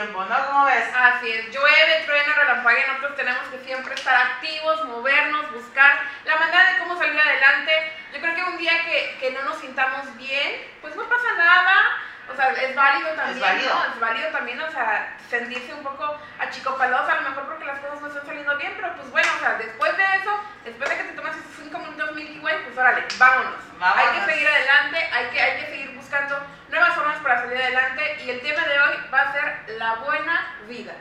tiempo, 0.00 0.24
¿no? 0.24 0.46
¿Cómo 0.46 0.64
ves? 0.64 0.88
Así 0.96 1.30
es, 1.30 1.50
llueve, 1.52 2.04
truena, 2.06 2.34
relampague, 2.34 2.86
nosotros 2.86 3.16
tenemos 3.16 3.46
que 3.48 3.58
siempre 3.58 3.94
estar 3.94 4.16
activos, 4.16 4.84
movernos, 4.86 5.52
buscar 5.52 6.00
la 6.24 6.36
manera 6.36 6.72
de 6.72 6.78
cómo 6.78 6.96
salir 6.96 7.20
adelante. 7.20 7.92
Yo 8.14 8.20
creo 8.20 8.34
que 8.34 8.44
un 8.44 8.56
día 8.56 8.72
que, 8.86 9.18
que 9.20 9.30
no 9.32 9.42
nos 9.42 9.60
sintamos 9.60 10.16
bien, 10.16 10.62
pues 10.80 10.96
no 10.96 11.06
pasa 11.06 11.34
nada, 11.36 11.98
o 12.32 12.34
sea, 12.34 12.48
es 12.48 12.74
válido 12.74 13.10
también, 13.10 13.36
es 13.36 13.42
válido. 13.42 13.74
¿no? 13.74 13.92
Es 13.92 14.00
válido 14.00 14.28
también, 14.30 14.60
o 14.62 14.70
sea, 14.70 15.16
sentirse 15.28 15.74
un 15.74 15.82
poco 15.82 16.18
achicopalados, 16.38 17.10
a 17.10 17.16
lo 17.16 17.28
mejor 17.28 17.44
porque 17.44 17.66
las 17.66 17.78
cosas 17.80 18.00
no 18.00 18.08
están 18.08 18.24
saliendo 18.24 18.56
bien, 18.56 18.72
pero 18.76 18.94
pues 18.96 19.10
bueno, 19.10 19.28
o 19.36 19.40
sea, 19.40 19.54
después 19.56 19.94
de 19.98 20.04
eso, 20.16 20.40
después 20.64 20.88
de 20.88 20.96
que 20.96 21.02
te 21.02 21.12
tomas 21.12 21.36
esos 21.36 21.56
5 21.64 21.78
minutos 21.78 22.14
Milky 22.14 22.38
Way, 22.38 22.56
pues 22.64 22.78
órale, 22.78 23.04
vámonos. 23.18 23.60
vámonos. 23.78 24.06
Hay 24.06 24.18
que 24.18 24.32
seguir 24.32 24.48
adelante, 24.48 25.08
hay 25.12 25.26
que, 25.26 25.40
hay 25.42 25.60
que 25.60 25.66
seguir 25.66 25.90
buscando 26.10 26.44
nuevas 26.68 26.94
formas 26.96 27.18
para 27.18 27.42
salir 27.42 27.56
adelante 27.56 28.24
y 28.24 28.30
el 28.30 28.40
tema 28.40 28.64
de 28.64 28.80
hoy 28.80 28.96
va 29.14 29.20
a 29.20 29.32
ser 29.32 29.76
la 29.78 29.94
buena 29.94 30.56
vida. 30.66 30.92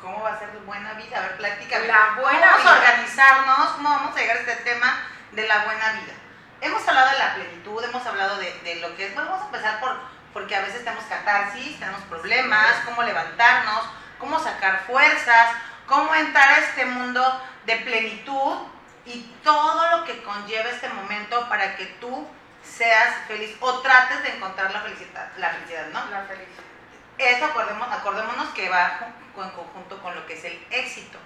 ¿Cómo 0.00 0.22
va 0.22 0.34
a 0.34 0.38
ser 0.38 0.50
buena 0.64 0.92
vida? 0.92 1.18
A 1.18 1.20
ver, 1.22 1.36
platícame. 1.36 1.88
La 1.88 2.14
buena 2.20 2.22
¿Cómo 2.22 2.40
vamos 2.40 2.62
vida. 2.62 2.70
a 2.70 2.78
organizarnos? 2.78 3.68
¿Cómo 3.70 3.88
vamos 3.88 4.16
a 4.16 4.20
llegar 4.20 4.36
a 4.36 4.40
este 4.40 4.56
tema 4.56 5.00
de 5.32 5.48
la 5.48 5.64
buena 5.64 5.92
vida? 5.94 6.12
Hemos 6.60 6.86
hablado 6.86 7.10
de 7.10 7.18
la 7.18 7.34
plenitud, 7.34 7.82
hemos 7.82 8.06
hablado 8.06 8.36
de, 8.36 8.52
de 8.60 8.76
lo 8.76 8.94
que 8.94 9.08
es. 9.08 9.14
Bueno, 9.14 9.30
vamos 9.30 9.42
a 9.42 9.46
empezar 9.46 9.80
por, 9.80 9.96
porque 10.32 10.54
a 10.54 10.60
veces 10.60 10.84
tenemos 10.84 11.04
catarsis, 11.06 11.80
tenemos 11.80 12.02
problemas, 12.02 12.68
cómo 12.84 13.02
levantarnos, 13.02 13.82
cómo 14.20 14.38
sacar 14.38 14.84
fuerzas, 14.86 15.56
cómo 15.86 16.14
entrar 16.14 16.48
a 16.48 16.58
este 16.58 16.84
mundo 16.84 17.42
de 17.66 17.76
plenitud 17.78 18.58
y 19.06 19.22
todo 19.42 19.98
lo 19.98 20.04
que 20.04 20.22
conlleva 20.22 20.70
este 20.70 20.88
momento 20.90 21.48
para 21.48 21.74
que 21.74 21.86
tú 22.00 22.28
seas 22.64 23.14
feliz 23.26 23.56
o 23.60 23.80
trates 23.80 24.22
de 24.22 24.36
encontrar 24.36 24.72
la 24.72 24.80
felicidad, 24.80 25.30
la 25.36 25.50
felicidad 25.50 25.86
¿no? 25.88 26.06
La 26.10 26.22
felicidad. 26.22 26.64
Eso 27.18 27.44
acordemos, 27.44 27.88
acordémonos 27.92 28.48
que 28.50 28.68
va 28.68 28.98
en 29.36 29.50
conjunto 29.50 30.02
con 30.02 30.14
lo 30.14 30.26
que 30.26 30.34
es 30.34 30.44
el 30.44 30.66
éxito, 30.70 31.18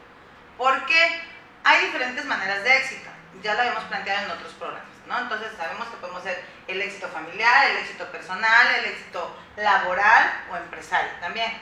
porque 0.59 1.23
hay 1.65 1.87
diferentes 1.87 2.25
maneras 2.25 2.63
de 2.65 2.77
éxito, 2.77 3.11
ya 3.43 3.55
lo 3.55 3.61
habíamos 3.61 3.85
planteado 3.85 4.25
en 4.25 4.31
otros 4.31 4.53
programas, 4.55 4.89
¿no? 5.07 5.19
Entonces 5.19 5.53
sabemos 5.57 5.89
que 5.89 5.97
podemos 5.97 6.23
ser 6.23 6.45
el 6.69 6.83
éxito 6.83 7.09
familiar, 7.09 7.71
el 7.71 7.79
éxito 7.79 8.11
personal, 8.11 8.67
el 8.79 8.85
éxito 8.87 9.37
laboral 9.57 10.45
o 10.51 10.57
empresario 10.57 11.11
también. 11.21 11.53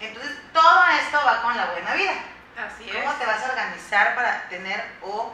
Entonces 0.00 0.36
todo 0.52 0.86
esto 1.00 1.20
va 1.24 1.42
con 1.42 1.56
la 1.56 1.66
buena 1.66 1.94
vida. 1.94 2.14
Así 2.56 2.90
¿Cómo 2.90 3.12
es. 3.12 3.18
te 3.18 3.26
vas 3.26 3.42
a 3.42 3.50
organizar 3.50 4.14
para 4.14 4.48
tener 4.48 4.84
o 5.02 5.32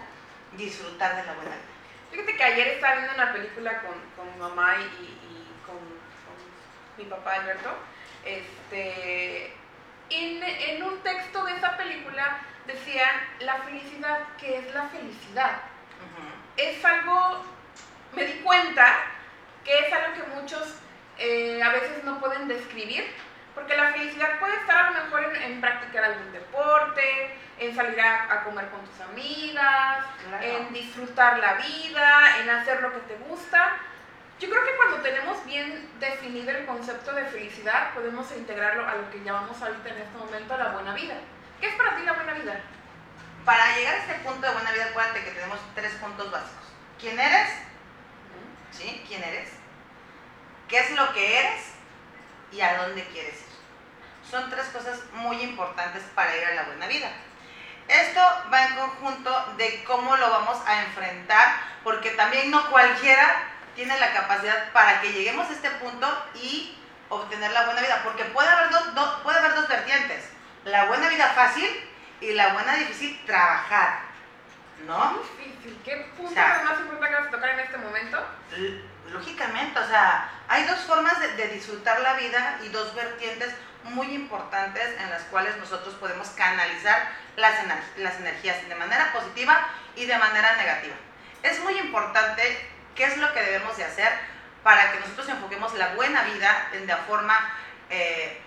disfrutar 0.53 1.17
de 1.17 1.25
la 1.25 1.33
buena 1.33 1.51
vida? 1.51 1.74
Fíjate 2.15 2.37
que 2.37 2.45
ayer 2.45 2.69
estaba 2.69 2.95
viendo 2.95 3.15
una 3.15 3.33
película 3.33 3.83
con, 3.83 3.95
con 4.15 4.33
mi 4.33 4.39
mamá 4.39 4.77
y, 4.79 5.67
con, 5.67 5.75
con, 5.75 6.97
mi 6.97 7.11
papá 7.11 7.41
Alberto. 7.41 7.71
Este, 8.25 9.47
en, 10.11 10.41
en, 10.45 10.83
un 10.85 11.01
texto 11.01 11.45
de 11.45 11.57
esa 11.57 11.77
película 11.77 12.39
decían 12.69 13.11
la 13.41 13.57
felicidad, 13.63 14.21
que 14.39 14.59
es 14.59 14.73
la 14.73 14.89
felicidad. 14.91 15.57
Uh 15.99 16.07
-huh. 16.07 16.69
Es 16.69 16.85
algo, 16.85 17.45
me 18.15 18.25
di 18.27 18.35
cuenta 18.45 18.95
que 19.65 19.77
es 19.77 19.93
algo 19.93 20.15
que 20.15 20.41
muchos 20.41 20.73
eh, 21.19 21.61
a 21.65 21.71
veces 21.71 22.05
no 22.05 22.21
pueden 22.21 22.47
describir, 22.47 23.05
porque 23.55 23.77
la 23.77 23.93
felicidad 23.93 24.39
puede 24.39 24.57
estar 24.57 24.77
a 24.77 24.91
lo 24.91 25.05
mejor 25.05 25.25
en, 25.25 25.43
en 25.43 25.61
practicar 25.61 26.05
algún 26.05 26.33
deporte, 26.33 27.39
en 27.59 27.75
salir 27.75 28.01
a, 28.01 28.33
a 28.33 28.45
comer 28.45 28.69
con 28.69 28.85
tus 28.85 29.01
amigas, 29.01 30.05
claro. 30.29 30.45
en 30.45 30.73
disfrutar 30.73 31.39
la 31.39 31.55
vida, 31.55 32.39
en 32.41 32.51
hacer 32.51 32.83
lo 32.83 32.93
que 32.93 33.01
te 33.01 33.17
gusta. 33.29 33.77
Yo 34.41 34.51
creo 34.51 34.65
que 34.65 34.77
cuando 34.77 34.97
tenemos 34.99 35.45
bien 35.47 35.89
definido 36.01 36.51
el 36.51 36.67
concepto 36.67 37.13
de 37.13 37.25
felicidad, 37.27 37.95
podemos 37.95 38.31
integrarlo 38.33 38.87
a 38.87 38.97
lo 38.97 39.11
que 39.11 39.23
llamamos 39.23 39.61
ahorita 39.63 39.89
en 39.91 39.99
este 39.99 40.19
momento 40.19 40.59
la 40.59 40.73
buena 40.73 40.93
vida. 40.93 41.15
¿Qué 41.61 41.69
es 41.69 41.75
para 41.77 41.97
ti 41.97 42.03
la 42.03 42.15
buena 42.15 42.33
vida? 42.35 42.61
Para 43.45 43.77
llegar 43.77 43.95
a 43.95 43.99
este 43.99 44.15
punto 44.15 44.47
de 44.47 44.53
buena 44.53 44.73
vida, 44.73 44.87
acuérdate 44.87 45.25
que 45.25 45.31
tenemos 45.31 45.59
tres 45.75 45.93
puntos 45.95 46.31
básicos. 46.33 46.65
¿Quién 46.99 47.21
eres? 47.21 47.51
¿Sí? 48.73 49.05
¿Quién 49.07 49.23
eres? 49.23 49.51
¿Qué 50.69 50.79
es 50.79 50.91
lo 50.93 51.13
que 51.13 51.39
eres? 51.39 51.75
¿Y 52.51 52.61
a 52.61 52.83
dónde 52.83 53.05
quieres 53.05 53.35
ir? 53.35 53.44
Son 54.31 54.51
tres 54.51 54.67
cosas 54.67 54.99
muy 55.13 55.41
importantes 55.43 56.03
para 56.15 56.37
ir 56.37 56.45
a 56.45 56.55
la 56.55 56.63
buena 56.65 56.87
vida. 56.87 57.09
Esto 57.89 58.21
va 58.53 58.65
en 58.65 58.75
conjunto 58.77 59.55
de 59.59 59.85
cómo 59.85 60.17
lo 60.17 60.31
vamos 60.31 60.59
a 60.67 60.83
enfrentar, 60.83 61.57
porque 61.83 62.11
también 62.11 62.51
no 62.51 62.71
cualquiera 62.71 63.51
tiene 63.75 63.99
la 63.99 64.13
capacidad 64.13 64.73
para 64.73 65.01
que 65.01 65.13
lleguemos 65.13 65.49
a 65.49 65.53
este 65.53 65.71
punto 65.73 66.07
y 66.35 66.79
obtener 67.09 67.51
la 67.53 67.67
buena 67.67 67.83
vida, 67.83 68.01
porque 68.03 68.25
puede 68.27 68.49
haber, 68.49 68.71
dos, 68.71 68.95
do, 68.95 69.23
puede 69.23 69.39
haber 69.39 69.55
dos 69.55 69.69
vertientes, 69.69 70.31
la 70.65 70.87
buena 70.87 71.09
vida 71.09 71.29
fácil 71.35 71.69
y 72.21 72.33
la 72.33 72.55
buena 72.55 72.75
difícil 72.77 73.21
trabajar, 73.27 74.01
¿no? 74.87 75.19
Difícil, 75.37 75.79
¿qué 75.85 76.11
punto 76.17 76.31
o 76.31 76.35
sea, 76.35 76.63
más 76.65 76.81
importante 76.81 77.09
que 77.09 77.15
vas 77.15 77.27
a 77.27 77.31
tocar 77.31 77.51
en 77.51 77.61
este 77.61 77.77
momento? 77.77 78.27
Lógicamente, 79.11 79.79
o 79.79 79.87
sea, 79.87 80.31
hay 80.49 80.65
dos 80.65 80.81
formas 80.81 81.21
de, 81.21 81.35
de 81.35 81.49
disfrutar 81.49 82.01
la 82.01 82.15
vida 82.15 82.59
y 82.65 82.69
dos 82.69 82.95
vertientes 82.95 83.55
muy 83.85 84.15
importantes 84.15 84.83
en 85.01 85.11
las 85.11 85.23
cuales 85.25 85.57
nosotros 85.59 85.95
podemos 85.95 86.29
canalizar 86.31 87.09
las, 87.37 87.55
las 87.97 88.17
energías 88.19 88.69
de 88.69 88.75
manera 88.75 89.13
positiva 89.13 89.69
y 89.97 90.07
de 90.07 90.19
manera 90.19 90.57
negativa. 90.57 90.95
Es 91.43 91.61
muy 91.61 91.79
importante 91.79 92.43
qué 92.95 93.05
es 93.05 93.17
lo 93.19 93.33
que 93.33 93.41
debemos 93.41 93.77
de 93.77 93.85
hacer 93.85 94.11
para 94.63 94.93
que 94.93 95.01
nosotros 95.01 95.29
enfoquemos 95.29 95.75
la 95.75 95.95
buena 95.95 96.23
vida 96.23 96.69
en 96.73 96.87
la 96.87 96.97
forma 96.99 97.53
eh, 97.91 98.41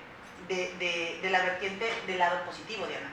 de, 0.47 1.19
de, 1.21 1.29
la 1.29 1.41
vertiente 1.41 1.91
del 2.07 2.17
lado 2.17 2.43
positivo, 2.43 2.87
Diana. 2.87 3.09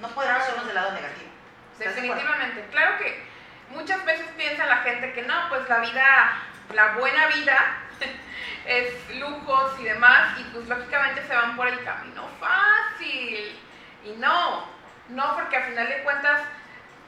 No 0.00 0.08
podemos 0.08 0.44
claro. 0.44 0.64
del 0.64 0.74
lado 0.74 0.92
negativo. 0.92 1.30
Definitivamente. 1.78 2.66
Claro 2.72 2.98
que 2.98 3.24
muchas 3.70 4.04
veces 4.04 4.26
piensa 4.36 4.66
la 4.66 4.78
gente 4.78 5.12
que 5.12 5.22
no, 5.22 5.48
pues 5.48 5.68
la 5.68 5.78
vida, 5.78 6.42
la 6.74 6.94
buena 6.94 7.26
vida 7.28 7.87
es 8.66 9.16
lujos 9.16 9.80
y 9.80 9.84
demás, 9.84 10.38
y 10.38 10.44
pues 10.44 10.68
lógicamente 10.68 11.26
se 11.26 11.34
van 11.34 11.56
por 11.56 11.68
el 11.68 11.82
camino 11.84 12.28
fácil. 12.40 13.58
Y 14.04 14.10
no, 14.18 14.64
no, 15.08 15.34
porque 15.34 15.56
al 15.56 15.64
final 15.64 15.88
de 15.88 16.02
cuentas 16.02 16.42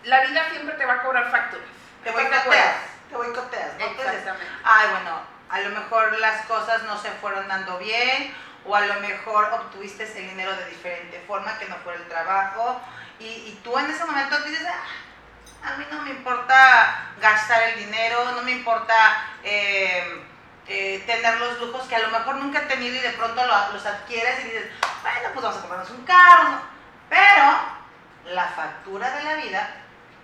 la 0.05 0.23
vida 0.23 0.49
siempre 0.51 0.75
te 0.77 0.87
va 0.87 0.95
a 0.95 1.03
cobrar 1.03 1.31
facturas. 1.31 1.69
Te 2.03 2.11
boicoteas, 2.11 2.77
te 3.11 3.17
boicoteas. 3.17 3.79
¿no? 3.79 3.85
Exactamente. 3.85 4.47
Ay, 4.65 4.89
bueno, 4.91 5.21
a 5.51 5.61
lo 5.61 5.71
mejor 5.71 6.19
las 6.19 6.47
cosas 6.47 6.83
no 6.85 6.99
se 6.99 7.11
fueron 7.13 7.47
dando 7.49 7.79
bien, 7.79 8.35
o 8.65 8.75
a 8.75 8.81
lo 8.81 9.01
mejor 9.01 9.45
obtuviste 9.53 10.05
ese 10.05 10.21
dinero 10.21 10.55
de 10.57 10.67
diferente 10.71 11.23
forma, 11.27 11.59
que 11.59 11.67
no 11.67 11.77
fue 11.77 11.95
el 11.95 12.09
trabajo, 12.09 12.81
y, 13.19 13.25
y 13.27 13.61
tú 13.63 13.79
en 13.79 13.91
ese 13.91 14.05
momento 14.05 14.39
dices, 14.45 14.67
ah, 14.67 15.73
a 15.73 15.77
mí 15.77 15.85
no 15.91 16.03
me 16.03 16.11
importa 16.11 17.11
gastar 17.21 17.63
el 17.71 17.79
dinero, 17.79 18.33
no 18.33 18.43
me 18.43 18.53
importa... 18.53 19.27
Eh, 19.45 20.25
eh, 20.67 21.03
tener 21.07 21.39
los 21.39 21.61
lujos 21.61 21.87
que 21.89 21.97
a 21.97 22.01
lo 22.01 22.11
mejor 22.11 22.37
nunca 22.37 22.61
he 22.61 22.67
tenido 22.67 22.97
y 22.97 23.01
de 23.01 23.11
pronto 23.11 23.45
lo, 23.45 23.73
los 23.73 23.87
adquieres 23.87 24.41
y 24.41 24.45
dices, 24.45 24.71
bueno, 25.03 25.29
pues 25.33 25.43
vamos 25.43 25.59
a 25.59 25.61
comprarnos 25.61 25.91
un 25.91 26.05
carro, 26.05 26.61
pero 27.09 27.59
la 28.35 28.47
factura 28.49 29.11
de 29.17 29.25
la 29.25 29.35
vida 29.35 29.75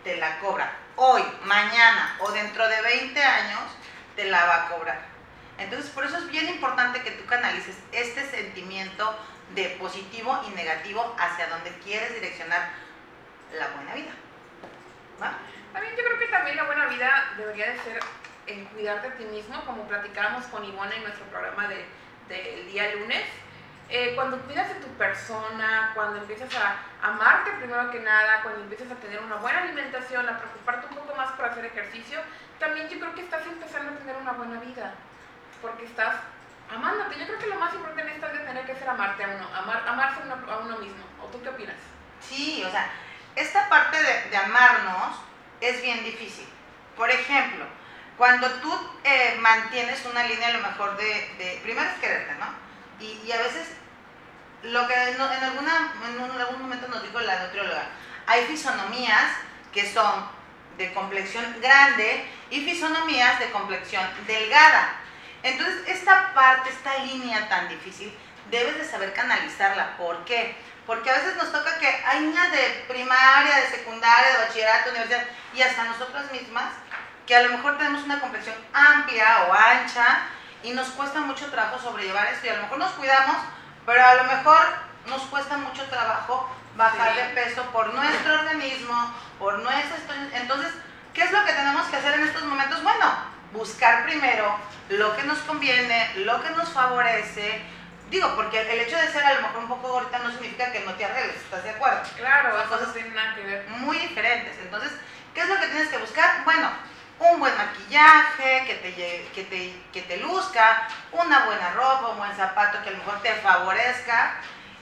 te 0.05 0.17
la 0.17 0.39
cobra 0.39 0.73
hoy, 0.97 1.23
mañana 1.45 2.17
o 2.21 2.33
dentro 2.33 2.67
de 2.69 2.81
20 2.81 3.23
años, 3.23 3.61
te 4.17 4.25
la 4.25 4.45
va 4.47 4.57
a 4.57 4.69
cobrar. 4.69 5.01
Entonces, 5.59 5.91
por 5.91 6.05
eso 6.05 6.19
es 6.19 6.29
bien 6.29 6.49
importante 6.49 7.03
que 7.03 7.13
tú 7.13 7.27
canalices 7.27 7.77
este 7.93 8.29
sentimiento 8.31 9.17
de 9.55 9.71
positivo 9.81 10.43
y 10.49 10.51
negativo 10.51 11.15
hacia 11.19 11.49
donde 11.49 11.71
quieres 11.79 12.15
direccionar 12.15 12.71
la 13.59 13.69
buena 13.69 13.95
vida. 13.95 14.11
También 15.73 15.95
yo 15.97 16.05
creo 16.05 16.19
que 16.19 16.27
también 16.27 16.57
la 16.57 16.65
buena 16.65 16.87
vida 16.87 17.33
debería 17.37 17.71
de 17.71 17.79
ser 17.81 18.01
en 18.47 18.65
cuidarte 18.67 19.09
a 19.09 19.15
ti 19.15 19.25
mismo, 19.25 19.65
como 19.65 19.87
platicábamos 19.89 20.45
con 20.47 20.65
Ivona 20.65 20.95
en 20.95 21.03
nuestro 21.03 21.25
programa 21.27 21.69
del 21.69 21.85
de, 22.29 22.37
de 22.37 22.65
día 22.65 22.95
lunes. 22.95 23.25
Eh, 23.89 24.13
cuando 24.17 24.39
cuidas 24.41 24.69
de 24.69 24.75
tu 24.77 24.89
persona, 24.95 25.93
cuando 25.95 26.19
empiezas 26.19 26.53
a 26.57 26.77
amarte 27.03 27.53
primero 27.53 27.89
que 27.91 28.01
nada, 28.01 28.43
cuando 28.43 28.63
empiezas 28.63 28.91
a 28.91 28.97
tener 28.97 29.21
una 29.21 29.37
buena 29.37 29.63
alimentación, 29.63 30.29
a 30.29 30.39
preocuparte 30.39 30.89
un 30.89 30.97
poco 30.97 31.15
más 31.15 31.31
por 31.33 31.45
hacer 31.45 31.65
ejercicio, 31.67 32.21
también 32.59 32.89
yo 32.89 32.99
creo 32.99 33.15
que 33.15 33.23
estás 33.23 33.47
empezando 33.47 33.93
a 33.93 33.99
tener 33.99 34.17
una 34.17 34.33
buena 34.33 34.59
vida, 34.59 34.95
porque 35.63 35.85
estás 35.85 36.17
amándote. 36.69 37.19
Yo 37.19 37.27
creo 37.27 37.39
que 37.39 37.47
lo 37.47 37.61
más 37.61 37.75
importante 37.75 38.11
en 38.11 38.17
esta 38.17 38.29
vida 38.29 38.45
tener 38.45 38.67
que 38.67 38.75
ser 38.75 38.89
amarte 38.89 39.23
a 39.23 39.29
uno, 39.29 39.49
amar, 39.55 39.85
amarse 39.87 40.21
a 40.23 40.57
uno 40.59 40.79
mismo. 40.79 41.05
¿O 41.23 41.27
tú 41.27 41.41
qué 41.43 41.49
opinas? 41.49 41.77
Sí, 42.21 42.65
o 42.67 42.71
sea, 42.71 42.91
esta 43.37 43.69
parte 43.69 43.99
de, 44.03 44.37
amarnos 44.37 45.17
es 45.61 45.83
bien 45.83 46.03
difícil. 46.03 46.49
Por 46.97 47.11
ejemplo, 47.11 47.65
cuando 48.17 48.49
tú 48.61 48.73
eh, 49.05 49.37
mantienes 49.41 50.05
una 50.07 50.25
línea 50.25 50.49
a 50.49 50.53
lo 50.53 50.61
mejor 50.61 50.97
de, 50.97 51.61
primero 51.63 51.89
es 51.91 51.99
quererte, 51.99 52.35
¿no? 52.35 52.47
Y, 52.99 53.31
a 53.31 53.39
veces, 53.39 53.69
lo 54.63 54.87
que 54.89 54.95
en, 54.95 55.21
alguna, 55.21 55.93
en 56.09 56.41
algún 56.41 56.63
momento 56.63 56.89
nos 56.89 57.03
dijo 57.03 57.21
la 57.21 57.45
nutrióloga, 57.45 57.89
hay 58.27 58.45
fisonomías 58.47 59.33
que 59.73 59.93
son 59.93 60.29
de 60.79 60.93
complexión 60.95 61.45
grande 61.61 62.27
y 62.51 62.65
fisonomías 62.65 63.39
de 63.39 63.51
complexión 63.51 64.03
delgada. 64.27 64.95
Entonces, 65.43 65.77
esta 65.87 66.33
parte, 66.35 66.71
esta 66.71 66.99
línea 67.05 67.49
tan 67.49 67.69
difícil, 67.69 68.17
debes 68.51 68.79
de 68.79 68.85
saber 68.85 69.13
canalizarla. 69.13 69.97
¿Por 69.97 70.25
qué? 70.25 70.57
Porque 70.87 71.11
a 71.11 71.15
veces 71.15 71.37
nos 71.37 71.53
toca 71.53 71.79
que 71.79 71.89
hay 71.89 72.21
niñas 72.21 72.51
de 72.53 72.85
primaria, 72.89 73.57
de 73.57 73.69
secundaria, 73.69 74.33
de 74.33 74.47
bachillerato, 74.47 74.91
universidad, 74.91 75.25
y 75.55 75.63
hasta 75.63 75.85
nosotras 75.85 76.31
mismas, 76.33 76.73
que 77.27 77.35
a 77.35 77.43
lo 77.43 77.51
mejor 77.51 77.77
tenemos 77.77 78.05
una 78.05 78.21
complexión 78.21 78.55
amplia 78.73 79.47
o 79.49 79.53
ancha 79.53 80.21
y 80.63 80.71
nos 80.71 80.89
cuesta 80.89 81.21
mucho 81.21 81.47
trabajo 81.51 81.79
sobrellevar 81.79 82.27
esto 82.29 82.47
y 82.47 82.51
a 82.51 82.57
lo 82.57 82.63
mejor 82.63 82.79
nos 82.79 82.93
cuidamos, 82.93 83.37
pero 83.85 84.05
a 84.05 84.15
lo 84.15 84.25
mejor 84.25 84.61
nos 85.07 85.23
cuesta 85.23 85.57
mucho 85.59 85.85
trabajo 85.85 86.49
bajar 86.77 87.15
de 87.15 87.25
peso 87.35 87.63
por 87.73 87.93
nuestro 87.95 88.35
organismo, 88.35 89.15
por 89.39 89.59
nuestro... 89.59 90.15
Entonces, 90.33 90.73
¿qué 91.15 91.23
es 91.23 91.33
lo 91.33 91.45
que 91.45 91.53
tenemos 91.53 91.87
que 91.89 91.97
hacer 91.97 92.15
en 92.15 92.27
estos 92.27 92.43
momentos? 92.45 92.83
Bueno, 92.83 93.07
buscar 93.53 94.05
primero 94.05 94.57
lo 94.91 95.17
que 95.17 95.23
nos 95.25 95.39
conviene, 95.41 96.11
lo 96.17 96.43
que 96.43 96.51
nos 96.51 96.69
favorece. 96.71 97.63
Digo, 98.11 98.35
porque 98.37 98.61
el 98.61 98.81
hecho 98.81 98.97
de 98.97 99.09
ser 99.09 99.25
a 99.25 99.35
lo 99.35 99.43
mejor 99.43 99.59
un 99.59 99.69
poco 99.69 99.89
gordita 99.89 100.19
no 100.21 100.31
significa 100.31 100.71
que 100.71 100.81
no 100.81 100.95
te 100.95 101.05
arregles, 101.05 101.37
¿estás 101.37 101.65
de 101.65 101.71
acuerdo? 101.71 102.03
Claro, 102.17 102.57
cosas 102.69 102.93
tienen 102.93 103.15
nada 103.15 103.35
que 103.35 103.43
ver. 103.43 103.69
Muy 103.69 103.99
diferentes. 103.99 104.57
Entonces, 104.59 104.93
¿qué 105.35 105.41
es 105.41 105.49
lo 105.49 105.59
que 105.61 105.67
tienes 105.69 105.89
que 105.89 105.99
buscar? 105.99 106.45
Bueno, 106.45 106.71
un 107.19 107.41
buen 107.41 107.57
maquillaje, 107.57 108.45
que 108.45 108.65
te, 108.77 108.95
que 109.35 109.45
te, 109.45 109.75
que 109.93 110.03
te 110.03 110.17
luzca, 110.19 110.89
una 111.13 111.47
buena 111.47 111.71
ropa, 111.71 112.09
un 112.09 112.19
buen 112.19 112.37
zapato 112.37 112.83
que 112.83 112.89
a 112.89 112.93
lo 112.93 112.99
mejor 112.99 113.21
te 113.23 113.35
favorezca. 113.35 114.37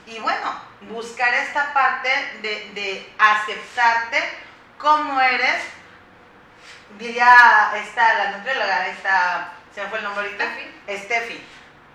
Y 0.06 0.18
bueno, 0.20 0.54
buscar 0.82 1.32
esta 1.34 1.72
parte 1.72 2.10
de, 2.42 2.70
de 2.74 3.14
aceptarte 3.18 4.22
como 4.78 5.20
eres. 5.20 5.64
Diría 6.98 7.72
esta, 7.76 8.14
la 8.14 8.30
nutrióloga, 8.36 8.86
esta, 8.88 9.52
se 9.74 9.82
me 9.82 9.88
fue 9.88 9.98
el 9.98 10.04
nombre 10.04 10.26
ahorita, 10.26 10.44
Steffi. 10.88 11.42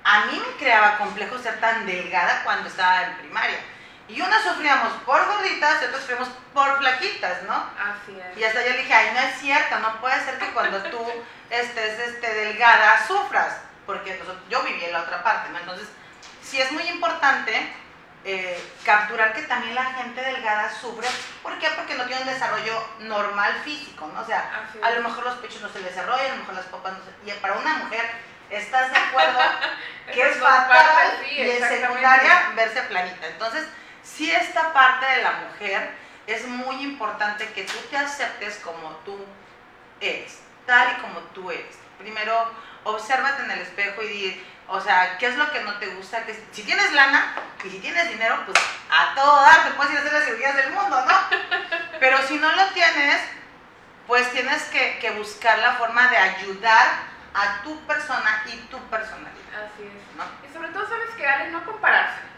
A 0.04 0.26
mí 0.26 0.42
me 0.46 0.58
creaba 0.58 0.98
complejo 0.98 1.38
ser 1.38 1.60
tan 1.60 1.86
delgada 1.86 2.44
cuando 2.44 2.68
estaba 2.68 3.04
en 3.04 3.18
primaria. 3.18 3.60
Y 4.10 4.20
unas 4.22 4.44
sufríamos 4.44 4.92
por 5.06 5.24
gorditas 5.26 5.82
y 5.82 5.86
otras 5.86 6.02
sufríamos 6.02 6.30
por 6.54 6.80
flaquitas, 6.80 7.44
¿no? 7.44 7.54
Así 7.54 8.20
es. 8.20 8.38
Y 8.38 8.44
hasta 8.44 8.66
yo 8.66 8.72
le 8.72 8.80
dije, 8.80 8.94
ay, 8.94 9.12
no 9.14 9.20
es 9.20 9.40
cierto, 9.40 9.80
no 9.80 10.02
puede 10.02 10.20
ser 10.26 10.40
que 10.40 10.52
cuando 10.52 10.82
tú 10.84 11.00
estés 11.50 12.00
este, 12.00 12.34
delgada 12.34 13.06
sufras, 13.06 13.58
porque 13.86 14.20
yo 14.50 14.64
viví 14.64 14.84
en 14.84 14.94
la 14.94 15.02
otra 15.02 15.24
parte, 15.24 15.50
¿no? 15.52 15.60
Entonces, 15.60 15.88
sí 16.42 16.60
es 16.60 16.72
muy 16.72 16.84
importante 16.90 17.72
eh, 18.26 18.74
capturar 18.84 19.34
que 19.34 19.44
también 19.44 19.76
la 19.76 19.86
gente 19.86 20.22
delgada 20.22 20.70
sufre. 20.74 21.08
¿Por 21.44 21.58
qué? 21.60 21.70
Porque 21.76 21.96
no 21.96 22.06
tiene 22.06 22.24
un 22.24 22.28
desarrollo 22.28 22.84
normal 23.00 23.62
físico, 23.64 24.10
¿no? 24.14 24.22
O 24.22 24.26
sea, 24.26 24.66
a 24.82 24.90
lo 24.92 25.02
mejor 25.02 25.24
los 25.24 25.38
pechos 25.38 25.62
no 25.62 25.70
se 25.70 25.80
desarrollan, 25.80 26.26
a 26.26 26.36
lo 26.36 26.38
mejor 26.38 26.56
las 26.56 26.66
popas 26.66 26.94
no 26.94 27.00
se... 27.06 27.30
Y 27.30 27.34
para 27.40 27.58
una 27.58 27.78
mujer, 27.78 28.10
¿estás 28.50 28.92
de 28.92 28.98
acuerdo? 28.98 29.40
que 30.14 30.22
es 30.22 30.38
fatal 30.38 31.26
y 31.32 31.42
en 31.42 31.68
secundaria 31.68 32.52
verse 32.56 32.82
planita. 32.84 33.28
Entonces, 33.28 33.66
si 34.04 34.32
esta 34.32 34.74
parte 34.74 35.06
de 35.06 35.24
la 35.24 35.32
mujer 35.32 35.92
es 36.28 36.48
muy 36.48 36.84
importante 36.84 37.48
que 37.54 37.64
tú 37.64 37.78
te 37.90 37.98
aceptes 37.98 38.58
como 38.58 38.90
tú 39.06 39.18
eres, 40.00 40.40
tal 40.66 40.98
y 40.98 41.02
como 41.02 41.20
tú 41.34 41.52
eres. 41.52 41.78
Primero, 41.98 42.52
obsérvate 42.84 43.44
en 43.44 43.52
el 43.52 43.60
espejo 43.60 44.02
y 44.04 44.08
di, 44.08 44.46
o 44.68 44.80
sea, 44.80 45.18
¿qué 45.18 45.28
es 45.28 45.36
lo 45.36 45.52
que 45.52 45.62
no 45.64 45.74
te 45.80 45.88
gusta? 45.88 46.26
Que 46.26 46.34
si 46.52 46.64
tienes 46.64 46.94
lana 46.94 47.34
y 47.64 47.70
si 47.70 47.80
tienes 47.80 48.10
dinero, 48.10 48.44
pues 48.46 48.58
a 48.90 49.16
todo 49.16 49.42
dar, 49.42 49.64
te 49.64 49.72
puedes 49.72 49.92
ir 49.92 49.98
a 49.98 50.02
hacer 50.02 50.14
las 50.14 50.26
cirugías 50.26 50.56
del 50.56 50.72
mundo, 50.72 51.04
¿no? 51.06 51.16
Pero 52.00 52.20
si 52.28 52.38
no 52.38 52.52
lo 52.52 52.68
tienes, 52.68 53.22
pues 54.06 54.32
tienes 54.32 54.64
que, 54.66 55.12
buscar 55.18 55.60
la 55.60 55.74
forma 55.74 56.08
de 56.10 56.18
ayudar 56.18 56.88
a 57.34 57.62
tu 57.64 57.80
persona 57.82 58.44
y 58.46 58.58
tu 58.68 58.78
personalidad. 58.90 59.66
Así 59.66 59.84
es. 59.84 60.50
Y 60.50 60.54
sobre 60.54 60.70
todo, 60.70 60.88
¿sabes 60.88 61.10
que 61.18 61.28
Ale? 61.28 61.52
No 61.52 61.66
compararse. 61.66 62.29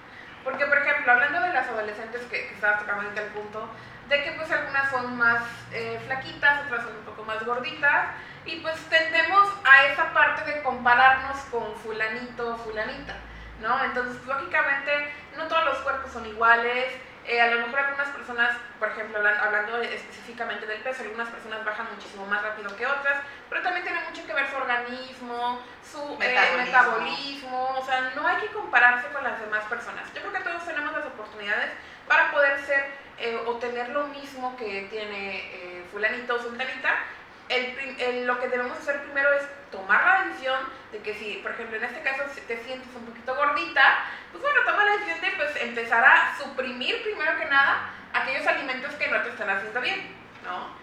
Porque, 0.44 0.66
por 0.66 0.78
ejemplo, 0.78 1.12
hablando 1.12 1.42
de 1.42 1.54
las 1.54 1.68
adolescentes 1.68 2.22
que, 2.24 2.48
que 2.48 2.54
estabas 2.54 2.80
tocando 2.82 3.10
el 3.10 3.28
punto, 3.28 3.70
de 4.10 4.24
que 4.24 4.32
pues 4.34 4.52
algunas 4.52 4.90
son 4.92 5.18
más 5.18 5.44
eh, 5.72 6.00
flaquitas, 6.06 6.66
otras 6.66 6.84
son 6.84 6.96
un 6.98 7.04
poco 7.04 7.24
más 7.24 7.44
gorditas, 7.46 8.08
y 8.46 8.58
pues 8.58 8.76
tendemos 8.90 9.48
a 9.64 9.86
esa 9.86 10.12
parte 10.14 10.52
de 10.52 10.62
compararnos 10.64 11.38
con 11.52 11.76
fulanito 11.78 12.56
o 12.56 12.58
fulanita, 12.58 13.16
¿no? 13.62 13.84
Entonces, 13.84 14.24
lógicamente, 14.26 15.14
no 15.38 15.48
todos 15.48 15.66
los 15.66 15.78
cuerpos 15.80 16.12
son 16.12 16.26
iguales. 16.26 16.94
Eh, 17.26 17.40
a 17.40 17.48
lo 17.48 17.68
mejor 17.68 17.80
algunas 17.80 18.10
personas, 18.10 18.58
por 18.80 18.90
ejemplo, 18.90 19.20
hablando 19.20 19.78
específicamente 19.82 20.66
del 20.66 20.82
peso, 20.82 21.04
algunas 21.04 21.30
personas 21.30 21.64
bajan 21.64 21.88
muchísimo 21.94 22.26
más 22.26 22.42
rápido 22.42 22.76
que 22.76 22.86
otras, 22.86 23.22
pero 23.50 23.62
también 23.62 23.84
tiene 23.84 24.02
mucho 24.10 24.26
que 24.26 24.34
ver 24.34 24.50
su 24.50 24.56
organismo, 24.56 25.62
su 25.84 26.18
eh, 26.22 26.58
metabolismo. 26.58 27.76
o 27.78 27.86
sea, 27.86 28.12
no 28.16 28.26
hay 28.26 28.38
que 28.42 28.48
compararse 28.48 29.08
con 29.10 29.24
las 29.24 29.40
demás 29.40 29.64
personas. 29.66 30.12
Yo 30.14 30.22
creo 30.22 30.34
que 30.34 30.40
todos 30.40 30.66
tenemos 30.66 30.94
las 30.94 31.06
oportunidades 31.06 31.72
para 32.08 32.32
poder 32.32 32.60
ser 32.66 32.86
eh, 33.20 33.40
o 33.46 33.56
tener 33.58 33.90
lo 33.90 34.08
mismo 34.08 34.58
que 34.58 34.88
tiene 34.90 35.86
fulanito 35.92 36.36
o 36.36 36.40
sultanita, 36.40 36.96
el, 37.52 38.26
lo 38.26 38.40
que 38.40 38.48
debemos 38.48 38.78
hacer 38.78 39.02
primero 39.04 39.34
es 39.34 39.44
tomar 39.72 40.04
la 40.04 40.24
decisión 40.26 40.60
de 40.92 41.00
que 41.00 41.14
si, 41.16 41.40
por 41.44 41.52
ejemplo, 41.52 41.78
en 41.78 41.84
este 41.84 42.02
caso 42.02 42.24
si 42.34 42.42
te 42.42 42.64
sientes 42.64 42.88
un 42.96 43.06
poquito 43.06 43.36
gordita, 43.36 44.06
pues 44.32 44.42
bueno, 44.42 44.60
toma 44.66 44.86
la 44.86 44.92
decisión 44.94 45.22
de 45.22 45.32
pues, 45.32 45.56
empezar 45.58 46.04
a 46.04 46.38
suprimir 46.38 47.02
primero 47.04 47.38
que 47.38 47.46
nada 47.46 47.90
aquellos 48.14 48.46
alimentos 48.48 48.94
que 48.96 49.08
no 49.08 49.22
te 49.22 49.30
están 49.30 49.50
haciendo 49.50 49.82
bien, 49.82 50.16
¿no? 50.44 50.82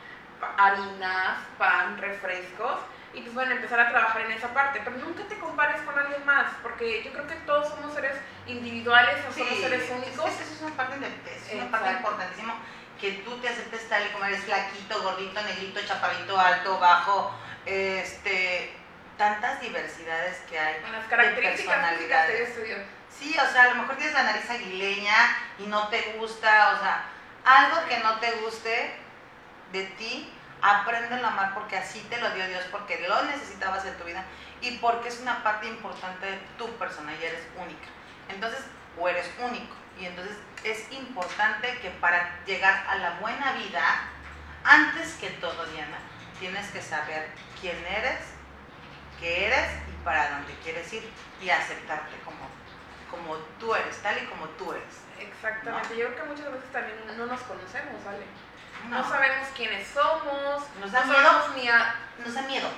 Harinas, 0.57 1.39
pan, 1.59 1.99
refrescos, 1.99 2.79
y 3.13 3.23
pues 3.23 3.35
bueno, 3.35 3.53
empezar 3.53 3.81
a 3.81 3.91
trabajar 3.91 4.23
en 4.23 4.33
esa 4.33 4.53
parte, 4.55 4.81
pero 4.85 4.97
nunca 4.97 5.25
te 5.25 5.39
compares 5.39 5.81
con 5.83 5.99
alguien 5.99 6.25
más, 6.25 6.53
porque 6.63 7.03
yo 7.03 7.13
creo 7.13 7.27
que 7.27 7.35
todos 7.47 7.69
somos 7.69 7.93
seres 7.95 8.17
individuales, 8.47 9.17
o 9.29 9.33
somos 9.33 9.59
seres 9.59 9.91
únicos. 9.91 10.31
Esa 10.31 10.55
es 10.55 10.61
una 10.63 10.77
parte, 10.77 10.99
de, 10.99 11.07
es 11.07 11.53
una 11.55 11.71
parte 11.71 11.91
importantísima 11.93 12.55
que 13.01 13.13
tú 13.25 13.37
te 13.39 13.49
aceptes 13.49 13.89
tal 13.89 14.07
y 14.07 14.11
como 14.11 14.25
eres, 14.25 14.45
flaquito, 14.45 15.03
gordito, 15.03 15.41
negrito, 15.43 15.81
chaparrito, 15.87 16.39
alto, 16.39 16.79
bajo, 16.79 17.35
este, 17.65 18.75
tantas 19.17 19.61
diversidades 19.61 20.39
que 20.49 20.59
hay 20.59 20.81
las 20.93 21.07
características 21.07 21.57
de 21.57 21.65
personalidades. 21.65 22.59
Sí, 23.11 23.37
o 23.37 23.53
sea, 23.53 23.65
a 23.65 23.69
lo 23.71 23.75
mejor 23.77 23.97
tienes 23.97 24.15
la 24.15 24.23
nariz 24.25 24.49
aguileña 24.49 25.15
y 25.59 25.67
no 25.67 25.89
te 25.89 26.15
gusta, 26.19 26.75
o 26.77 26.83
sea, 26.83 27.05
algo 27.45 27.89
que 27.89 27.99
no 27.99 28.19
te 28.21 28.31
guste 28.43 28.95
de 29.73 29.85
ti, 29.99 30.33
aprende 30.63 31.15
a 31.15 31.29
amar 31.29 31.55
porque 31.55 31.77
así 31.77 32.01
te 32.11 32.21
lo 32.21 32.31
dio 32.31 32.47
Dios, 32.47 32.65
porque 32.71 33.07
lo 33.09 33.23
necesitabas 33.25 33.85
en 33.87 33.97
tu 33.97 34.05
vida 34.05 34.25
y 34.61 34.79
porque 34.79 35.09
es 35.09 35.21
una 35.21 35.43
parte 35.43 35.67
importante 35.67 36.27
de 36.27 36.39
tu 36.57 36.69
persona 36.79 37.13
y 37.15 37.25
eres 37.25 37.43
única. 37.57 37.89
Entonces, 38.29 38.61
o 38.99 39.09
eres 39.09 39.31
único. 39.41 39.75
Y 39.99 40.07
entonces 40.07 40.37
es 40.65 40.93
importante 40.93 41.79
que 41.81 41.91
para 41.91 42.45
llegar 42.45 42.85
a 42.89 42.97
la 42.97 43.11
buena 43.21 43.53
vida, 43.53 43.83
antes 44.65 45.15
que 45.15 45.31
todo, 45.31 45.67
Diana, 45.67 45.99
tienes 46.39 46.71
que 46.71 46.81
saber 46.81 47.29
quién 47.61 47.77
eres, 47.87 48.21
qué 49.19 49.47
eres 49.47 49.71
y 49.89 50.05
para 50.05 50.31
dónde 50.31 50.55
quieres 50.63 50.93
ir 50.93 51.09
y 51.41 51.51
aceptarte 51.51 52.17
como, 52.25 52.49
como 53.11 53.37
tú 53.59 53.75
eres, 53.75 53.97
tal 54.03 54.17
y 54.19 54.27
como 54.27 54.47
tú 54.51 54.73
eres. 54.73 55.03
Exactamente, 55.19 55.97
yo 55.97 56.07
creo 56.07 56.25
que 56.25 56.31
muchas 56.31 56.53
veces 56.53 56.73
también 56.73 56.99
no 57.17 57.27
nos 57.27 57.41
conocemos, 57.41 58.05
¿vale? 58.05 58.25
No, 58.89 59.09
sabemos 59.09 59.49
quiénes 59.57 59.89
somos, 59.89 60.63
nos 60.81 60.93
da 60.93 61.05
miedo. 61.05 61.49
Ni 61.57 61.69
a... 61.69 61.95
Nos 62.25 62.35
da 62.35 62.43
miedo. 62.43 62.69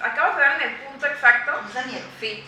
acabas 0.00 0.36
de 0.36 0.42
dar 0.42 0.62
en 0.62 0.68
el 0.70 0.76
punto 0.76 1.06
exacto. 1.06 1.62
Nos 1.62 1.74
da 1.74 1.82
miedo. 1.84 2.06
Sí, 2.20 2.44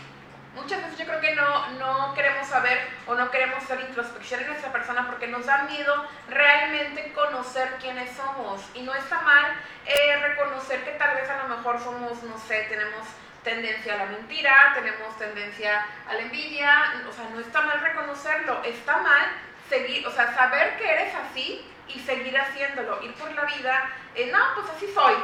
Muchas 0.54 0.82
veces 0.82 0.98
yo 0.98 1.06
creo 1.06 1.20
que 1.20 1.34
no, 1.36 1.70
no 1.78 2.14
queremos 2.14 2.48
saber 2.48 2.78
o 3.06 3.14
no 3.14 3.30
queremos 3.30 3.62
hacer 3.62 3.80
introspección 3.80 4.40
en 4.40 4.48
nuestra 4.48 4.72
persona 4.72 5.06
porque 5.06 5.28
nos 5.28 5.46
da 5.46 5.62
miedo 5.64 6.06
realmente 6.28 7.12
conocer 7.12 7.76
quiénes 7.80 8.10
somos. 8.16 8.60
Y 8.74 8.82
no 8.82 8.92
está 8.94 9.20
mal 9.20 9.52
eh, 9.86 10.16
reconocer 10.16 10.84
que 10.84 10.92
tal 10.92 11.14
vez 11.14 11.30
a 11.30 11.42
lo 11.42 11.56
mejor 11.56 11.78
somos, 11.80 12.22
no 12.24 12.36
sé, 12.38 12.66
tenemos 12.68 13.06
tendencia 13.44 13.94
a 13.94 13.98
la 13.98 14.06
mentira, 14.06 14.72
tenemos 14.74 15.16
tendencia 15.18 15.86
a 16.08 16.14
la 16.14 16.20
envidia, 16.20 16.94
o 17.08 17.12
sea, 17.12 17.24
no 17.32 17.40
está 17.40 17.62
mal 17.62 17.80
reconocerlo, 17.80 18.62
está 18.64 18.98
mal 18.98 19.26
seguir, 19.68 20.06
o 20.06 20.10
sea, 20.10 20.34
saber 20.34 20.76
que 20.76 20.92
eres 20.92 21.14
así 21.14 21.64
y 21.88 22.00
seguir 22.00 22.38
haciéndolo, 22.38 23.02
ir 23.02 23.14
por 23.14 23.32
la 23.32 23.44
vida, 23.44 23.90
eh, 24.14 24.30
no, 24.32 24.38
pues 24.54 24.68
así 24.76 24.92
soy, 24.92 25.14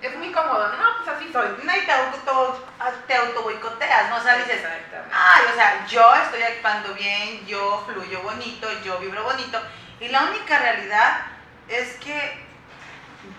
Es 0.00 0.16
muy 0.16 0.32
cómodo, 0.32 0.68
¿no? 0.68 0.96
Pues 0.96 1.08
así 1.08 1.30
soy. 1.30 1.48
Y 1.62 1.86
te 1.86 1.92
auto, 1.92 2.66
te 3.06 3.14
auto 3.14 3.42
boicoteas, 3.42 4.08
¿no? 4.08 4.16
O 4.16 4.20
sea, 4.22 4.36
dices, 4.36 4.62
ay, 5.12 5.42
o 5.50 5.54
sea, 5.54 5.86
yo 5.86 6.14
estoy 6.14 6.42
actuando 6.42 6.94
bien, 6.94 7.46
yo 7.46 7.84
fluyo 7.86 8.22
bonito, 8.22 8.68
yo 8.82 8.98
vibro 8.98 9.24
bonito. 9.24 9.60
Y 10.00 10.08
la 10.08 10.24
única 10.24 10.58
realidad 10.58 11.26
es 11.68 11.96
que 11.96 12.46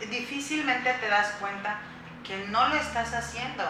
difícilmente 0.08 0.94
te 0.94 1.08
das 1.08 1.32
cuenta 1.39 1.80
que 2.24 2.38
no 2.50 2.68
lo 2.68 2.75
estás 2.75 3.13
haciendo, 3.13 3.63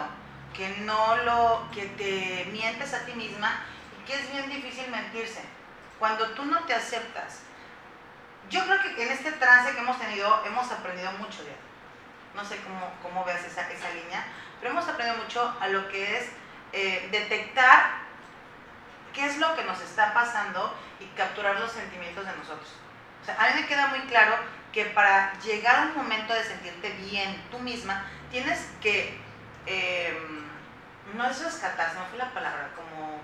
que 0.54 0.68
no 0.80 1.16
lo, 1.24 1.70
que 1.74 1.86
te 1.86 2.50
mientes 2.52 2.94
a 2.94 3.06
ti 3.06 3.14
misma 3.14 3.64
y 3.98 4.06
que 4.06 4.16
es 4.16 4.32
bien 4.34 4.50
difícil 4.50 4.92
mentirse. 4.92 5.42
Cuando 5.98 6.28
tú 6.32 6.44
no 6.44 6.60
te 6.66 6.74
aceptas, 6.74 7.44
yo 8.50 8.66
creo 8.66 8.82
que 8.82 9.04
en 9.04 9.12
este 9.12 9.32
trance 9.32 9.72
que 9.72 9.80
hemos 9.80 9.98
tenido 9.98 10.44
hemos 10.46 10.70
aprendido 10.70 11.12
mucho 11.14 11.42
de 11.44 11.56
No 12.36 12.46
sé 12.46 12.58
cómo, 12.58 12.92
cómo 13.02 13.26
veas 13.26 13.44
esa, 13.44 13.70
esa 13.72 13.90
línea, 13.90 14.24
pero 14.60 14.72
hemos 14.72 14.88
aprendido 14.88 15.22
mucho 15.22 15.56
a 15.60 15.68
lo 15.68 15.90
que 15.90 16.18
es 16.18 16.30
eh, 16.74 17.10
detectar 17.12 18.02
qué 19.14 19.26
es 19.26 19.38
lo 19.38 19.56
que 19.56 19.64
nos 19.66 19.82
está 19.82 20.14
pasando 20.14 20.74
y 21.00 21.06
capturar 21.18 21.60
los 21.60 21.72
sentimientos 21.72 22.26
de 22.26 22.32
nosotros. 22.38 22.70
O 23.22 23.26
sea, 23.26 23.36
a 23.40 23.48
mí 23.50 23.62
me 23.62 23.68
queda 23.68 23.88
muy 23.88 24.00
claro 24.02 24.36
que 24.72 24.86
para 24.86 25.38
llegar 25.40 25.76
a 25.76 25.82
un 25.88 25.98
momento 25.98 26.34
de 26.34 26.44
sentirte 26.44 26.90
bien 26.92 27.44
tú 27.52 27.60
misma, 27.60 28.06
tienes 28.30 28.70
que, 28.82 29.20
eh, 29.66 30.18
no 31.14 31.26
es 31.30 31.44
rescatarse, 31.44 31.98
no 32.00 32.06
fue 32.06 32.18
la 32.18 32.34
palabra, 32.34 32.70
como... 32.76 33.20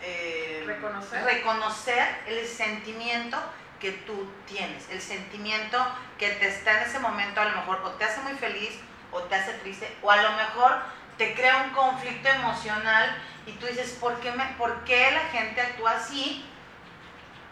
eh, 0.00 0.64
Reconocer. 0.66 1.22
reconocer 1.24 2.22
el 2.26 2.46
sentimiento 2.46 3.36
que 3.80 3.92
tú 3.92 4.30
tienes, 4.46 4.88
el 4.90 5.00
sentimiento 5.00 5.78
que 6.18 6.30
te 6.30 6.48
está 6.48 6.78
en 6.78 6.88
ese 6.88 6.98
momento 6.98 7.40
a 7.40 7.44
lo 7.46 7.56
mejor 7.56 7.80
o 7.84 7.90
te 7.92 8.04
hace 8.04 8.20
muy 8.22 8.34
feliz 8.34 8.78
o 9.12 9.22
te 9.22 9.34
hace 9.34 9.54
triste 9.54 9.96
o 10.02 10.10
a 10.10 10.16
lo 10.22 10.32
mejor 10.32 10.78
te 11.16 11.34
crea 11.34 11.64
un 11.64 11.70
conflicto 11.70 12.28
emocional 12.28 13.16
y 13.46 13.52
tú 13.52 13.66
dices, 13.66 13.92
¿por 14.00 14.20
qué, 14.20 14.30
me, 14.32 14.44
¿por 14.56 14.84
qué 14.84 15.10
la 15.10 15.30
gente 15.30 15.60
actúa 15.60 15.92
así 15.92 16.44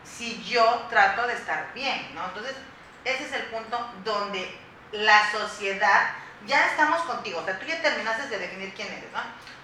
si 0.05 0.43
yo 0.45 0.87
trato 0.89 1.27
de 1.27 1.35
estar 1.35 1.73
bien? 1.75 2.15
¿no? 2.15 2.25
Entonces, 2.27 2.57
ese 3.05 3.25
es 3.25 3.33
el 3.33 3.43
punto 3.47 3.79
donde 4.05 4.59
la 4.93 5.31
sociedad, 5.31 6.11
ya 6.47 6.67
estamos 6.67 7.01
contigo, 7.03 7.41
o 7.41 7.45
sea, 7.45 7.59
tú 7.59 7.67
ya 7.67 7.83
terminaste 7.83 8.29
de 8.29 8.39
definir 8.39 8.75
quién 8.75 8.89
eres, 8.89 9.13
¿no? 9.13 9.21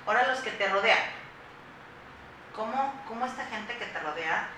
Ahora 0.06 0.26
los 0.26 0.40
que 0.40 0.50
te 0.50 0.68
rodean, 0.68 0.98
¿cómo, 2.54 3.02
cómo 3.06 3.26
esta 3.26 3.46
gente 3.46 3.76
que 3.76 3.86
te 3.86 4.00
rodea 4.00 4.48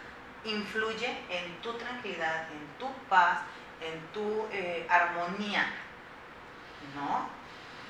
influye 0.45 1.09
en 1.31 1.61
tu 1.61 1.73
tranquilidad, 1.75 2.49
en 2.51 2.79
tu 2.79 2.93
paz, 3.09 3.41
en 3.81 4.01
tu 4.13 4.47
eh, 4.53 4.87
armonía? 4.89 5.67
¿No? 6.95 7.29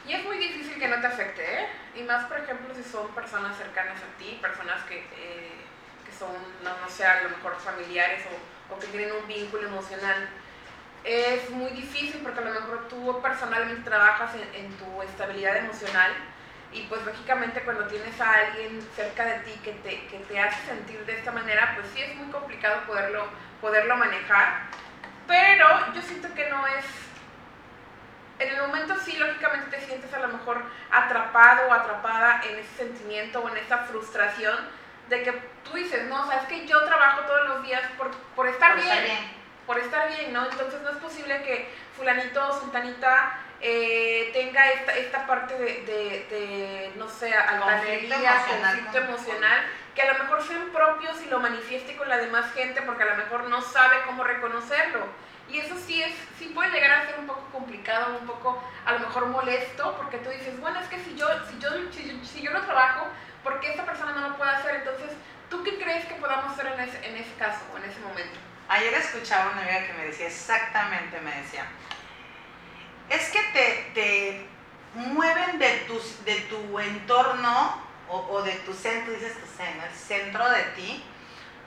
Y 0.07 0.13
es 0.13 0.25
muy 0.25 0.39
difícil 0.39 0.79
que 0.79 0.89
no 0.89 1.01
te 1.01 1.07
afecte, 1.07 1.43
¿eh? 1.43 1.67
Y 1.97 2.03
más, 2.03 2.25
por 2.27 2.39
ejemplo, 2.39 2.75
si 2.75 2.83
son 2.83 3.09
personas 3.09 3.57
cercanas 3.57 3.99
a 3.99 4.19
ti, 4.19 4.39
personas 4.41 4.83
que, 4.85 4.99
eh, 4.99 5.53
que 6.05 6.13
son, 6.13 6.33
no, 6.63 6.71
no 6.79 6.89
sé, 6.91 7.05
a 7.07 7.23
lo 7.23 7.31
mejor 7.31 7.57
familiares 7.57 8.23
o, 8.27 8.75
o 8.75 8.79
que 8.79 8.87
tienen 8.89 9.13
un 9.13 9.27
vínculo 9.27 9.67
emocional. 9.67 10.29
Es 11.05 11.49
muy 11.51 11.71
difícil 11.71 12.21
porque 12.23 12.41
a 12.41 12.45
lo 12.45 12.53
mejor 12.53 12.89
tú 12.89 13.21
personalmente 13.23 13.83
trabajas 13.83 14.35
en, 14.35 14.65
en 14.65 14.73
tu 14.77 15.03
estabilidad 15.03 15.57
emocional 15.57 16.13
y 16.75 16.83
pues 16.89 17.05
lógicamente 17.07 17.63
cuando 17.63 17.87
tienes 17.87 18.21
a 18.21 18.31
alguien 18.33 18.87
cerca 18.97 19.25
de 19.25 19.39
ti 19.41 19.53
que 19.63 19.73
te, 19.73 20.07
que 20.07 20.19
te 20.19 20.41
hace 20.41 20.67
sentir 20.67 21.05
de 21.07 21.17
esta 21.17 21.31
manera, 21.31 21.73
pues 21.77 21.87
sí 21.95 22.03
es 22.03 22.17
muy 22.17 22.31
complicado 22.33 22.83
poderlo, 22.87 23.27
poderlo 23.61 23.97
manejar. 23.97 24.63
Pero 25.27 25.93
yo 25.95 26.03
siento 26.03 26.35
que 26.35 26.51
no 26.51 26.67
es 26.67 26.85
en 28.41 28.49
el 28.49 28.61
momento 28.61 28.97
sí, 28.99 29.17
lógicamente 29.17 29.77
te 29.77 29.87
sientes 29.87 30.13
a 30.13 30.19
lo 30.19 30.29
mejor 30.29 30.61
atrapado 30.91 31.69
o 31.69 31.73
atrapada 31.73 32.41
en 32.49 32.59
ese 32.59 32.77
sentimiento 32.77 33.41
o 33.41 33.49
en 33.49 33.57
esa 33.59 33.79
frustración 33.79 34.59
de 35.09 35.23
que 35.23 35.33
tú 35.63 35.75
dices, 35.75 36.05
no, 36.09 36.23
o 36.23 36.27
sea, 36.27 36.41
es 36.41 36.49
que 36.49 36.67
yo 36.67 36.83
trabajo 36.85 37.21
todos 37.23 37.49
los 37.49 37.63
días 37.63 37.83
por, 37.97 38.11
por 38.35 38.49
estar, 38.49 38.73
Por 38.73 38.83
bien, 38.83 38.93
estar 38.99 39.05
bien. 39.05 39.31
por 39.67 39.79
estar 39.79 40.09
bien, 40.09 40.33
¿no? 40.33 40.45
Entonces 40.51 40.81
no 40.83 40.91
es 40.91 40.97
posible 40.97 41.43
que 41.43 41.73
fulanito 41.97 42.49
o 42.49 42.59
sultanita 42.61 43.39
eh, 43.67 44.31
tenga 44.35 44.71
esta, 44.73 44.93
esta 44.95 45.27
parte 45.27 45.55
de, 45.59 45.65
de, 45.87 46.27
de, 46.29 46.93
no 46.97 47.09
sé, 47.09 47.35
altanería, 47.35 48.19
emocional 48.35 48.61
conflicto 48.61 48.93
con- 48.93 49.09
emocional, 49.09 49.67
que 49.95 50.03
a 50.03 50.13
lo 50.13 50.19
mejor 50.25 50.43
sean 50.47 50.69
propios 50.71 51.23
y 51.23 51.31
lo 51.31 51.41
manifieste 51.41 51.97
con 51.97 52.09
la 52.11 52.19
demás 52.19 52.53
gente 52.53 52.83
porque 52.83 53.05
a 53.05 53.07
lo 53.07 53.17
mejor 53.17 53.45
no 53.49 53.63
sabe 53.63 53.97
cómo 54.05 54.23
reconocerlo. 54.23 55.07
Y 55.49 55.59
eso 55.61 55.77
sí 55.79 56.03
es, 56.03 56.15
sí 56.39 56.47
puede 56.55 56.71
llegar 56.73 56.91
a 56.91 57.07
ser 57.07 57.19
un 57.19 57.27
poco 57.27 57.49
complicado, 57.53 58.19
un 58.21 58.27
poco 58.27 58.63
a 58.85 58.93
lo 58.93 58.99
mejor 58.99 59.27
molesto, 59.27 59.97
porque 59.97 60.19
tú 60.19 60.29
dices, 60.29 60.61
bueno, 60.61 60.79
es 60.81 60.89
que 60.89 60.99
si 60.99 61.15
yo, 61.17 61.27
si 61.51 61.59
yo, 61.59 61.71
si 61.91 62.09
yo, 62.09 62.25
si 62.27 62.43
yo 62.43 62.51
lo 62.51 62.61
trabajo, 62.63 63.07
¿por 63.43 63.61
qué 63.61 63.71
esta 63.71 63.85
persona 63.87 64.13
no 64.13 64.29
lo 64.29 64.37
puede 64.37 64.51
hacer? 64.51 64.75
Entonces, 64.77 65.11
¿tú 65.49 65.63
qué 65.65 65.79
crees 65.79 66.05
que 66.05 66.15
podamos 66.17 66.53
hacer 66.53 66.67
en 66.67 66.81
ese, 66.81 67.07
en 67.09 67.17
ese 67.17 67.33
caso 67.39 67.61
o 67.73 67.79
en 67.79 67.85
ese 67.85 68.01
momento? 68.01 68.39
Ayer 68.69 68.93
escuchaba 68.95 69.53
una 69.53 69.63
amiga 69.63 69.87
que 69.87 69.93
me 69.95 70.05
decía 70.07 70.27
exactamente, 70.27 71.21
me 71.21 71.35
decía, 71.37 71.67
es 73.09 73.29
que 73.31 73.43
te, 73.53 73.91
te 73.95 74.47
mueven 74.95 75.59
de 75.59 75.85
tu, 75.87 76.01
de 76.25 76.37
tu 76.43 76.79
entorno 76.79 77.83
o, 78.09 78.19
o 78.31 78.43
de 78.43 78.53
tu 78.53 78.73
centro, 78.73 79.13
dices 79.13 79.35
tu 79.35 79.47
centro, 79.47 79.87
el 79.87 79.95
centro 79.95 80.51
de 80.51 80.63
ti, 80.77 81.05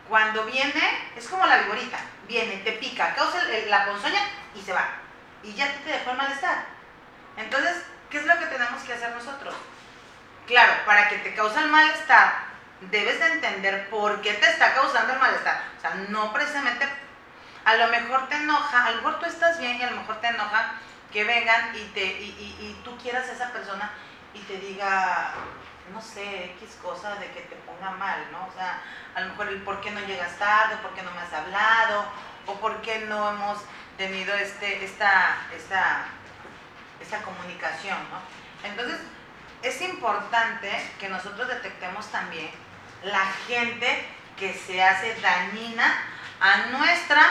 cuando 0.07 0.45
viene, 0.45 1.11
es 1.15 1.27
como 1.27 1.45
la 1.45 1.57
viborita, 1.59 1.99
viene, 2.27 2.57
te 2.57 2.73
pica, 2.73 3.13
causa 3.13 3.43
la 3.67 3.85
ponzoña 3.85 4.21
y 4.55 4.61
se 4.61 4.73
va. 4.73 4.87
Y 5.43 5.53
ya 5.53 5.71
te 5.83 5.89
dejó 5.89 6.11
el 6.11 6.17
malestar. 6.17 6.65
Entonces, 7.35 7.83
¿qué 8.09 8.19
es 8.19 8.25
lo 8.25 8.37
que 8.39 8.45
tenemos 8.45 8.81
que 8.83 8.93
hacer 8.93 9.11
nosotros? 9.11 9.53
Claro, 10.47 10.73
para 10.85 11.09
que 11.09 11.17
te 11.17 11.35
cause 11.35 11.59
el 11.59 11.67
malestar, 11.67 12.47
debes 12.89 13.19
de 13.19 13.27
entender 13.33 13.89
por 13.89 14.21
qué 14.21 14.33
te 14.33 14.49
está 14.49 14.73
causando 14.73 15.13
el 15.13 15.19
malestar. 15.19 15.61
O 15.77 15.81
sea, 15.81 15.93
no 16.09 16.31
precisamente, 16.31 16.87
a 17.65 17.75
lo 17.75 17.87
mejor 17.89 18.29
te 18.29 18.35
enoja, 18.35 18.85
a 18.85 18.91
lo 18.91 19.01
mejor 19.01 19.27
estás 19.27 19.59
bien 19.59 19.77
y 19.77 19.83
a 19.83 19.91
lo 19.91 19.97
mejor 19.97 20.21
te 20.21 20.27
enoja 20.27 20.79
que 21.11 21.23
vengan 21.23 21.75
y, 21.75 21.83
te, 21.93 22.03
y, 22.03 22.29
y- 22.59 22.65
y 22.65 22.81
tú 22.83 22.97
quieras 22.97 23.27
a 23.29 23.33
esa 23.33 23.51
persona 23.51 23.89
y 24.33 24.39
te 24.39 24.57
diga, 24.57 25.33
no 25.93 26.01
sé, 26.01 26.45
X 26.59 26.77
cosa 26.81 27.15
de 27.15 27.31
que 27.31 27.41
te 27.41 27.55
ponga 27.57 27.91
mal, 27.91 28.19
¿no? 28.31 28.45
O 28.47 28.53
sea, 28.53 28.81
a 29.15 29.21
lo 29.21 29.27
mejor 29.29 29.47
el 29.47 29.61
por 29.61 29.79
qué 29.81 29.91
no 29.91 30.01
llegas 30.01 30.37
tarde, 30.37 30.75
por 30.81 30.91
qué 30.93 31.01
no 31.03 31.11
me 31.11 31.21
has 31.21 31.33
hablado, 31.33 32.05
o 32.45 32.55
por 32.55 32.81
qué 32.81 32.99
no 33.07 33.29
hemos 33.29 33.59
tenido 33.97 34.33
este, 34.35 34.83
esta, 34.85 35.37
esta, 35.55 36.05
esta 36.99 37.21
comunicación, 37.21 37.97
¿no? 38.11 38.67
Entonces, 38.69 38.99
es 39.63 39.81
importante 39.81 40.69
que 40.99 41.09
nosotros 41.09 41.47
detectemos 41.47 42.07
también 42.11 42.51
la 43.03 43.25
gente 43.47 44.05
que 44.37 44.53
se 44.53 44.83
hace 44.83 45.15
dañina 45.21 45.97
a 46.39 46.57
nuestra 46.77 47.23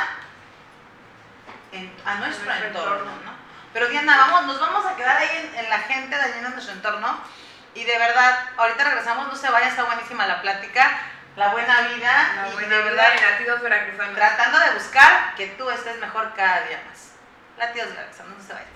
a 2.05 2.15
nuestro, 2.17 2.45
nuestro 2.47 2.67
entorno, 2.69 2.99
entorno. 2.99 3.23
¿no? 3.25 3.46
Pero 3.77 3.89
Diana, 3.89 4.17
vamos, 4.17 4.47
nos 4.47 4.59
vamos 4.59 4.87
a 4.87 4.97
quedar 4.97 5.19
ahí 5.19 5.29
en, 5.37 5.55
en 5.55 5.69
la 5.69 5.81
gente 5.81 6.17
dañina 6.17 6.49
en 6.49 6.55
nuestro 6.55 6.73
entorno 6.73 7.21
y 7.75 7.85
de 7.85 7.99
verdad, 7.99 8.49
ahorita 8.57 8.85
regresamos, 8.85 9.29
no 9.29 9.37
se 9.37 9.51
vaya, 9.51 9.69
está 9.69 9.85
buenísima 9.85 10.27
la 10.27 10.41
plática, 10.41 10.99
la 11.37 11.49
buena 11.49 11.83
vida 11.83 12.33
La 12.37 12.49
y 12.49 12.53
buena 12.53 12.69
de 12.75 12.83
vida 12.83 12.85
verdad 12.85 13.15
de 13.15 13.21
latidos 13.21 13.61
veracruzanos. 13.61 14.15
tratando 14.17 14.59
de 14.61 14.71
buscar 14.71 15.35
que 15.35 15.49
tú 15.49 15.69
estés 15.69 15.99
mejor 15.99 16.33
cada 16.35 16.63
día 16.63 16.81
más. 16.89 17.11
Latidos 17.59 17.91
veracruzanos, 17.91 18.39
no 18.39 18.43
se 18.43 18.55
vaya. 18.55 18.76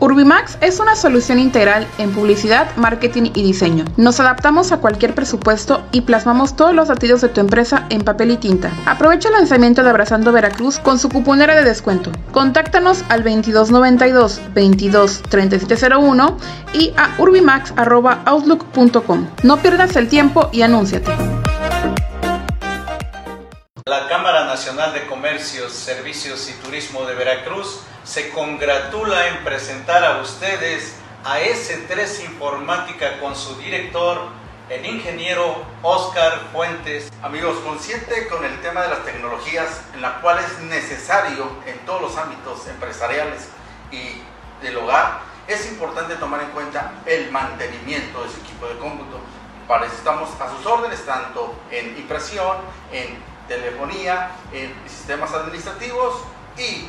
Urbimax 0.00 0.56
es 0.62 0.80
una 0.80 0.96
solución 0.96 1.38
integral 1.38 1.86
en 1.98 2.12
publicidad, 2.12 2.74
marketing 2.76 3.32
y 3.34 3.42
diseño. 3.42 3.84
Nos 3.98 4.18
adaptamos 4.18 4.72
a 4.72 4.78
cualquier 4.78 5.14
presupuesto 5.14 5.82
y 5.92 6.00
plasmamos 6.00 6.56
todos 6.56 6.74
los 6.74 6.88
latidos 6.88 7.20
de 7.20 7.28
tu 7.28 7.40
empresa 7.40 7.84
en 7.90 8.02
papel 8.02 8.30
y 8.30 8.38
tinta. 8.38 8.72
Aprovecha 8.86 9.28
el 9.28 9.34
lanzamiento 9.34 9.82
de 9.82 9.90
Abrazando 9.90 10.32
Veracruz 10.32 10.78
con 10.78 10.98
su 10.98 11.10
cuponera 11.10 11.54
de 11.54 11.64
descuento. 11.64 12.10
Contáctanos 12.32 13.04
al 13.10 13.24
2292 13.24 14.40
22 14.54 15.22
3701 15.28 16.38
y 16.72 16.94
a 16.96 17.14
urbimax.outlook.com. 17.18 19.28
No 19.42 19.58
pierdas 19.58 19.96
el 19.96 20.08
tiempo 20.08 20.48
y 20.50 20.62
anúnciate. 20.62 21.14
La 23.84 24.08
Cámara 24.08 24.46
Nacional 24.46 24.94
de 24.94 25.06
Comercios, 25.06 25.72
Servicios 25.72 26.48
y 26.48 26.54
Turismo 26.64 27.04
de 27.04 27.16
Veracruz 27.16 27.80
se 28.10 28.30
congratula 28.30 29.28
en 29.28 29.44
presentar 29.44 30.04
a 30.04 30.20
ustedes 30.20 30.96
a 31.24 31.38
S3 31.38 32.24
Informática 32.24 33.20
con 33.20 33.36
su 33.36 33.54
director, 33.54 34.22
el 34.68 34.84
ingeniero 34.84 35.64
Oscar 35.80 36.40
Fuentes. 36.52 37.12
Amigos, 37.22 37.58
consciente 37.64 38.26
con 38.26 38.44
el 38.44 38.60
tema 38.62 38.82
de 38.82 38.88
las 38.88 39.04
tecnologías, 39.04 39.82
en 39.94 40.02
la 40.02 40.20
cual 40.20 40.40
es 40.40 40.58
necesario 40.58 41.46
en 41.66 41.78
todos 41.86 42.02
los 42.02 42.16
ámbitos 42.16 42.66
empresariales 42.66 43.46
y 43.92 44.20
del 44.60 44.78
hogar, 44.78 45.20
es 45.46 45.70
importante 45.70 46.16
tomar 46.16 46.42
en 46.42 46.50
cuenta 46.50 46.94
el 47.06 47.30
mantenimiento 47.30 48.24
de 48.24 48.28
su 48.28 48.40
equipo 48.40 48.66
de 48.66 48.76
cómputo. 48.78 49.20
Para 49.68 49.86
eso 49.86 49.94
estamos 49.94 50.30
a 50.40 50.50
sus 50.50 50.66
órdenes, 50.66 51.06
tanto 51.06 51.54
en 51.70 51.96
impresión, 51.96 52.56
en 52.90 53.22
telefonía, 53.46 54.32
en 54.52 54.74
sistemas 54.88 55.32
administrativos 55.32 56.24
y 56.58 56.88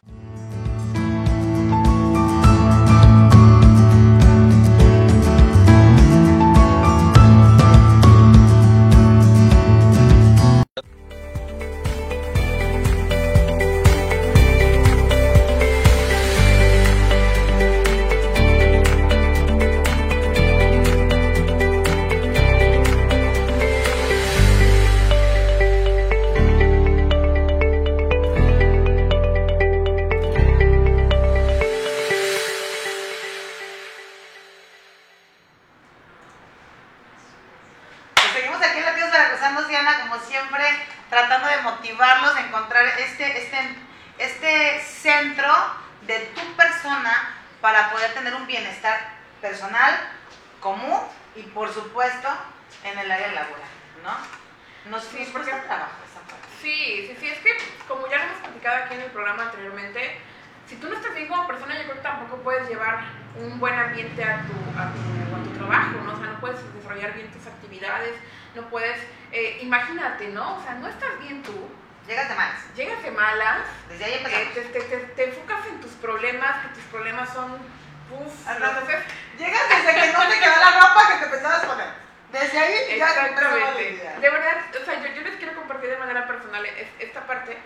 Exactamente. 82.95 84.19
De 84.21 84.29
verdad, 84.29 84.57
o 84.81 84.85
sea, 84.85 85.01
yo, 85.01 85.07
yo 85.13 85.21
les 85.21 85.35
quiero 85.37 85.55
compartir 85.55 85.89
de 85.89 85.97
manera 85.97 86.27
personal 86.27 86.65
es- 86.65 86.87
esta 86.99 87.25
parte 87.27 87.57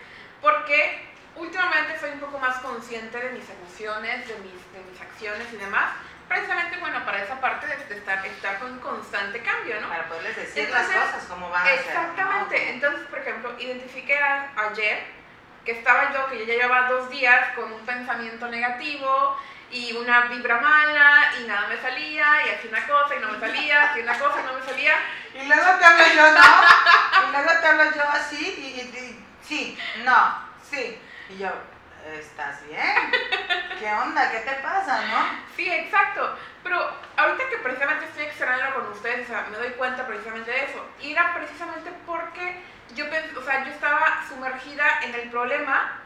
porque 0.41 1.07
últimamente 1.35 1.99
soy 1.99 2.11
un 2.11 2.19
poco 2.19 2.39
más 2.39 2.57
consciente 2.59 3.17
de 3.19 3.29
mis 3.31 3.43
emociones, 3.49 4.27
de 4.27 4.35
mis, 4.37 4.53
de 4.73 4.79
mis 4.91 5.01
acciones 5.01 5.47
y 5.53 5.57
demás. 5.57 5.91
Precisamente, 6.27 6.77
bueno, 6.77 7.03
para 7.05 7.21
esa 7.23 7.39
parte 7.39 7.67
de, 7.67 7.75
de 7.85 7.95
estar, 7.97 8.25
estar 8.25 8.57
con 8.59 8.79
constante 8.79 9.41
cambio, 9.41 9.79
¿no? 9.79 9.89
Para 9.89 10.05
poderles 10.07 10.35
decir 10.35 10.63
Entonces, 10.65 10.95
las 10.95 11.05
cosas 11.05 11.23
como 11.25 11.49
van 11.49 11.61
a 11.61 11.65
ser. 11.65 11.79
Exactamente. 11.79 12.65
¿no? 12.65 12.69
Entonces, 12.71 13.07
por 13.07 13.19
ejemplo, 13.19 13.55
identifiqué 13.59 14.17
a- 14.17 14.51
ayer 14.69 15.03
que 15.65 15.71
estaba 15.73 16.13
yo, 16.13 16.27
que 16.27 16.39
yo 16.39 16.45
ya 16.45 16.53
llevaba 16.63 16.89
dos 16.89 17.09
días 17.09 17.49
con 17.55 17.71
un 17.71 17.85
pensamiento 17.85 18.47
negativo 18.47 19.37
y 19.71 19.93
una 19.93 20.21
vibra 20.21 20.59
mala 20.61 21.31
y 21.39 21.43
nada 21.47 21.67
me 21.67 21.77
salía 21.77 22.25
y 22.45 22.49
hacía 22.49 22.69
una 22.69 22.87
cosa 22.87 23.15
y 23.15 23.19
no 23.19 23.31
me 23.31 23.39
salía, 23.39 23.83
hacía 23.91 24.03
una 24.03 24.19
cosa 24.19 24.41
y 24.41 24.45
no 24.45 24.53
me 24.53 24.65
salía. 24.65 24.93
Y 25.33 25.45
luego 25.47 25.77
te 25.79 25.85
hablo 25.85 26.03
yo, 26.15 26.31
¿no? 26.31 27.27
Y 27.27 27.31
luego 27.31 27.61
te 27.61 27.67
hablo 27.67 27.83
yo 27.95 28.09
así 28.09 28.45
y, 28.57 28.79
y- 28.81 28.97
y- 28.99 29.25
sí, 29.43 29.77
no, 30.03 30.39
sí. 30.69 30.99
Y 31.29 31.37
yo, 31.39 31.49
¿estás 32.13 32.65
bien? 32.67 33.11
¿Qué 33.79 33.91
onda? 33.91 34.31
¿Qué 34.31 34.39
te 34.39 34.51
pasa, 34.55 35.01
no? 35.07 35.25
Sí, 35.55 35.69
exacto. 35.69 36.37
Pero 36.63 36.91
ahorita 37.17 37.49
que 37.49 37.57
precisamente 37.57 38.05
estoy 38.05 38.25
extrañando 38.25 38.75
con 38.75 38.91
ustedes, 38.91 39.25
o 39.27 39.31
sea, 39.31 39.45
me 39.51 39.57
doy 39.57 39.69
cuenta 39.71 40.05
precisamente 40.07 40.51
de 40.51 40.65
eso. 40.65 40.85
Y 41.01 41.11
era 41.11 41.33
precisamente 41.33 41.91
porque 42.05 42.61
yo, 42.95 43.05
o 43.05 43.43
sea, 43.43 43.63
yo 43.65 43.71
estaba 43.71 44.23
sumergida 44.29 44.99
en 45.03 45.15
el 45.15 45.29
problema 45.29 45.99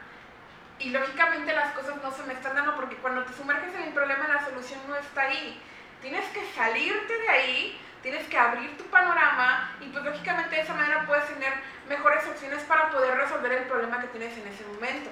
y 0.80 0.90
lógicamente 0.90 1.52
las 1.54 1.72
cosas 1.74 1.96
no 2.02 2.10
se 2.10 2.22
me 2.24 2.32
están 2.34 2.54
dando 2.56 2.74
porque 2.74 2.96
cuando 2.96 3.24
te 3.24 3.32
sumerges 3.34 3.74
en 3.74 3.82
el 3.82 3.92
problema 3.92 4.26
la 4.28 4.44
solución 4.44 4.80
no 4.88 4.96
está 4.96 5.22
ahí. 5.22 5.60
Tienes 6.00 6.24
que 6.30 6.44
salirte 6.54 7.18
de 7.18 7.28
ahí, 7.28 7.80
tienes 8.02 8.26
que 8.28 8.38
abrir 8.38 8.76
tu 8.78 8.84
panorama 8.84 9.72
y 9.80 9.86
pues 9.88 10.02
lógicamente 10.04 10.56
de 10.56 10.62
esa 10.62 10.74
manera 10.74 11.04
puedes 11.06 11.26
tener 11.28 11.52
mejores 11.88 12.26
opciones 12.26 12.62
para 12.64 12.90
poder 12.90 13.14
resolver 13.14 13.52
el 13.52 13.64
problema 13.64 14.00
que 14.00 14.06
tienes 14.08 14.36
en 14.38 14.48
ese 14.48 14.64
momento. 14.64 15.10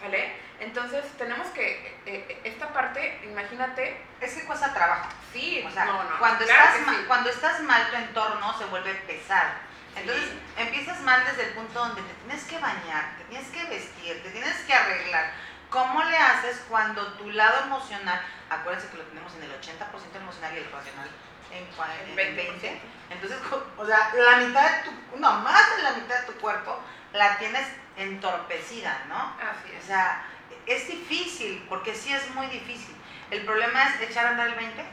¿Sale? 0.00 0.32
Entonces 0.60 1.04
tenemos 1.16 1.46
que, 1.48 1.86
eh, 2.06 2.26
eh, 2.28 2.40
esta 2.44 2.68
parte, 2.72 3.20
imagínate, 3.24 4.00
Es 4.20 4.34
que 4.34 4.44
cuesta 4.44 4.72
trabajo. 4.72 5.08
sí, 5.32 5.62
O 5.66 5.70
sea, 5.70 5.84
no, 5.84 6.02
no, 6.04 6.18
cuando, 6.18 6.44
claro 6.44 6.76
estás 6.78 6.94
sí. 6.94 7.04
cuando 7.06 7.30
estás 7.30 7.62
mal, 7.62 7.88
tu 7.90 7.96
entorno 7.96 8.58
se 8.58 8.64
vuelve 8.66 8.94
pesado. 9.06 9.50
Entonces, 9.96 10.30
empiezas 10.56 11.00
mal 11.00 11.24
desde 11.24 11.48
el 11.48 11.54
punto 11.54 11.78
donde 11.78 12.02
te 12.02 12.14
tienes 12.14 12.44
que 12.44 12.58
bañar, 12.58 13.16
te 13.18 13.24
tienes 13.24 13.48
que 13.48 13.64
vestir, 13.64 14.22
te 14.22 14.30
tienes 14.30 14.56
que 14.62 14.74
arreglar. 14.74 15.32
¿Cómo 15.70 16.02
le 16.04 16.16
haces 16.16 16.62
cuando 16.68 17.04
tu 17.14 17.30
lado 17.30 17.64
emocional, 17.64 18.20
acuérdense 18.50 18.88
que 18.90 18.98
lo 18.98 19.04
tenemos 19.04 19.32
en 19.34 19.44
el 19.44 19.50
80% 19.52 20.16
emocional 20.16 20.54
y 20.54 20.58
el 20.58 20.70
racional 20.70 21.08
en, 21.50 21.64
en 21.64 22.10
En 22.10 22.36
20, 22.36 22.60
20%. 22.62 22.78
Entonces, 23.10 23.38
o 23.76 23.86
sea, 23.86 24.12
la 24.14 24.36
mitad 24.38 24.70
de 24.70 24.82
tu, 24.84 25.18
no, 25.18 25.32
más 25.40 25.76
de 25.76 25.82
la 25.82 25.92
mitad 25.92 26.20
de 26.20 26.26
tu 26.26 26.38
cuerpo 26.38 26.80
la 27.12 27.38
tienes 27.38 27.66
entorpecida, 27.96 29.04
¿no? 29.08 29.16
Así 29.16 29.72
O 29.74 29.78
es. 29.78 29.84
sea, 29.84 30.24
es 30.66 30.88
difícil, 30.88 31.64
porque 31.68 31.94
sí 31.94 32.12
es 32.12 32.28
muy 32.34 32.46
difícil. 32.46 32.94
El 33.30 33.44
problema 33.44 33.84
es 33.84 34.00
echar 34.00 34.26
a 34.26 34.30
andar 34.30 34.48
el 34.48 34.54
20 34.54 34.84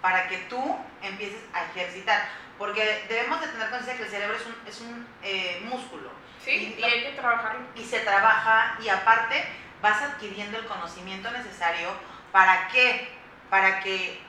para 0.00 0.28
que 0.28 0.38
tú 0.38 0.76
empieces 1.02 1.40
a 1.52 1.64
ejercitar. 1.64 2.28
Porque 2.62 3.06
debemos 3.08 3.40
de 3.40 3.48
tener 3.48 3.70
conciencia 3.70 3.96
que 3.96 4.04
el 4.04 4.08
cerebro 4.08 4.36
es 4.36 4.46
un, 4.46 4.54
es 4.68 4.80
un 4.82 5.06
eh, 5.24 5.66
músculo 5.68 6.10
Sí, 6.44 6.76
y 6.78 6.82
hay 6.84 7.02
que 7.02 7.10
trabajarlo. 7.18 7.60
y 7.74 7.84
se 7.84 7.98
trabaja 8.00 8.76
y 8.80 8.88
aparte 8.88 9.44
vas 9.82 10.00
adquiriendo 10.00 10.56
el 10.58 10.66
conocimiento 10.66 11.28
necesario 11.32 11.88
para 12.30 12.68
qué, 12.68 13.08
para 13.50 13.80
que 13.80 14.22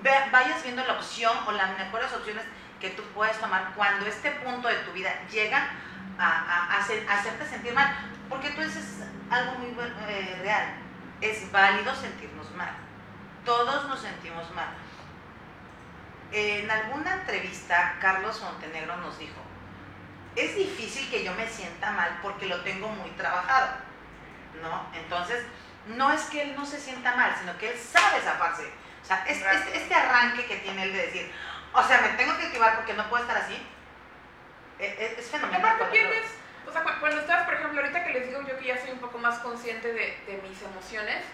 ve- 0.00 0.24
vayas 0.30 0.62
viendo 0.62 0.84
la 0.84 0.92
opción 0.92 1.36
o 1.48 1.50
las 1.50 1.76
mejores 1.76 2.12
opciones 2.12 2.44
que 2.80 2.90
tú 2.90 3.02
puedes 3.14 3.36
tomar 3.40 3.72
cuando 3.74 4.06
este 4.06 4.30
punto 4.30 4.68
de 4.68 4.76
tu 4.76 4.92
vida 4.92 5.10
llega 5.28 5.70
a, 6.20 6.24
a- 6.28 6.74
a 6.74 6.78
hacer- 6.78 7.04
a 7.08 7.14
hacerte 7.18 7.44
sentir 7.48 7.74
mal. 7.74 7.96
Porque 8.28 8.50
tú 8.50 8.60
dices 8.60 9.00
algo 9.28 9.54
muy 9.58 9.74
eh, 10.08 10.38
real. 10.40 10.66
Es 11.20 11.50
válido 11.50 11.92
sentirnos 11.96 12.48
mal. 12.52 12.70
Todos 13.44 13.88
nos 13.88 13.98
sentimos 13.98 14.48
mal. 14.54 14.68
En 16.30 16.70
alguna 16.70 17.14
entrevista, 17.14 17.96
Carlos 18.00 18.40
Montenegro 18.42 18.96
nos 18.98 19.18
dijo, 19.18 19.40
es 20.36 20.54
difícil 20.54 21.08
que 21.10 21.24
yo 21.24 21.32
me 21.34 21.48
sienta 21.48 21.90
mal 21.92 22.18
porque 22.22 22.46
lo 22.46 22.60
tengo 22.62 22.88
muy 22.88 23.10
trabajado, 23.12 23.68
¿no? 24.62 24.86
Entonces, 24.94 25.44
no 25.86 26.12
es 26.12 26.22
que 26.24 26.42
él 26.42 26.54
no 26.56 26.66
se 26.66 26.78
sienta 26.78 27.16
mal, 27.16 27.34
sino 27.40 27.56
que 27.56 27.70
él 27.70 27.78
sabe 27.78 28.20
zafarse. 28.20 28.70
O 29.02 29.04
sea, 29.06 29.24
es- 29.26 29.40
este, 29.42 29.76
este 29.78 29.94
arranque 29.94 30.44
que 30.44 30.56
tiene 30.56 30.82
él 30.82 30.92
de 30.92 31.06
decir, 31.06 31.32
o 31.72 31.82
sea, 31.82 32.00
me 32.02 32.08
tengo 32.10 32.36
que 32.36 32.46
activar 32.46 32.76
porque 32.76 32.92
no 32.92 33.08
puedo 33.08 33.22
estar 33.22 33.38
así, 33.38 33.54
e- 34.78 34.84
e- 34.84 35.16
es, 35.18 35.30
fenomenal. 35.30 35.60
aparte 35.64 35.84
tienes, 35.98 36.24
o 36.68 36.72
sea, 36.72 36.82
cu- 36.82 37.00
cuando 37.00 37.20
estás, 37.20 37.44
por 37.46 37.54
ejemplo, 37.54 37.80
ahorita 37.80 38.04
que 38.04 38.12
les 38.12 38.26
digo 38.28 38.42
yo 38.42 38.58
que 38.58 38.66
ya 38.66 38.78
soy 38.78 38.90
un 38.90 38.98
poco 38.98 39.16
más 39.18 39.38
consciente 39.38 39.92
de, 39.94 40.22
de 40.26 40.40
mis 40.46 40.60
emociones, 40.62 41.24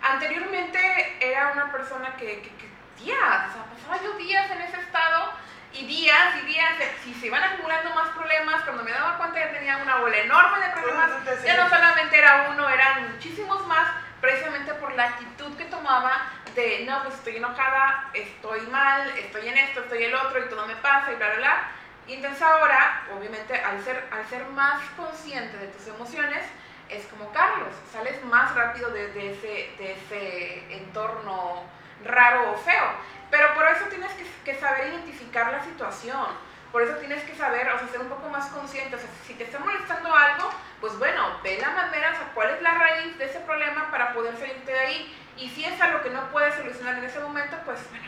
anteriormente 0.00 0.78
era 1.20 1.50
una 1.52 1.72
persona 1.72 2.14
que, 2.16 2.40
que- 2.40 2.54
que 2.56 2.73
días, 2.98 3.48
o 3.48 3.52
sea, 3.52 3.64
pasaba 3.64 4.02
yo 4.02 4.12
días 4.18 4.50
en 4.50 4.62
ese 4.62 4.80
estado 4.80 5.32
y 5.72 5.86
días 5.86 6.36
y 6.42 6.46
días, 6.46 6.72
si 7.02 7.14
se 7.14 7.26
iban 7.26 7.42
acumulando 7.42 7.94
más 7.94 8.10
problemas, 8.10 8.62
cuando 8.62 8.84
me 8.84 8.92
daba 8.92 9.18
cuenta 9.18 9.40
ya 9.40 9.52
tenía 9.52 9.76
una 9.78 9.96
bola 9.96 10.16
enorme 10.18 10.60
de 10.60 10.72
problemas, 10.72 11.10
ya 11.44 11.56
no 11.56 11.68
solamente 11.68 12.16
era 12.18 12.48
uno, 12.50 12.68
eran 12.68 13.12
muchísimos 13.12 13.66
más, 13.66 13.88
precisamente 14.20 14.72
por 14.74 14.94
la 14.94 15.04
actitud 15.04 15.56
que 15.56 15.64
tomaba 15.64 16.30
de, 16.54 16.84
no, 16.86 17.02
pues 17.02 17.14
estoy 17.16 17.36
enojada, 17.36 18.10
estoy 18.14 18.60
mal, 18.68 19.08
estoy 19.18 19.48
en 19.48 19.58
esto, 19.58 19.80
estoy 19.80 20.04
el 20.04 20.14
otro 20.14 20.38
y 20.38 20.48
todo 20.48 20.64
me 20.66 20.76
pasa 20.76 21.12
y 21.12 21.16
bla, 21.16 21.26
bla, 21.30 21.36
bla. 21.38 21.68
Y 22.06 22.14
entonces 22.14 22.40
ahora, 22.42 23.02
obviamente, 23.16 23.56
al 23.60 23.82
ser, 23.82 24.06
al 24.12 24.26
ser 24.28 24.46
más 24.46 24.80
consciente 24.96 25.56
de 25.56 25.66
tus 25.68 25.88
emociones, 25.88 26.44
es 26.88 27.06
como 27.06 27.32
Carlos, 27.32 27.74
sales 27.92 28.22
más 28.26 28.54
rápido 28.54 28.90
de, 28.90 29.08
de 29.08 29.32
ese, 29.32 29.74
de 29.78 29.92
ese 29.92 30.74
entorno 30.74 31.64
raro 32.04 32.52
o 32.52 32.56
feo. 32.56 32.84
Pero 33.30 33.52
por 33.54 33.66
eso 33.66 33.84
tienes 33.86 34.12
que, 34.12 34.24
que 34.44 34.58
saber 34.60 34.88
identificar 34.88 35.50
la 35.50 35.62
situación. 35.64 36.26
Por 36.70 36.82
eso 36.82 36.94
tienes 36.96 37.22
que 37.24 37.34
saber, 37.36 37.68
o 37.70 37.78
sea, 37.78 37.88
ser 37.88 38.00
un 38.00 38.08
poco 38.08 38.28
más 38.28 38.46
consciente. 38.46 38.96
O 38.96 38.98
sea, 38.98 39.08
si 39.26 39.34
te 39.34 39.44
está 39.44 39.58
molestando 39.58 40.14
algo, 40.14 40.50
pues 40.80 40.98
bueno, 40.98 41.38
ve 41.42 41.58
la 41.60 41.70
manera, 41.70 42.10
o 42.10 42.14
sea, 42.16 42.30
cuál 42.34 42.50
es 42.50 42.62
la 42.62 42.74
raíz 42.74 43.16
de 43.18 43.24
ese 43.26 43.40
problema 43.40 43.90
para 43.90 44.12
poder 44.12 44.36
salirte 44.36 44.72
de 44.72 44.78
ahí. 44.78 45.20
Y 45.36 45.48
si 45.50 45.64
es 45.64 45.80
algo 45.80 46.02
que 46.02 46.10
no 46.10 46.30
puedes 46.30 46.54
solucionar 46.54 46.98
en 46.98 47.04
ese 47.04 47.18
momento, 47.20 47.56
pues 47.64 47.80
bueno, 47.90 48.06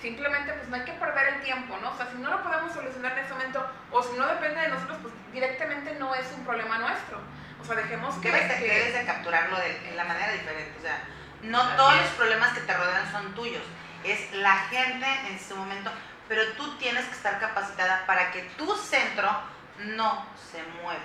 simplemente 0.00 0.52
pues 0.52 0.68
no 0.68 0.76
hay 0.76 0.82
que 0.84 0.92
perder 0.92 1.34
el 1.34 1.40
tiempo, 1.42 1.76
¿no? 1.82 1.90
O 1.90 1.96
sea, 1.96 2.06
si 2.10 2.18
no 2.18 2.30
lo 2.30 2.42
podemos 2.42 2.72
solucionar 2.72 3.12
en 3.18 3.24
ese 3.24 3.32
momento, 3.34 3.66
o 3.90 4.02
si 4.02 4.16
no 4.16 4.26
depende 4.28 4.60
de 4.60 4.68
nosotros, 4.68 4.98
pues 5.02 5.14
directamente 5.32 5.94
no 5.94 6.14
es 6.14 6.26
un 6.36 6.44
problema 6.44 6.78
nuestro. 6.78 7.18
O 7.60 7.64
sea, 7.64 7.74
dejemos 7.76 8.14
que... 8.16 8.30
Debes 8.30 8.48
de, 8.48 8.56
que- 8.56 8.74
debes 8.74 8.94
de 8.94 9.04
capturarlo 9.06 9.56
de, 9.58 9.88
en 9.90 9.96
la 9.96 10.04
manera 10.04 10.32
diferente. 10.32 10.74
O 10.78 10.82
sea, 10.82 11.00
no 11.42 11.60
Así 11.60 11.76
todos 11.76 11.94
es. 11.94 12.00
los 12.02 12.10
problemas 12.12 12.52
que 12.52 12.60
te 12.60 12.76
rodean 12.76 13.12
son 13.12 13.34
tuyos. 13.34 13.62
Es 14.04 14.32
la 14.32 14.56
gente 14.70 15.06
en 15.28 15.38
su 15.40 15.56
momento. 15.56 15.90
Pero 16.28 16.42
tú 16.52 16.76
tienes 16.76 17.04
que 17.06 17.14
estar 17.14 17.38
capacitada 17.38 18.04
para 18.06 18.30
que 18.30 18.42
tu 18.56 18.76
centro 18.76 19.30
no 19.78 20.26
se 20.50 20.62
mueva. 20.82 21.00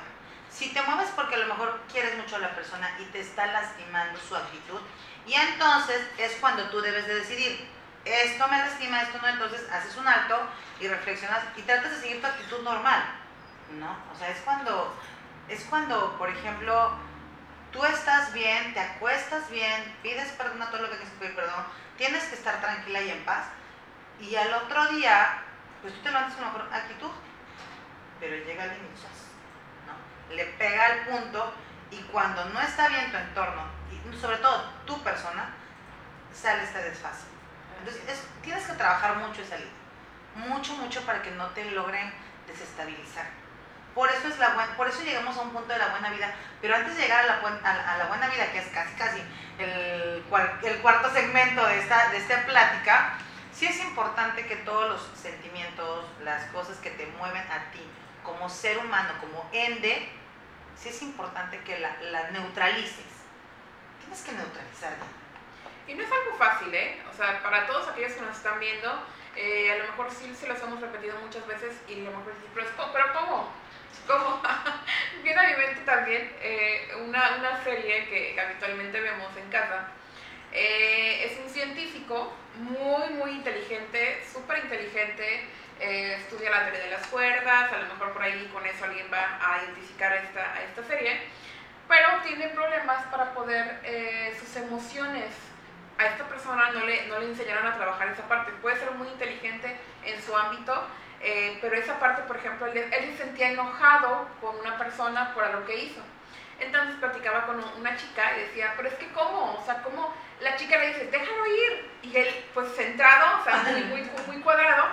Si 0.49 0.71
te 0.73 0.81
mueves 0.83 1.09
porque 1.15 1.35
a 1.35 1.39
lo 1.39 1.47
mejor 1.47 1.81
quieres 1.91 2.15
mucho 2.17 2.35
a 2.35 2.39
la 2.39 2.53
persona 2.53 2.89
y 2.99 3.05
te 3.05 3.21
está 3.21 3.47
lastimando 3.47 4.19
su 4.19 4.35
actitud, 4.35 4.79
y 5.25 5.33
entonces 5.33 6.01
es 6.17 6.33
cuando 6.39 6.63
tú 6.69 6.81
debes 6.81 7.07
de 7.07 7.15
decidir, 7.15 7.67
esto 8.05 8.47
me 8.49 8.57
lastima, 8.57 9.01
esto 9.01 9.17
no, 9.21 9.27
entonces 9.29 9.67
haces 9.71 9.95
un 9.95 10.07
alto 10.07 10.37
y 10.79 10.87
reflexionas 10.87 11.39
y 11.55 11.61
tratas 11.61 11.91
de 11.91 12.01
seguir 12.01 12.21
tu 12.21 12.27
actitud 12.27 12.61
normal, 12.61 13.03
¿no? 13.79 13.95
O 14.13 14.17
sea, 14.17 14.29
es 14.29 14.39
cuando, 14.41 14.93
es 15.47 15.63
cuando, 15.63 16.17
por 16.17 16.29
ejemplo, 16.29 16.91
tú 17.73 17.83
estás 17.85 18.31
bien, 18.33 18.73
te 18.73 18.79
acuestas 18.79 19.49
bien, 19.49 19.97
pides 20.01 20.29
perdón 20.33 20.61
a 20.61 20.69
todo 20.69 20.83
lo 20.83 20.89
que 20.89 20.95
tienes 20.95 21.13
que 21.13 21.19
pedir 21.19 21.35
perdón, 21.35 21.65
tienes 21.97 22.23
que 22.25 22.35
estar 22.35 22.61
tranquila 22.61 23.01
y 23.01 23.09
en 23.09 23.25
paz, 23.25 23.45
y 24.19 24.35
al 24.35 24.53
otro 24.53 24.87
día, 24.89 25.41
pues 25.81 25.93
tú 25.95 26.01
te 26.01 26.09
levantas 26.09 26.35
con 26.35 26.45
mejor 26.45 26.69
actitud, 26.71 27.09
pero 28.19 28.35
llega 28.45 28.63
alguien 28.63 28.81
y. 28.85 28.97
¿no? 30.29 30.35
Le 30.35 30.45
pega 30.45 30.85
al 30.85 30.99
punto 31.07 31.53
y 31.91 31.97
cuando 32.03 32.45
no 32.45 32.61
está 32.61 32.87
bien 32.87 33.11
tu 33.11 33.17
entorno, 33.17 33.63
y 33.91 34.17
sobre 34.21 34.37
todo 34.37 34.69
tu 34.85 35.01
persona, 35.03 35.49
sale 36.33 36.63
este 36.63 36.81
desfase. 36.83 37.25
Entonces 37.79 38.03
es- 38.07 38.27
tienes 38.41 38.63
que 38.65 38.73
trabajar 38.73 39.17
mucho 39.17 39.41
esa 39.41 39.57
línea, 39.57 39.73
mucho, 40.35 40.73
mucho 40.75 41.01
para 41.01 41.21
que 41.21 41.31
no 41.31 41.47
te 41.47 41.65
logren 41.71 42.13
desestabilizar. 42.47 43.25
Por 43.93 44.09
eso, 44.09 44.27
es 44.27 44.39
la 44.39 44.49
buen- 44.55 44.75
por 44.75 44.87
eso 44.87 45.03
llegamos 45.03 45.37
a 45.37 45.41
un 45.41 45.51
punto 45.51 45.71
de 45.71 45.77
la 45.79 45.89
buena 45.89 46.09
vida, 46.09 46.33
pero 46.61 46.75
antes 46.75 46.95
de 46.95 47.03
llegar 47.03 47.25
a 47.25 47.27
la, 47.27 47.39
buen- 47.41 47.63
a 47.65 47.93
a 47.93 47.97
la 47.97 48.05
buena 48.05 48.27
vida, 48.27 48.51
que 48.51 48.57
es 48.59 48.67
casi 48.69 48.93
casi 48.95 49.21
el, 49.59 50.23
el 50.63 50.77
cuarto 50.81 51.11
segmento 51.11 51.65
de 51.67 51.79
esta, 51.79 52.09
de 52.09 52.17
esta 52.17 52.43
plática, 52.45 53.17
sí 53.53 53.67
es 53.67 53.79
importante 53.81 54.47
que 54.47 54.55
todos 54.57 54.89
los 54.89 55.19
sentimientos, 55.19 56.05
las 56.23 56.43
cosas 56.45 56.77
que 56.77 56.89
te 56.89 57.05
mueven 57.05 57.43
a 57.51 57.71
ti 57.71 57.85
como 58.23 58.49
ser 58.49 58.77
humano, 58.79 59.13
como 59.21 59.47
ende, 59.51 60.09
sí 60.75 60.89
es 60.89 61.01
importante 61.03 61.59
que 61.59 61.77
la, 61.79 61.95
la 62.11 62.31
neutralices. 62.31 63.05
Tienes 63.99 64.21
que 64.23 64.31
neutralizarla. 64.31 65.05
Y 65.87 65.93
no 65.93 66.03
es 66.03 66.09
algo 66.11 66.37
fácil, 66.37 66.73
¿eh? 66.73 67.01
O 67.11 67.15
sea, 67.15 67.43
para 67.43 67.67
todos 67.67 67.87
aquellos 67.89 68.13
que 68.13 68.21
nos 68.21 68.35
están 68.37 68.59
viendo, 68.59 68.89
eh, 69.35 69.71
a 69.73 69.77
lo 69.83 69.91
mejor 69.91 70.09
sí 70.09 70.33
se 70.33 70.47
los 70.47 70.59
hemos 70.61 70.79
repetido 70.81 71.15
muchas 71.19 71.45
veces 71.45 71.75
y 71.87 71.93
a 72.01 72.09
lo 72.09 72.17
mejor 72.17 72.33
sí, 72.41 72.47
pero, 72.55 72.67
pero 72.93 73.13
¿cómo? 73.13 73.49
¿Cómo? 74.07 74.41
Viene 75.23 75.39
a 75.39 75.49
mi 75.49 75.55
mente 75.55 75.81
también 75.85 76.31
eh, 76.41 76.91
una, 77.05 77.35
una 77.37 77.63
serie 77.63 78.05
que 78.09 78.39
habitualmente 78.39 78.99
vemos 78.99 79.35
en 79.37 79.49
casa. 79.49 79.87
Eh, 80.51 81.25
es 81.25 81.39
un 81.39 81.49
científico 81.49 82.31
muy, 82.57 83.09
muy 83.15 83.31
inteligente, 83.31 84.23
súper 84.31 84.59
inteligente, 84.59 85.47
eh, 85.79 86.17
estudia 86.19 86.51
la 86.51 86.65
teoría 86.65 86.83
de 86.83 86.91
las 86.91 87.07
cuerdas, 87.07 87.71
a 87.71 87.77
lo 87.77 87.87
mejor 87.87 88.13
por 88.13 88.21
ahí 88.21 88.49
con 88.53 88.65
eso 88.65 88.85
alguien 88.85 89.07
va 89.11 89.39
a 89.41 89.63
identificar 89.63 90.13
esta, 90.13 90.53
a 90.53 90.61
esta 90.61 90.83
serie, 90.83 91.21
pero 91.87 92.21
tiene 92.23 92.49
problemas 92.49 93.03
para 93.05 93.33
poder 93.33 93.79
eh, 93.83 94.37
sus 94.39 94.55
emociones. 94.57 95.31
A 95.97 96.05
esta 96.07 96.27
persona 96.27 96.71
no 96.71 96.85
le, 96.85 97.07
no 97.07 97.19
le 97.19 97.27
enseñaron 97.27 97.67
a 97.67 97.75
trabajar 97.75 98.07
esa 98.09 98.27
parte. 98.27 98.51
Puede 98.61 98.77
ser 98.77 98.91
muy 98.91 99.07
inteligente 99.07 99.75
en 100.03 100.21
su 100.21 100.35
ámbito, 100.35 100.87
eh, 101.23 101.57
pero 101.61 101.75
esa 101.75 101.99
parte, 101.99 102.21
por 102.23 102.37
ejemplo, 102.37 102.67
él, 102.67 102.77
él 102.77 103.11
se 103.11 103.23
sentía 103.23 103.51
enojado 103.51 104.27
con 104.41 104.57
una 104.59 104.77
persona 104.77 105.33
por 105.33 105.49
lo 105.49 105.65
que 105.65 105.85
hizo. 105.85 106.01
Entonces 106.59 106.95
platicaba 106.99 107.45
con 107.45 107.63
una 107.79 107.95
chica 107.97 108.37
y 108.37 108.41
decía, 108.41 108.73
pero 108.75 108.89
es 108.89 108.95
que 108.95 109.11
cómo, 109.11 109.57
o 109.59 109.65
sea, 109.65 109.81
cómo 109.83 110.13
la 110.39 110.55
chica 110.55 110.77
le 110.77 110.87
dice, 110.87 111.07
déjalo 111.07 111.45
ir. 111.47 111.91
Y 112.03 112.17
él, 112.17 112.45
pues 112.53 112.75
centrado, 112.75 113.39
o 113.39 113.43
sea, 113.43 113.63
muy, 113.63 113.83
muy, 113.83 114.09
muy 114.27 114.41
cuadrado, 114.41 114.85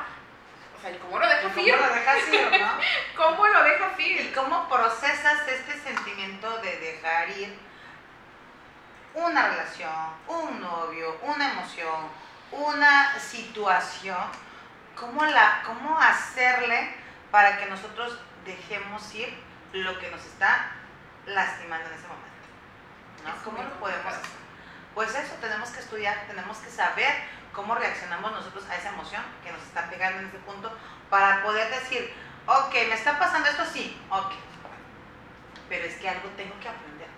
o 0.80 0.82
sea, 0.82 0.92
¿y 0.92 0.98
cómo 0.98 1.18
lo 1.18 1.26
dejas 1.26 1.52
¿Cómo 1.52 1.66
ir? 1.66 1.74
lo 1.74 1.94
dejas 1.94 2.28
ir, 2.28 2.60
no? 2.60 2.70
¿Cómo 3.16 3.46
lo 3.48 3.62
dejas 3.64 3.98
¿Y 3.98 4.02
ir? 4.02 4.32
cómo 4.32 4.68
procesas 4.68 5.46
este 5.46 5.74
sentimiento 5.78 6.56
de 6.58 6.76
dejar 6.78 7.28
ir 7.30 7.54
una 9.12 9.48
relación, 9.48 9.92
un 10.28 10.60
novio, 10.60 11.18
una 11.22 11.50
emoción, 11.50 12.08
una 12.52 13.18
situación? 13.18 14.49
¿Cómo, 15.00 15.24
la, 15.24 15.62
cómo 15.64 15.98
hacerle 15.98 16.94
para 17.30 17.58
que 17.58 17.66
nosotros 17.66 18.18
dejemos 18.44 19.14
ir 19.14 19.34
lo 19.72 19.98
que 19.98 20.10
nos 20.10 20.22
está 20.24 20.72
lastimando 21.24 21.88
en 21.88 21.94
ese 21.94 22.06
momento? 22.06 22.30
¿no? 23.24 23.34
Es 23.34 23.40
¿Cómo 23.42 23.62
lo 23.62 23.70
podemos 23.80 24.02
complicado. 24.02 24.22
hacer? 24.22 24.40
Pues 24.94 25.14
eso, 25.14 25.34
tenemos 25.40 25.70
que 25.70 25.80
estudiar, 25.80 26.26
tenemos 26.26 26.58
que 26.58 26.68
saber 26.68 27.14
cómo 27.54 27.74
reaccionamos 27.74 28.30
nosotros 28.32 28.64
a 28.68 28.76
esa 28.76 28.90
emoción 28.90 29.22
que 29.42 29.50
nos 29.50 29.62
está 29.62 29.88
pegando 29.88 30.20
en 30.20 30.26
ese 30.26 30.38
punto 30.38 30.70
para 31.08 31.42
poder 31.42 31.70
decir, 31.70 32.12
ok, 32.46 32.72
me 32.88 32.94
está 32.94 33.18
pasando 33.18 33.48
esto, 33.48 33.64
sí, 33.64 33.98
ok, 34.10 34.32
pero 35.70 35.86
es 35.86 35.96
que 35.96 36.08
algo 36.08 36.28
tengo 36.36 36.58
que 36.60 36.68
aprender. 36.68 37.08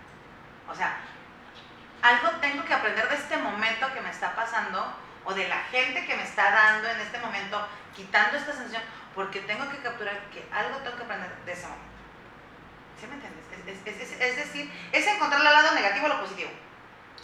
O 0.68 0.74
sea, 0.74 0.96
algo 2.02 2.30
tengo 2.40 2.64
que 2.64 2.74
aprender 2.74 3.08
de 3.08 3.16
este 3.16 3.36
momento 3.38 3.92
que 3.92 4.00
me 4.00 4.10
está 4.10 4.36
pasando 4.36 4.94
o 5.24 5.34
de 5.34 5.48
la 5.48 5.58
gente 5.70 6.04
que 6.06 6.16
me 6.16 6.22
está 6.22 6.50
dando 6.50 6.88
en 6.88 7.00
este 7.00 7.18
momento, 7.18 7.66
quitando 7.94 8.36
esta 8.36 8.52
sensación, 8.52 8.82
porque 9.14 9.40
tengo 9.40 9.68
que 9.70 9.78
capturar 9.78 10.18
que 10.30 10.46
algo 10.52 10.76
tengo 10.78 10.96
que 10.96 11.02
aprender 11.04 11.30
de 11.44 11.52
ese 11.52 11.62
momento. 11.66 11.86
¿Sí 13.00 13.06
me 13.06 13.14
entiendes? 13.14 13.42
Es, 13.86 14.00
es- 14.00 14.12
es- 14.12 14.20
es 14.20 14.36
decir, 14.36 14.72
es 14.92 15.06
encontrar 15.06 15.40
el 15.40 15.44
lado 15.44 15.72
negativo 15.74 16.06
o 16.06 16.08
lo 16.08 16.20
positivo. 16.20 16.50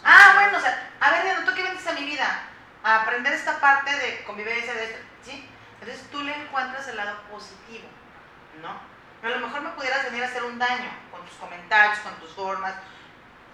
Ah, 0.03 0.31
bueno, 0.35 0.57
o 0.57 0.61
sea, 0.61 0.89
a 0.99 1.11
ver, 1.11 1.23
Diana, 1.23 1.45
¿tú 1.45 1.53
qué 1.55 1.61
vienes 1.63 1.85
a 1.87 1.93
mi 1.93 2.05
vida? 2.05 2.43
A 2.83 3.01
aprender 3.01 3.33
esta 3.33 3.59
parte 3.59 3.93
de 3.97 4.23
convivencia, 4.23 4.73
de 4.73 4.85
esto, 4.85 4.97
¿sí? 5.23 5.49
Entonces 5.81 6.05
tú 6.11 6.21
le 6.23 6.33
encuentras 6.35 6.87
el 6.87 6.97
lado 6.97 7.17
positivo, 7.31 7.87
¿no? 8.61 8.69
A 9.21 9.29
lo 9.29 9.39
mejor 9.47 9.61
me 9.61 9.69
pudieras 9.71 10.03
venir 10.05 10.23
a 10.23 10.27
hacer 10.27 10.43
un 10.43 10.57
daño 10.57 10.89
con 11.11 11.25
tus 11.25 11.35
comentarios, 11.35 11.99
con 11.99 12.13
tus 12.19 12.31
formas. 12.33 12.73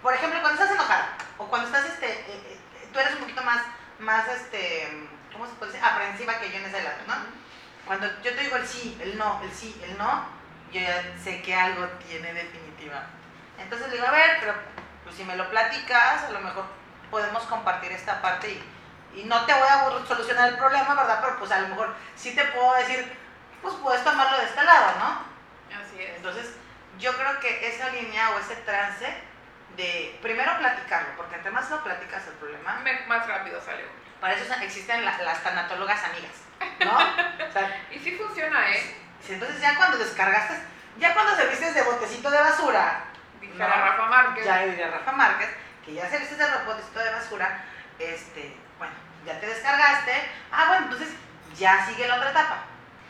Por 0.02 0.14
ejemplo, 0.14 0.40
cuando 0.40 0.60
estás 0.62 0.76
enojada 0.76 1.16
o 1.38 1.46
cuando 1.48 1.66
estás, 1.66 1.86
este, 1.86 2.06
eh, 2.08 2.24
eh, 2.28 2.88
tú 2.92 2.98
eres 3.00 3.14
un 3.14 3.20
poquito 3.20 3.42
más, 3.42 3.60
más, 3.98 4.28
este, 4.28 5.08
¿cómo 5.32 5.46
se 5.46 5.54
puede 5.54 5.72
decir? 5.72 5.86
Aprensiva 5.86 6.38
que 6.38 6.50
yo 6.50 6.56
en 6.58 6.64
ese 6.64 6.82
lado, 6.82 6.98
¿no? 7.06 7.14
Cuando 7.86 8.06
yo 8.22 8.34
te 8.34 8.42
digo 8.42 8.56
el 8.56 8.66
sí, 8.66 8.98
el 9.00 9.16
no, 9.16 9.40
el 9.42 9.52
sí, 9.52 9.80
el 9.84 9.96
no, 9.96 10.26
yo 10.72 10.80
ya 10.80 11.02
sé 11.22 11.40
que 11.42 11.54
algo 11.54 11.86
tiene 12.06 12.32
definitivamente. 12.32 13.10
Entonces 13.58 13.88
le 13.88 13.94
digo, 13.94 14.06
a 14.06 14.10
ver, 14.10 14.38
pero 14.40 14.54
pues 15.04 15.16
si 15.16 15.24
me 15.24 15.36
lo 15.36 15.48
platicas, 15.48 16.24
a 16.24 16.30
lo 16.30 16.40
mejor 16.40 16.64
podemos 17.10 17.44
compartir 17.44 17.92
esta 17.92 18.20
parte 18.20 18.50
y, 18.50 19.20
y 19.20 19.24
no 19.24 19.46
te 19.46 19.54
voy 19.54 19.68
a 19.68 20.06
solucionar 20.06 20.48
el 20.48 20.56
problema, 20.56 20.94
¿verdad? 20.94 21.20
Pero 21.22 21.38
pues 21.38 21.50
a 21.52 21.60
lo 21.60 21.68
mejor 21.68 21.94
sí 22.16 22.34
te 22.34 22.44
puedo 22.46 22.74
decir, 22.74 23.16
pues 23.62 23.74
puedes 23.76 24.04
tomarlo 24.04 24.38
de 24.38 24.44
este 24.44 24.64
lado, 24.64 24.98
¿no? 24.98 25.36
Así 25.80 26.02
es. 26.02 26.16
Entonces, 26.16 26.54
yo 26.98 27.16
creo 27.16 27.38
que 27.40 27.68
esa 27.68 27.90
línea 27.90 28.30
o 28.30 28.38
ese 28.38 28.56
trance 28.56 29.06
de 29.76 30.18
primero 30.22 30.56
platicarlo, 30.58 31.08
porque 31.16 31.36
entre 31.36 31.50
más 31.50 31.68
lo 31.70 31.82
platicas 31.84 32.26
el 32.26 32.32
problema, 32.34 32.78
Me- 32.82 33.00
más 33.06 33.26
rápido 33.26 33.60
sale 33.60 33.82
uno. 33.84 33.92
para 34.20 34.34
eso 34.34 34.52
existen 34.62 35.04
la- 35.04 35.18
las 35.18 35.42
tanatólogas 35.42 36.02
amigas, 36.04 36.32
¿no? 36.84 36.96
O 37.48 37.52
sea, 37.52 37.82
Y 37.90 37.98
sí 37.98 38.12
funciona, 38.16 38.70
¿eh? 38.70 38.96
entonces 39.28 39.60
ya 39.60 39.76
cuando 39.76 39.98
descargaste, 39.98 40.54
ya 40.98 41.12
cuando 41.14 41.34
serviste 41.36 41.72
de 41.72 41.82
botecito 41.82 42.30
de 42.30 42.38
basura, 42.38 43.04
Dijera 43.40 43.68
No, 43.76 43.84
Rafa 43.84 44.06
Márquez. 44.06 44.44
ya 44.46 44.64
diría 44.64 44.88
Rafa 44.90 45.12
Márquez, 45.12 45.50
que 45.84 45.92
ya 45.94 46.08
serviste 46.08 46.36
de 46.36 46.64
botecito 46.64 46.98
de 47.00 47.10
basura, 47.10 47.64
este, 47.98 48.56
bueno, 48.78 48.94
ya 49.26 49.38
te 49.40 49.46
descargaste, 49.46 50.12
ah, 50.52 50.64
bueno, 50.68 50.84
entonces 50.86 51.10
ya 51.56 51.84
sigue 51.86 52.06
la 52.08 52.16
otra 52.16 52.30
etapa. 52.30 52.58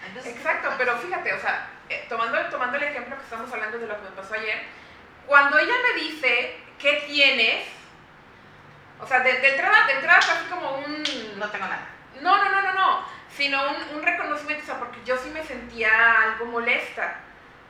Entonces, 0.07 0.37
Exacto, 0.37 0.73
pero 0.79 0.97
fíjate, 0.99 1.33
o 1.35 1.41
sea, 1.41 1.69
eh, 1.89 2.07
tomando, 2.09 2.39
tomando 2.51 2.77
el 2.77 2.83
ejemplo 2.85 3.17
que 3.17 3.23
estamos 3.25 3.53
hablando 3.53 3.79
de 3.79 3.87
lo 3.87 3.95
que 3.97 4.03
me 4.11 4.17
pasó 4.17 4.35
ayer, 4.35 4.63
cuando 5.27 5.59
ella 5.59 5.75
me 5.83 6.03
dice, 6.03 6.57
¿qué 6.79 7.05
tienes? 7.07 7.67
O 9.01 9.07
sea, 9.07 9.21
de, 9.21 9.33
de 9.41 9.49
entrada, 9.51 9.87
de 9.87 9.93
entrada 9.95 10.23
fue 10.23 10.35
así 10.35 10.47
como 10.47 10.77
un... 10.79 11.39
no 11.39 11.51
tengo 11.51 11.67
nada. 11.67 11.87
No, 12.21 12.37
no, 12.43 12.51
no, 12.51 12.63
no, 12.63 12.73
no, 12.73 13.05
sino 13.37 13.63
un, 13.71 13.97
un 13.97 14.03
reconocimiento, 14.03 14.63
o 14.65 14.67
sea, 14.67 14.79
porque 14.79 14.99
yo 15.05 15.17
sí 15.19 15.29
me 15.31 15.45
sentía 15.45 16.23
algo 16.23 16.47
molesta. 16.47 17.17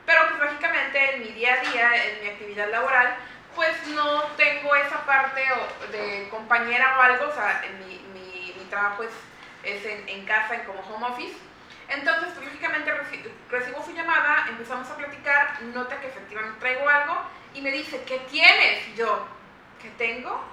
Pero 0.05 0.21
pues 0.29 0.39
lógicamente 0.51 1.15
en 1.15 1.21
mi 1.21 1.27
día 1.33 1.55
a 1.55 1.69
día, 1.69 2.05
en 2.05 2.23
mi 2.23 2.29
actividad 2.29 2.69
laboral, 2.69 3.15
pues 3.55 3.87
no 3.87 4.23
tengo 4.37 4.73
esa 4.75 5.05
parte 5.05 5.43
de 5.91 6.27
compañera 6.29 6.97
o 6.97 7.01
algo, 7.01 7.27
o 7.27 7.33
sea, 7.33 7.61
en 7.65 7.79
mi, 7.79 7.99
mi, 8.13 8.53
mi 8.57 8.65
trabajo 8.69 9.03
es, 9.03 9.11
es 9.63 9.85
en, 9.85 10.07
en 10.07 10.25
casa, 10.25 10.55
en 10.55 10.61
como 10.63 10.79
home 10.79 11.07
office. 11.07 11.35
Entonces, 11.89 12.29
pues, 12.35 12.45
lógicamente 12.45 12.91
reci- 12.93 13.31
recibo 13.49 13.83
su 13.83 13.93
llamada, 13.93 14.45
empezamos 14.49 14.89
a 14.89 14.97
platicar, 14.97 15.61
nota 15.73 15.99
que 16.01 16.07
efectivamente 16.07 16.59
traigo 16.59 16.87
algo 16.87 17.17
y 17.53 17.61
me 17.61 17.71
dice, 17.71 18.03
¿qué 18.05 18.19
tienes? 18.29 18.87
Y 18.89 18.95
yo, 18.95 19.25
¿qué 19.81 19.89
tengo? 19.91 20.43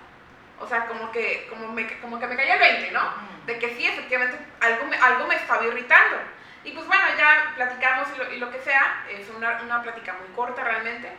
O 0.61 0.69
sea, 0.69 0.87
como 0.87 1.11
que, 1.11 1.47
como 1.51 1.69
me, 1.73 1.99
como 1.99 2.21
que 2.21 2.27
me 2.29 2.37
caía 2.37 2.55
el 2.55 2.61
20, 2.61 2.91
¿no? 2.93 3.01
De 3.47 3.59
que 3.59 3.75
sí, 3.77 3.85
efectivamente, 3.87 4.39
algo 4.61 4.87
me, 4.87 4.97
algo 4.97 5.27
me 5.27 5.35
estaba 5.35 5.65
irritando. 5.65 6.17
Y 6.63 6.71
pues 6.73 6.87
bueno, 6.87 7.03
ya 7.19 7.53
platicamos 7.57 8.09
y 8.15 8.19
lo, 8.19 8.33
y 8.33 8.39
lo 8.39 8.51
que 8.51 8.61
sea, 8.61 9.05
es 9.11 9.29
una, 9.31 9.61
una 9.63 9.83
plática 9.83 10.15
muy 10.15 10.35
corta 10.35 10.63
realmente, 10.65 11.11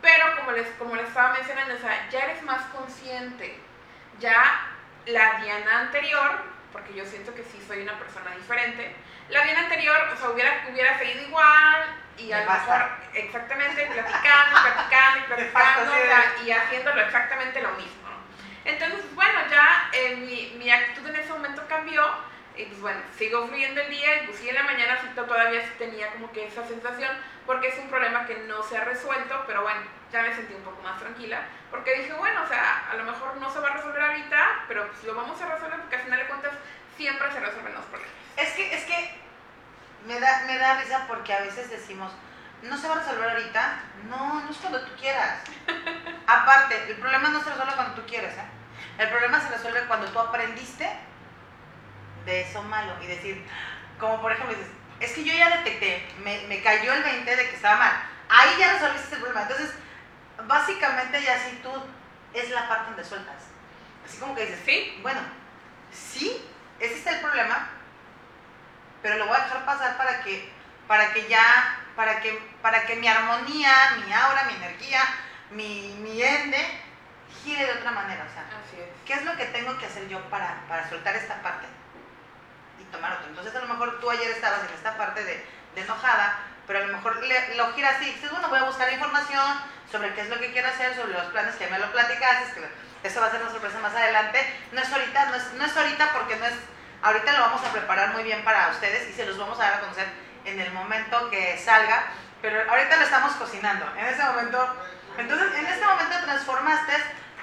pero 0.00 0.36
como 0.36 0.52
les, 0.52 0.68
como 0.78 0.94
les 0.94 1.08
estaba 1.08 1.32
mencionando, 1.34 1.74
o 1.74 1.78
sea, 1.78 2.08
ya 2.10 2.20
eres 2.20 2.42
más 2.44 2.62
consciente, 2.66 3.58
ya 4.20 4.68
la 5.06 5.40
Diana 5.42 5.80
anterior, 5.80 6.38
porque 6.72 6.94
yo 6.94 7.04
siento 7.04 7.34
que 7.34 7.42
sí 7.42 7.62
soy 7.66 7.82
una 7.82 7.98
persona 7.98 8.30
diferente, 8.36 8.94
la 9.28 9.42
Diana 9.42 9.60
anterior, 9.60 9.96
o 10.12 10.16
sea, 10.16 10.30
hubiera, 10.30 10.66
hubiera 10.70 10.98
seguido 10.98 11.22
igual 11.22 11.86
y 12.18 12.32
a 12.32 12.44
lo 12.44 12.50
mejor, 12.50 12.88
exactamente, 13.14 13.86
platicando, 13.86 14.62
platicando 14.62 15.26
platicando, 15.26 15.92
o 15.92 15.94
sea, 15.94 16.34
y 16.44 16.50
haciéndolo 16.50 17.00
exactamente 17.02 17.60
lo 17.60 17.70
mismo. 17.72 18.06
Entonces, 18.64 19.00
bueno, 19.14 19.40
ya 19.50 19.90
eh, 19.92 20.16
mi, 20.16 20.56
mi 20.58 20.70
actitud 20.70 21.08
en 21.08 21.16
ese 21.16 21.32
momento 21.32 21.62
cambió 21.68 22.02
y 22.56 22.64
pues 22.64 22.80
bueno, 22.80 23.00
sigo 23.16 23.46
fluyendo 23.48 23.80
el 23.80 23.90
día 23.90 24.22
y 24.22 24.26
pues 24.26 24.38
sí 24.38 24.48
en 24.48 24.54
la 24.54 24.62
mañana 24.62 24.98
todavía 25.14 25.60
sí 25.62 25.72
tenía 25.78 26.10
como 26.12 26.32
que 26.32 26.46
esa 26.46 26.66
sensación 26.66 27.10
porque 27.44 27.68
es 27.68 27.78
un 27.78 27.88
problema 27.88 28.26
que 28.26 28.34
no 28.48 28.62
se 28.62 28.78
ha 28.78 28.84
resuelto, 28.84 29.44
pero 29.46 29.62
bueno, 29.62 29.80
ya 30.10 30.22
me 30.22 30.34
sentí 30.34 30.54
un 30.54 30.62
poco 30.62 30.80
más 30.82 30.98
tranquila 30.98 31.42
porque 31.70 31.98
dije, 31.98 32.12
bueno, 32.14 32.42
o 32.42 32.48
sea, 32.48 32.88
a 32.90 32.94
lo 32.94 33.04
mejor 33.04 33.36
no 33.36 33.50
se 33.52 33.60
va 33.60 33.68
a 33.68 33.74
resolver 33.74 34.02
ahorita, 34.02 34.64
pero 34.68 34.86
pues 34.88 35.04
lo 35.04 35.14
vamos 35.14 35.40
a 35.40 35.46
resolver 35.46 35.78
porque 35.80 35.96
al 35.96 36.02
final 36.02 36.18
de 36.18 36.26
cuentas 36.26 36.52
siempre 36.96 37.30
se 37.30 37.40
resuelven 37.40 37.74
los 37.74 37.84
problemas. 37.84 38.25
Es 38.36 38.52
que, 38.52 38.74
es 38.74 38.84
que 38.84 39.16
me 40.06 40.20
da, 40.20 40.44
me 40.46 40.58
da 40.58 40.80
risa 40.80 41.04
porque 41.08 41.32
a 41.32 41.40
veces 41.40 41.70
decimos, 41.70 42.12
no 42.62 42.76
se 42.76 42.88
va 42.88 42.94
a 42.94 42.98
resolver 42.98 43.30
ahorita. 43.30 43.80
No, 44.08 44.40
no 44.40 44.50
es 44.50 44.56
cuando 44.58 44.80
tú 44.82 44.92
quieras. 44.98 45.40
Aparte, 46.26 46.90
el 46.90 46.96
problema 46.96 47.28
no 47.28 47.42
se 47.42 47.50
resuelve 47.50 47.74
cuando 47.74 47.94
tú 47.94 48.06
quieres, 48.06 48.34
¿eh? 48.34 48.46
El 48.98 49.08
problema 49.10 49.40
se 49.40 49.48
resuelve 49.48 49.86
cuando 49.86 50.06
tú 50.08 50.18
aprendiste 50.18 50.88
de 52.24 52.40
eso 52.40 52.62
malo 52.62 52.92
y 53.02 53.06
decir, 53.06 53.46
como 53.98 54.20
por 54.20 54.32
ejemplo, 54.32 54.56
dices, 54.56 54.72
es 55.00 55.12
que 55.12 55.24
yo 55.24 55.34
ya 55.34 55.58
detecté, 55.58 56.08
me, 56.24 56.46
me 56.48 56.62
cayó 56.62 56.92
el 56.94 57.02
20 57.02 57.36
de 57.36 57.48
que 57.48 57.56
estaba 57.56 57.76
mal. 57.76 57.92
Ahí 58.28 58.56
ya 58.58 58.72
resolviste 58.72 59.14
el 59.14 59.20
problema. 59.20 59.42
Entonces, 59.42 59.74
básicamente 60.46 61.22
ya 61.22 61.38
si 61.38 61.56
tú 61.56 61.70
es 62.32 62.50
la 62.50 62.68
parte 62.68 62.86
donde 62.86 63.04
sueltas. 63.04 63.36
Así 64.04 64.18
como 64.18 64.34
que 64.34 64.46
dices, 64.46 64.60
¿Sí? 64.64 64.98
bueno, 65.02 65.20
sí, 65.92 66.44
ese 66.78 66.98
es 66.98 67.06
el 67.06 67.20
problema, 67.20 67.68
pero 69.06 69.18
lo 69.18 69.26
voy 69.28 69.36
a 69.38 69.44
dejar 69.44 69.64
pasar 69.64 69.96
para 69.96 70.20
que, 70.24 70.50
para 70.88 71.12
que 71.12 71.28
ya, 71.28 71.78
para 71.94 72.18
que, 72.20 72.32
para 72.60 72.84
que 72.86 72.96
mi 72.96 73.06
armonía, 73.06 73.70
mi 74.04 74.12
aura, 74.12 74.42
mi 74.48 74.54
energía, 74.54 75.00
mi, 75.50 75.94
mi 76.00 76.20
ende 76.20 76.58
gire 77.44 77.66
de 77.66 77.72
otra 77.78 77.92
manera. 77.92 78.26
O 78.28 78.32
sea, 78.34 78.42
Así 78.42 78.80
es. 78.80 78.88
¿qué 79.06 79.12
es 79.14 79.24
lo 79.24 79.36
que 79.36 79.44
tengo 79.46 79.78
que 79.78 79.86
hacer 79.86 80.08
yo 80.08 80.20
para, 80.28 80.56
para 80.68 80.88
soltar 80.88 81.14
esta 81.14 81.40
parte 81.40 81.68
y 82.80 82.84
tomar 82.90 83.12
otra? 83.12 83.28
Entonces 83.28 83.54
a 83.54 83.60
lo 83.60 83.68
mejor 83.68 84.00
tú 84.00 84.10
ayer 84.10 84.28
estabas 84.32 84.64
en 84.68 84.74
esta 84.74 84.96
parte 84.96 85.22
de, 85.22 85.46
de 85.76 85.80
enojada, 85.82 86.40
pero 86.66 86.80
a 86.80 86.86
lo 86.88 86.96
mejor 86.96 87.22
le- 87.22 87.54
lo 87.54 87.72
giras 87.74 88.02
y 88.02 88.06
dices, 88.06 88.28
bueno, 88.32 88.48
voy 88.48 88.58
a 88.58 88.64
buscar 88.64 88.92
información 88.92 89.60
sobre 89.92 90.12
qué 90.14 90.22
es 90.22 90.28
lo 90.30 90.40
que 90.40 90.50
quiero 90.50 90.66
hacer, 90.66 90.96
sobre 90.96 91.12
los 91.12 91.26
planes 91.26 91.54
que 91.54 91.68
me 91.68 91.78
lo 91.78 91.92
platicaste, 91.92 92.60
que 93.02 93.06
eso 93.08 93.20
va 93.20 93.28
a 93.28 93.30
ser 93.30 93.40
una 93.40 93.52
sorpresa 93.52 93.78
más 93.78 93.94
adelante. 93.94 94.44
No 94.72 94.80
es 94.82 94.92
ahorita, 94.92 95.26
no 95.26 95.34
es, 95.36 95.52
no 95.52 95.64
es 95.64 95.76
ahorita 95.76 96.12
porque 96.12 96.34
no 96.34 96.46
es, 96.46 96.54
ahorita 97.06 97.32
lo 97.32 97.40
vamos 97.40 97.64
a 97.64 97.72
preparar 97.72 98.10
muy 98.12 98.24
bien 98.24 98.42
para 98.42 98.68
ustedes 98.70 99.08
y 99.08 99.12
se 99.12 99.24
los 99.26 99.38
vamos 99.38 99.58
a 99.60 99.62
dar 99.64 99.74
a 99.74 99.80
conocer 99.80 100.06
en 100.44 100.60
el 100.60 100.72
momento 100.72 101.30
que 101.30 101.56
salga, 101.58 102.04
pero 102.42 102.68
ahorita 102.70 102.96
lo 102.96 103.02
estamos 103.04 103.32
cocinando. 103.34 103.86
En 103.96 104.06
ese 104.06 104.22
momento, 104.24 104.76
entonces 105.18 105.54
en 105.56 105.66
este 105.66 105.84
momento 105.86 106.16
transformaste 106.24 106.92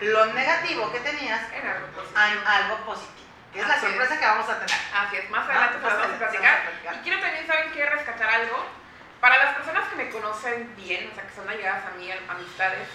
lo 0.01 0.25
negativo 0.33 0.91
que 0.91 0.99
tenías 0.99 1.41
En 1.53 1.67
algo 1.67 1.87
positivo. 1.87 2.19
en 2.41 2.47
algo 2.47 2.77
positivo, 2.85 3.27
que 3.53 3.59
es 3.61 3.67
la 3.67 3.73
Así 3.75 3.85
es. 3.85 3.91
sorpresa 3.91 4.19
que 4.19 4.25
vamos 4.25 4.49
a 4.49 4.59
tener. 4.59 4.79
Así 4.93 5.15
es, 5.17 5.29
más 5.29 5.41
Ah, 5.47 5.51
adelante 5.51 5.77
más 5.79 5.93
podemos 5.93 6.17
platicar. 6.17 6.59
Y 6.93 6.97
quiero 7.03 7.21
también, 7.21 7.47
¿saben 7.47 7.71
qué? 7.71 7.85
Rescatar 7.85 8.29
algo. 8.29 8.65
Para 9.21 9.37
las 9.37 9.55
personas 9.55 9.87
que 9.87 9.95
me 9.95 10.09
conocen 10.09 10.75
bien, 10.75 11.09
o 11.09 11.15
sea, 11.15 11.23
que 11.25 11.33
son 11.33 11.47
allegadas 11.47 11.85
a 11.85 11.91
mí, 11.97 12.11
amistades, 12.27 12.89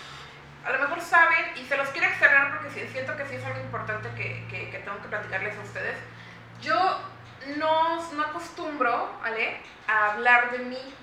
a 0.66 0.70
lo 0.70 0.78
mejor 0.78 1.00
saben, 1.00 1.52
y 1.56 1.64
se 1.66 1.76
los 1.78 1.88
quiero 1.88 2.06
externar 2.08 2.50
porque 2.58 2.86
siento 2.92 3.16
que 3.16 3.26
sí 3.26 3.36
es 3.36 3.44
algo 3.46 3.60
importante 3.60 4.10
que, 4.14 4.46
que- 4.50 4.68
que 4.70 4.78
tengo 4.80 5.00
que 5.00 5.08
platicarles 5.08 5.56
a 5.56 5.62
ustedes. 5.62 5.96
Yo 6.60 7.00
no, 7.56 8.12
no 8.12 8.22
acostumbro, 8.24 9.12
¿vale? 9.22 9.60
A 9.86 10.12
hablar 10.12 10.50
de 10.50 10.58
mí. 10.58 10.94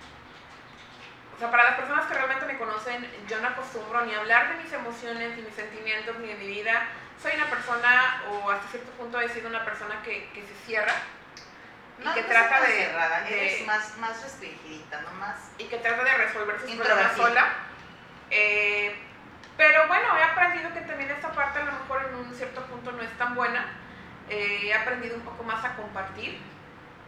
O 1.36 1.40
sea, 1.40 1.52
para 1.52 1.64
las 1.64 1.74
personas 1.76 2.06
que 2.06 2.14
realmente 2.14 2.46
me 2.46 2.58
conocen, 2.58 3.10
yo 3.28 3.40
no 3.42 3.48
acostumbro 3.50 4.06
ni 4.06 4.14
a 4.14 4.20
hablar 4.20 4.50
de 4.56 4.64
mis 4.64 4.72
emociones, 4.72 5.36
ni 5.36 5.42
mis 5.42 5.54
sentimientos, 5.56 6.18
ni 6.20 6.28
de 6.28 6.36
mi 6.36 6.48
vida. 6.48 6.88
Soy 7.22 7.34
una 7.36 7.50
persona, 7.50 8.24
o 8.30 8.52
hasta 8.52 8.68
cierto 8.70 8.92
punto 8.92 9.20
he 9.20 9.30
sido 9.30 9.50
una 9.50 9.64
persona 9.66 10.02
que, 10.04 10.30
que 10.34 10.42
se 10.46 10.54
cierra 10.66 10.94
y 12.00 12.04
No, 12.06 12.14
que 12.14 12.22
no 12.22 12.28
trata 12.28 12.62
de, 12.62 12.68
cerrada, 12.68 13.22
de- 13.22 13.48
eres 13.56 13.66
más, 13.68 13.98
más 13.98 14.22
restringidita, 14.22 15.02
no 15.02 15.12
más. 15.12 15.36
y 15.58 15.66
que 15.66 15.78
trata 15.78 16.04
de 16.04 16.14
resolver 16.18 16.60
sus 16.60 16.72
problemas 16.72 17.16
sola. 17.16 17.48
Eh, 18.30 18.96
pero 19.58 19.88
bueno, 19.88 20.18
he 20.18 20.24
aprendido 20.24 20.74
que 20.74 20.82
también 20.82 21.10
esta 21.12 21.32
parte 21.32 21.60
a 21.60 21.64
lo 21.66 21.72
mejor 21.72 22.06
en 22.10 22.16
un 22.16 22.34
cierto 22.36 22.62
punto 22.66 22.92
no 22.92 23.02
es 23.02 23.18
tan 23.18 23.34
buena. 23.36 23.66
Eh, 24.30 24.62
he 24.68 24.74
aprendido 24.74 25.16
un 25.16 25.22
poco 25.22 25.44
más 25.44 25.64
a 25.64 25.76
compartir 25.76 26.38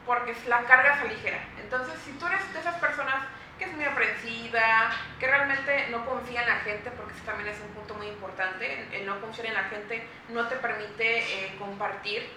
porque 0.06 0.36
la 0.48 0.62
carga 0.64 0.96
se 1.00 1.02
aligera. 1.08 1.40
Entonces, 1.60 1.96
si 2.06 2.12
tú 2.14 2.28
eres 2.28 2.54
de 2.54 2.60
esas 2.60 2.76
personas 2.76 3.16
que 3.58 3.66
es 3.66 3.74
muy 3.74 3.86
aprensiva, 3.86 4.92
que 5.20 5.28
realmente 5.28 5.88
no 5.90 6.06
confía 6.06 6.44
en 6.44 6.50
la 6.50 6.56
gente, 6.58 6.92
porque 6.92 7.14
eso 7.14 7.24
también 7.26 7.50
es 7.50 7.60
un 7.60 7.70
punto 7.70 7.96
muy 7.96 8.08
importante, 8.08 8.82
el- 8.84 8.94
el 8.94 9.06
no 9.06 9.20
confiar 9.20 9.48
en 9.48 9.56
la 9.56 9.64
gente 9.64 10.08
no 10.30 10.48
te 10.48 10.56
permite 10.58 11.20
eh, 11.20 11.56
compartir. 11.60 12.30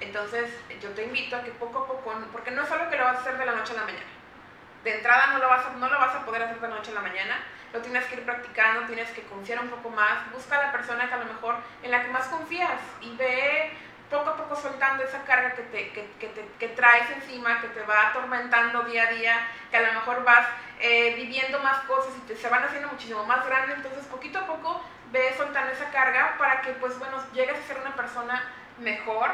Entonces, 0.00 0.50
yo 0.82 0.90
te 0.90 1.04
invito 1.04 1.36
a 1.36 1.42
que 1.42 1.50
poco 1.52 1.78
a 1.80 1.86
poco, 1.86 2.12
porque 2.32 2.50
no 2.50 2.62
es 2.64 2.70
algo 2.70 2.90
que 2.90 2.96
lo 2.96 3.04
vas 3.04 3.16
a 3.16 3.20
hacer 3.20 3.38
de 3.38 3.46
la 3.46 3.52
noche 3.52 3.72
a 3.72 3.76
la 3.76 3.82
mañana 3.84 4.06
de 4.84 4.94
entrada 4.96 5.26
no 5.34 5.38
lo, 5.40 5.48
vas 5.50 5.66
a, 5.66 5.70
no 5.76 5.90
lo 5.90 5.98
vas 5.98 6.14
a 6.14 6.24
poder 6.24 6.42
hacer 6.42 6.58
de 6.58 6.68
noche 6.68 6.90
a 6.90 6.94
la 6.94 7.02
mañana, 7.02 7.36
lo 7.74 7.80
tienes 7.82 8.02
que 8.06 8.14
ir 8.14 8.24
practicando, 8.24 8.86
tienes 8.86 9.10
que 9.10 9.20
confiar 9.24 9.60
un 9.60 9.68
poco 9.68 9.90
más, 9.90 10.32
busca 10.32 10.58
a 10.58 10.62
la 10.66 10.72
persona 10.72 11.06
que 11.06 11.12
a 11.12 11.18
lo 11.18 11.26
mejor 11.26 11.56
en 11.82 11.90
la 11.90 12.02
que 12.02 12.08
más 12.08 12.24
confías 12.28 12.80
y 13.02 13.14
ve 13.16 13.70
poco 14.10 14.30
a 14.30 14.36
poco 14.36 14.56
soltando 14.56 15.04
esa 15.04 15.22
carga 15.24 15.52
que, 15.54 15.62
te, 15.62 15.90
que, 15.92 16.10
que 16.18 16.26
te- 16.28 16.48
que 16.58 16.68
traes 16.68 17.08
encima, 17.10 17.60
que 17.60 17.68
te 17.68 17.82
va 17.82 18.08
atormentando 18.08 18.82
día 18.82 19.04
a 19.04 19.12
día, 19.12 19.46
que 19.70 19.76
a 19.76 19.82
lo 19.82 19.92
mejor 19.92 20.24
vas 20.24 20.46
eh, 20.80 21.14
viviendo 21.14 21.60
más 21.60 21.78
cosas 21.84 22.12
y 22.18 22.20
te, 22.26 22.36
se 22.36 22.48
van 22.48 22.64
haciendo 22.64 22.88
muchísimo 22.88 23.24
más 23.24 23.46
grandes, 23.46 23.76
entonces 23.76 24.04
poquito 24.06 24.38
a 24.40 24.46
poco 24.46 24.82
ve 25.12 25.32
soltando 25.36 25.72
esa 25.72 25.90
carga 25.90 26.34
para 26.38 26.60
que 26.62 26.72
pues 26.72 26.98
bueno, 26.98 27.16
llegues 27.32 27.58
a 27.58 27.62
ser 27.66 27.78
una 27.78 27.94
persona 27.94 28.42
mejor, 28.78 29.30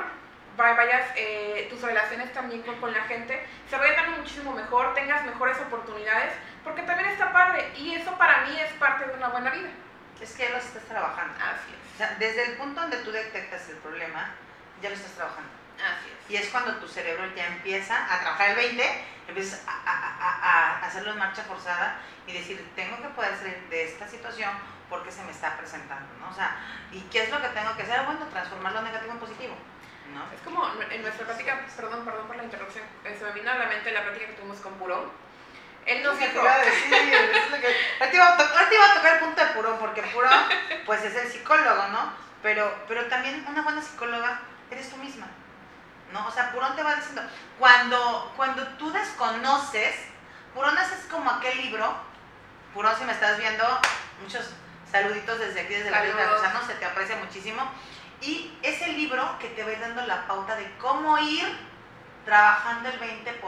va- 0.60 0.74
vayas, 0.74 1.06
eh, 1.16 1.66
tus 1.70 1.80
relaciones 1.82 2.32
también 2.32 2.62
con, 2.62 2.76
con 2.80 2.92
la 2.92 3.02
gente 3.02 3.46
se 3.70 3.76
vayan 3.78 3.96
dando 3.96 4.16
muchísimo 4.18 4.52
mejor, 4.52 4.94
tengas 4.94 5.24
mejores 5.24 5.58
oportunidades, 5.60 6.32
porque 6.64 6.82
también 6.82 7.08
está 7.10 7.32
padre 7.32 7.64
y 7.76 7.94
eso 7.94 8.12
para 8.18 8.42
mí 8.46 8.58
es 8.60 8.72
parte 8.74 9.06
de 9.06 9.14
una 9.14 9.28
buena 9.28 9.50
vida. 9.50 9.68
Es 10.20 10.32
que 10.34 10.44
ya 10.44 10.50
lo 10.50 10.56
estás 10.56 10.82
trabajando. 10.84 11.34
Así 11.34 11.72
es. 11.72 11.94
O 11.94 11.98
sea, 11.98 12.16
desde 12.18 12.44
el 12.46 12.56
punto 12.56 12.80
donde 12.80 12.96
tú 12.98 13.12
detectas 13.12 13.68
el 13.68 13.76
problema, 13.76 14.30
ya 14.86 14.90
lo 14.90 14.96
estás 14.96 15.12
trabajando. 15.12 15.50
Así 15.76 16.08
es. 16.08 16.30
Y 16.30 16.36
es 16.36 16.48
cuando 16.48 16.76
tu 16.76 16.88
cerebro 16.88 17.24
ya 17.34 17.46
empieza 17.46 17.94
a 18.12 18.20
trabajar 18.20 18.50
el 18.50 18.56
20, 18.56 19.04
empiezas 19.28 19.62
a, 19.66 19.72
a- 19.72 20.16
a- 20.26 20.78
a 20.80 20.86
hacerlo 20.86 21.10
en 21.12 21.18
marcha 21.18 21.42
forzada 21.42 21.98
y 22.26 22.32
decir, 22.32 22.64
tengo 22.74 22.96
que 23.02 23.08
poder 23.10 23.36
salir 23.36 23.58
de 23.68 23.84
esta 23.84 24.08
situación 24.08 24.50
porque 24.88 25.10
se 25.10 25.22
me 25.24 25.32
está 25.32 25.56
presentando, 25.56 26.06
¿no? 26.20 26.28
O 26.30 26.34
sea, 26.34 26.56
¿y 26.92 27.00
qué 27.10 27.24
es 27.24 27.30
lo 27.30 27.40
que 27.42 27.48
tengo 27.48 27.76
que 27.76 27.82
hacer? 27.82 28.02
Bueno, 28.04 28.24
transformar 28.30 28.72
lo 28.72 28.82
negativo 28.82 29.12
en 29.12 29.18
positivo, 29.18 29.54
¿no? 30.14 30.24
Es 30.34 30.40
como 30.42 30.64
en 30.90 31.02
nuestra 31.02 31.26
plática, 31.26 31.60
perdón, 31.76 32.04
perdón 32.04 32.26
por 32.28 32.36
la 32.36 32.44
interrupción, 32.44 32.84
eh, 33.04 33.16
se 33.18 33.24
me 33.24 33.32
vino 33.32 33.50
a 33.50 33.54
la 33.58 33.66
mente 33.66 33.90
la 33.92 34.02
plática 34.04 34.26
que 34.26 34.32
tuvimos 34.34 34.58
con 34.60 34.74
Purón. 34.74 35.10
Él 35.86 36.02
nos 36.02 36.18
te 36.18 36.26
dijo, 36.28 36.40
iba 36.40 36.52
a 36.54 36.58
decir, 36.58 36.94
es 36.94 37.50
lo 37.50 37.60
que- 37.60 37.76
ahorita 38.00 38.16
iba 38.16 38.28
a 38.32 38.36
to- 38.36 38.44
ahorita 38.58 38.74
iba 38.74 38.90
a 38.90 38.94
tocar 38.94 39.12
el 39.14 39.20
punto 39.20 39.44
de 39.44 39.52
Purón, 39.52 39.78
porque 39.78 40.02
Purón, 40.02 40.44
pues 40.86 41.04
es 41.04 41.14
el 41.16 41.28
psicólogo, 41.30 41.88
¿no? 41.88 42.12
Pero, 42.42 42.72
pero 42.88 43.06
también 43.06 43.44
una 43.48 43.62
buena 43.62 43.82
psicóloga 43.82 44.40
eres 44.70 44.90
tú 44.90 44.96
misma, 44.96 45.26
¿no? 46.12 46.26
O 46.26 46.30
sea, 46.30 46.52
Purón 46.52 46.74
te 46.76 46.82
va 46.82 46.96
diciendo, 46.96 47.22
cuando, 47.58 48.32
cuando 48.36 48.66
tú 48.78 48.90
desconoces, 48.90 49.94
Purón 50.54 50.76
es 50.78 51.06
como 51.10 51.30
aquel 51.30 51.56
libro, 51.58 51.94
Purón 52.74 52.94
si 52.98 53.04
me 53.04 53.12
estás 53.12 53.38
viendo, 53.38 53.64
muchos 54.22 54.50
saluditos 54.90 55.38
desde 55.38 55.60
aquí, 55.60 55.74
desde 55.74 55.90
la 55.90 56.02
vida 56.02 56.14
Saludos. 56.14 56.54
no 56.54 56.66
se 56.66 56.74
te 56.74 56.84
aprecia 56.84 57.16
muchísimo, 57.16 57.62
y 58.20 58.56
es 58.62 58.80
el 58.82 58.96
libro 58.96 59.38
que 59.38 59.48
te 59.48 59.62
va 59.62 59.70
dando 59.78 60.06
la 60.06 60.26
pauta 60.26 60.56
de 60.56 60.70
cómo 60.78 61.18
ir 61.18 61.44
trabajando 62.24 62.88
el 62.88 62.98
20%, 62.98 63.40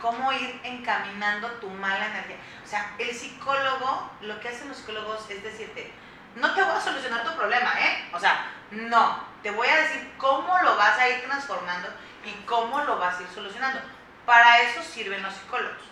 cómo 0.00 0.32
ir 0.32 0.60
encaminando 0.62 1.50
tu 1.52 1.68
mala 1.68 2.06
energía. 2.06 2.36
O 2.64 2.66
sea, 2.66 2.94
el 2.98 3.14
psicólogo, 3.14 4.10
lo 4.20 4.38
que 4.40 4.48
hacen 4.48 4.68
los 4.68 4.76
psicólogos 4.76 5.28
es 5.30 5.42
decirte, 5.42 5.92
no 6.36 6.54
te 6.54 6.62
voy 6.62 6.72
a 6.76 6.80
solucionar 6.80 7.24
tu 7.24 7.34
problema, 7.36 7.72
¿eh? 7.80 8.08
O 8.12 8.18
sea, 8.20 8.46
no, 8.70 9.24
te 9.42 9.50
voy 9.50 9.68
a 9.68 9.76
decir 9.76 10.12
cómo 10.18 10.56
lo 10.62 10.76
vas 10.76 10.98
a 10.98 11.08
ir 11.08 11.22
transformando 11.24 11.88
y 12.24 12.32
cómo 12.44 12.80
lo 12.84 12.98
vas 12.98 13.18
a 13.18 13.22
ir 13.22 13.28
solucionando. 13.34 13.80
Para 14.24 14.60
eso 14.62 14.82
sirven 14.82 15.22
los 15.22 15.34
psicólogos. 15.34 15.82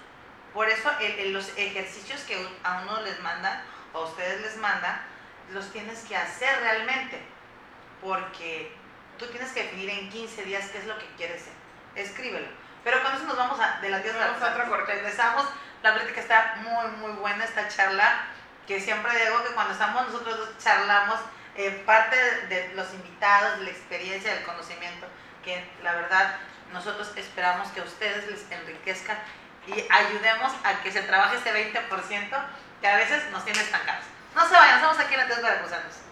Por 0.52 0.68
eso 0.68 0.90
el- 1.00 1.18
el- 1.18 1.32
los 1.32 1.48
ejercicios 1.56 2.20
que 2.22 2.48
a 2.62 2.80
uno 2.82 3.00
les 3.02 3.20
mandan 3.20 3.60
o 3.92 3.98
a 3.98 4.04
ustedes 4.04 4.40
les 4.40 4.56
mandan, 4.56 5.00
los 5.52 5.70
tienes 5.72 6.00
que 6.04 6.16
hacer 6.16 6.60
realmente. 6.60 7.20
Porque 8.00 8.74
tú 9.18 9.26
tienes 9.26 9.50
que 9.52 9.62
definir 9.64 9.90
en 9.90 10.10
15 10.10 10.42
días 10.44 10.66
qué 10.70 10.78
es 10.78 10.86
lo 10.86 10.98
que 10.98 11.06
quieres 11.16 11.42
ser. 11.42 11.52
Escríbelo. 11.94 12.46
Pero 12.82 13.02
con 13.02 13.14
eso 13.14 13.24
nos 13.24 13.36
vamos 13.36 13.58
a, 13.60 13.80
de 13.80 13.88
las 13.88 14.02
10 14.02 14.16
Vamos 14.18 14.42
a 14.42 14.52
otro 14.52 14.68
corte. 14.68 14.92
Regresamos. 14.94 15.46
La 15.82 15.94
plática 15.94 16.20
está 16.20 16.54
muy, 16.58 16.86
muy 16.98 17.12
buena 17.12 17.44
esta 17.44 17.68
charla. 17.68 18.26
Que 18.66 18.80
siempre 18.80 19.12
digo 19.24 19.42
que 19.44 19.54
cuando 19.54 19.72
estamos 19.72 20.06
nosotros 20.06 20.38
dos 20.38 20.58
charlamos, 20.58 21.18
eh, 21.56 21.82
parte 21.86 22.16
de, 22.16 22.46
de 22.46 22.74
los 22.74 22.92
invitados, 22.94 23.58
de 23.58 23.64
la 23.64 23.70
experiencia, 23.70 24.34
del 24.34 24.44
conocimiento, 24.44 25.06
que 25.44 25.64
la 25.82 25.92
verdad 25.94 26.36
nosotros 26.72 27.12
esperamos 27.16 27.68
que 27.68 27.80
a 27.80 27.84
ustedes 27.84 28.26
les 28.28 28.50
enriquezca 28.50 29.18
y 29.66 29.86
ayudemos 29.90 30.52
a 30.64 30.82
que 30.82 30.90
se 30.90 31.02
trabaje 31.02 31.36
este 31.36 31.52
20% 31.52 32.46
que 32.80 32.88
a 32.88 32.96
veces 32.96 33.30
nos 33.30 33.44
tiene 33.44 33.60
estancados. 33.60 34.04
No 34.34 34.46
se 34.46 34.54
vayan, 34.54 34.76
estamos 34.76 34.98
aquí 34.98 35.14
en 35.14 35.20
la 35.20 35.26
Tierra 35.26 35.42
Veracruzanos. 35.42 35.94
Jardín 35.94 36.03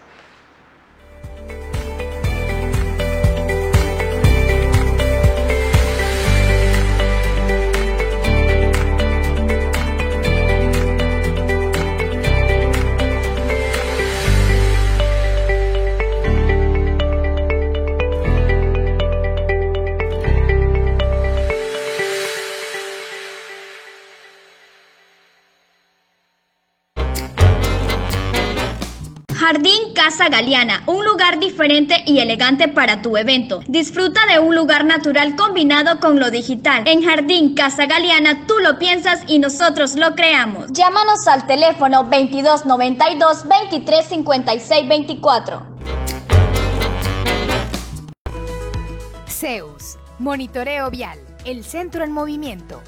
Casa 30.03 30.27
Galeana, 30.27 30.83
un 30.85 31.05
lugar 31.05 31.39
diferente 31.39 32.03
y 32.05 32.19
elegante 32.19 32.67
para 32.67 33.01
tu 33.01 33.15
evento. 33.15 33.61
Disfruta 33.69 34.19
de 34.29 34.37
un 34.37 34.53
lugar 34.53 34.83
natural 34.83 35.37
combinado 35.37 36.01
con 36.01 36.19
lo 36.19 36.29
digital. 36.29 36.85
En 36.85 37.01
Jardín 37.01 37.55
Casa 37.55 37.85
Galeana 37.85 38.45
tú 38.45 38.55
lo 38.61 38.77
piensas 38.77 39.21
y 39.27 39.39
nosotros 39.39 39.95
lo 39.95 40.13
creamos. 40.13 40.73
Llámanos 40.73 41.25
al 41.25 41.47
teléfono 41.47 42.03
2292 42.03 43.43
2356 43.47 44.87
24. 44.89 45.65
Zeus, 49.29 49.97
Monitoreo 50.19 50.91
Vial, 50.91 51.17
el 51.45 51.63
centro 51.63 52.03
en 52.03 52.11
movimiento. 52.11 52.81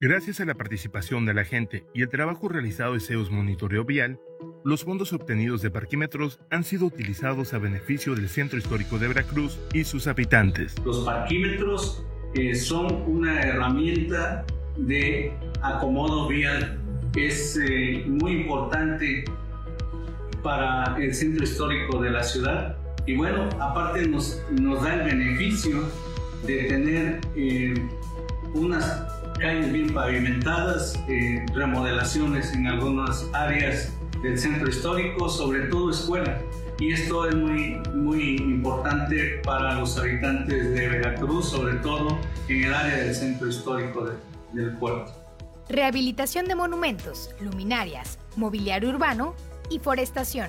Gracias 0.00 0.40
a 0.40 0.44
la 0.44 0.54
participación 0.54 1.24
de 1.24 1.34
la 1.34 1.44
gente 1.44 1.86
y 1.94 2.02
el 2.02 2.08
trabajo 2.08 2.48
realizado 2.48 2.94
de 2.94 3.00
Zeus 3.00 3.30
Monitoreo 3.30 3.84
Vial, 3.84 4.18
los 4.64 4.82
fondos 4.82 5.12
obtenidos 5.12 5.62
de 5.62 5.70
parquímetros 5.70 6.40
han 6.50 6.64
sido 6.64 6.86
utilizados 6.86 7.54
a 7.54 7.58
beneficio 7.58 8.16
del 8.16 8.28
Centro 8.28 8.58
Histórico 8.58 8.98
de 8.98 9.06
Veracruz 9.06 9.60
y 9.72 9.84
sus 9.84 10.08
habitantes. 10.08 10.74
Los 10.84 11.04
parquímetros 11.04 12.04
eh, 12.34 12.56
son 12.56 13.04
una 13.06 13.40
herramienta 13.40 14.44
de 14.76 15.32
acomodo 15.62 16.26
vial. 16.26 16.82
Es 17.14 17.56
eh, 17.56 18.04
muy 18.04 18.32
importante 18.32 19.24
para 20.42 20.96
el 20.98 21.14
centro 21.14 21.44
histórico 21.44 22.02
de 22.02 22.10
la 22.10 22.24
ciudad 22.24 22.76
y 23.06 23.14
bueno, 23.14 23.48
aparte 23.60 24.08
nos, 24.08 24.42
nos 24.60 24.82
da 24.82 24.94
el 24.94 25.02
beneficio 25.04 25.84
de 26.44 26.64
tener 26.64 27.20
eh, 27.36 27.74
unas 28.54 29.13
calles 29.44 29.70
bien 29.74 29.92
pavimentadas, 29.92 30.98
eh, 31.06 31.44
remodelaciones 31.52 32.54
en 32.54 32.66
algunas 32.66 33.28
áreas 33.34 33.92
del 34.22 34.38
centro 34.38 34.66
histórico, 34.70 35.28
sobre 35.28 35.66
todo 35.66 35.90
escuelas. 35.90 36.40
Y 36.78 36.92
esto 36.92 37.28
es 37.28 37.34
muy, 37.36 37.76
muy 37.94 38.36
importante 38.36 39.42
para 39.44 39.74
los 39.74 39.98
habitantes 39.98 40.70
de 40.70 40.88
Veracruz, 40.88 41.50
sobre 41.50 41.74
todo 41.74 42.18
en 42.48 42.64
el 42.64 42.72
área 42.74 42.96
del 42.96 43.14
centro 43.14 43.46
histórico 43.46 44.06
de- 44.06 44.16
del 44.62 44.78
puerto. 44.78 45.12
Rehabilitación 45.68 46.46
de 46.46 46.54
monumentos, 46.54 47.28
luminarias, 47.38 48.18
mobiliario 48.36 48.88
urbano 48.88 49.34
y 49.68 49.78
forestación. 49.78 50.48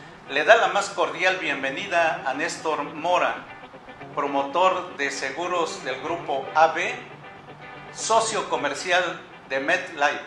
le 0.31 0.45
da 0.45 0.55
la 0.55 0.69
más 0.69 0.89
cordial 0.91 1.39
bienvenida 1.41 2.23
a 2.25 2.33
Néstor 2.33 2.83
Mora, 2.83 3.35
promotor 4.15 4.95
de 4.95 5.11
seguros 5.11 5.83
del 5.83 6.01
grupo 6.01 6.45
AB, 6.55 6.79
socio 7.91 8.49
comercial 8.49 9.19
de 9.49 9.59
MedLife. 9.59 10.23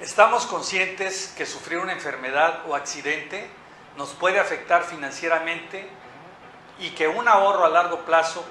Estamos 0.00 0.46
conscientes 0.46 1.32
que 1.38 1.46
sufrir 1.46 1.78
una 1.78 1.92
enfermedad 1.92 2.62
o 2.68 2.74
accidente 2.74 3.48
nos 3.96 4.14
puede 4.14 4.40
afectar 4.40 4.82
financieramente 4.82 5.88
y 6.80 6.90
que 6.90 7.06
un 7.06 7.28
ahorro 7.28 7.64
a 7.64 7.68
largo 7.68 8.00
plazo 8.00 8.44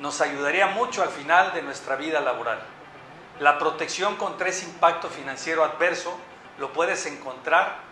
nos 0.00 0.20
ayudaría 0.20 0.66
mucho 0.66 1.04
al 1.04 1.10
final 1.10 1.52
de 1.54 1.62
nuestra 1.62 1.94
vida 1.94 2.20
laboral. 2.20 2.60
La 3.38 3.56
protección 3.60 4.16
contra 4.16 4.48
ese 4.48 4.64
impacto 4.64 5.08
financiero 5.08 5.62
adverso 5.62 6.18
lo 6.58 6.72
puedes 6.72 7.06
encontrar 7.06 7.91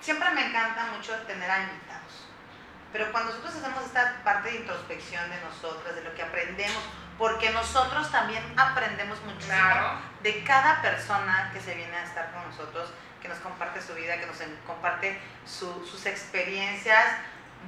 Siempre 0.00 0.30
me 0.30 0.46
encanta 0.46 0.86
mucho 0.96 1.14
tener 1.26 1.50
a 1.50 1.60
invitados, 1.60 2.26
pero 2.92 3.10
cuando 3.12 3.30
nosotros 3.30 3.56
hacemos 3.56 3.84
esta 3.84 4.20
parte 4.24 4.50
de 4.50 4.56
introspección 4.58 5.28
de 5.30 5.40
nosotros, 5.42 5.94
de 5.94 6.02
lo 6.02 6.14
que 6.14 6.22
aprendemos, 6.22 6.82
porque 7.18 7.50
nosotros 7.50 8.10
también 8.10 8.42
aprendemos 8.58 9.20
muchísimo 9.22 9.52
Claro. 9.54 9.98
de 10.22 10.42
cada 10.44 10.80
persona 10.82 11.50
que 11.52 11.60
se 11.60 11.74
viene 11.74 11.94
a 11.96 12.04
estar 12.04 12.32
con 12.32 12.42
nosotros, 12.48 12.90
que 13.20 13.28
nos 13.28 13.38
comparte 13.38 13.82
su 13.82 13.94
vida, 13.94 14.18
que 14.18 14.26
nos 14.26 14.38
comparte 14.66 15.20
su- 15.46 15.84
sus 15.86 16.06
experiencias 16.06 17.04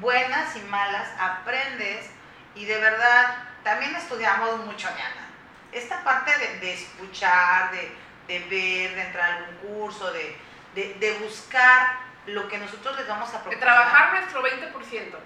buenas 0.00 0.56
y 0.56 0.60
malas, 0.62 1.06
aprendes 1.20 2.08
y 2.54 2.64
de 2.64 2.78
verdad 2.78 3.36
también 3.62 3.94
estudiamos 3.94 4.64
mucho, 4.64 4.88
Diana. 4.96 5.28
Esta 5.70 6.02
parte 6.02 6.36
de, 6.38 6.58
de 6.60 6.72
escuchar, 6.74 7.70
de, 7.72 7.94
de 8.26 8.38
ver, 8.40 8.94
de 8.96 9.02
entrar 9.02 9.30
a 9.30 9.36
algún 9.36 9.56
curso, 9.56 10.10
de 10.12 11.18
buscar 11.22 11.98
lo 12.26 12.48
que 12.48 12.58
nosotros 12.58 12.96
les 12.96 13.08
vamos 13.08 13.28
a 13.30 13.32
De 13.32 13.38
proporcionar 13.38 13.74
trabajar 13.90 14.12
nuestro 14.20 14.42
20%. 14.42 15.16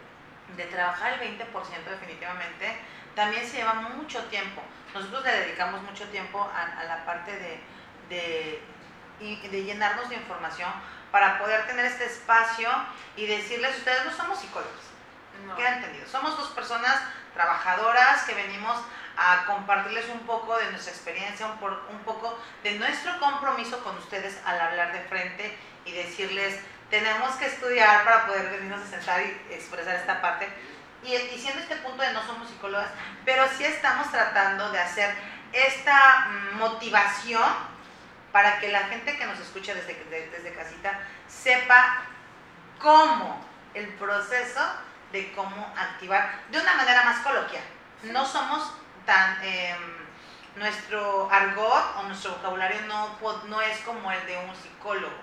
de 0.57 0.65
trabajar 0.65 1.13
el 1.21 1.39
20% 1.39 1.85
definitivamente, 1.91 2.79
también 3.15 3.47
se 3.47 3.57
lleva 3.59 3.75
mucho 3.75 4.23
tiempo. 4.27 4.63
Nosotros 4.95 5.25
le 5.25 5.33
dedicamos 5.41 5.83
mucho 5.83 6.05
tiempo 6.09 6.41
a, 6.55 6.81
a 6.81 6.85
la 6.85 7.05
parte 7.05 7.33
de, 7.33 7.61
de, 8.09 8.63
de 9.51 9.65
llenarnos 9.65 10.09
de 10.09 10.15
información 10.15 10.71
para 11.11 11.39
poder 11.39 11.67
tener 11.67 11.85
este 11.87 12.05
espacio 12.07 12.69
y 13.17 13.27
decirles, 13.27 13.77
ustedes 13.77 14.05
no 14.05 14.13
somos 14.13 14.39
psicólogos, 14.39 14.73
No. 15.47 15.57
queda 15.57 15.77
entendido, 15.77 16.07
somos 16.09 16.37
dos 16.37 16.49
personas 16.51 17.03
trabajadoras 17.35 18.23
que 18.25 18.35
venimos 18.35 18.77
a 19.19 19.45
compartirles 19.47 20.09
un 20.11 20.21
poco 20.21 20.57
de 20.59 20.71
nuestra 20.71 20.93
experiencia, 20.93 21.47
un, 21.47 21.59
por- 21.59 21.87
un 21.91 21.99
poco 22.01 22.39
de 22.63 22.73
nuestro 22.79 23.19
compromiso 23.19 23.83
con 23.83 23.97
ustedes 23.99 24.41
al 24.47 24.61
hablar 24.61 24.93
de 24.93 25.01
frente 25.01 25.57
y 25.85 25.93
decirles, 25.93 26.61
tenemos 26.91 27.35
que 27.37 27.47
estudiar 27.47 28.05
para 28.05 28.27
poder 28.27 28.51
venirnos 28.51 28.83
a 28.83 28.87
sentar 28.91 29.21
y 29.23 29.53
expresar 29.53 29.97
esta 29.97 30.21
parte. 30.21 30.49
Y, 31.03 31.15
y 31.15 31.39
siendo 31.39 31.61
este 31.63 31.77
punto 31.77 32.03
de 32.03 32.13
no 32.13 32.23
somos 32.25 32.49
psicólogas, 32.49 32.89
pero 33.25 33.47
sí 33.57 33.65
estamos 33.65 34.11
tratando 34.11 34.71
de 34.73 34.81
hacer 34.81 35.15
esta 35.53 36.29
motivación 36.55 37.45
para 38.33 38.59
que 38.59 38.69
la 38.71 38.81
gente 38.85 39.17
que 39.17 39.25
nos 39.27 39.39
escucha 39.39 39.75
desde, 39.75 39.95
de- 40.11 40.29
desde 40.31 40.53
casita 40.55 40.99
sepa 41.29 42.03
cómo 42.81 43.45
el 43.75 43.89
proceso 43.95 44.61
de 45.13 45.33
cómo 45.33 45.73
activar 45.79 46.41
de 46.51 46.59
una 46.61 46.75
manera 46.75 47.05
más 47.05 47.19
coloquial. 47.21 47.63
No 48.05 48.25
somos 48.27 48.73
tan... 49.07 49.39
em, 49.43 50.07
nuestro 50.57 51.29
argot 51.31 51.97
o 51.99 52.03
nuestro 52.05 52.33
vocabulario 52.33 52.81
no, 52.87 53.19
no 53.45 53.61
es 53.61 53.79
como 53.81 54.11
el 54.11 54.27
de 54.27 54.39
un 54.39 54.57
psicólogo. 54.57 55.15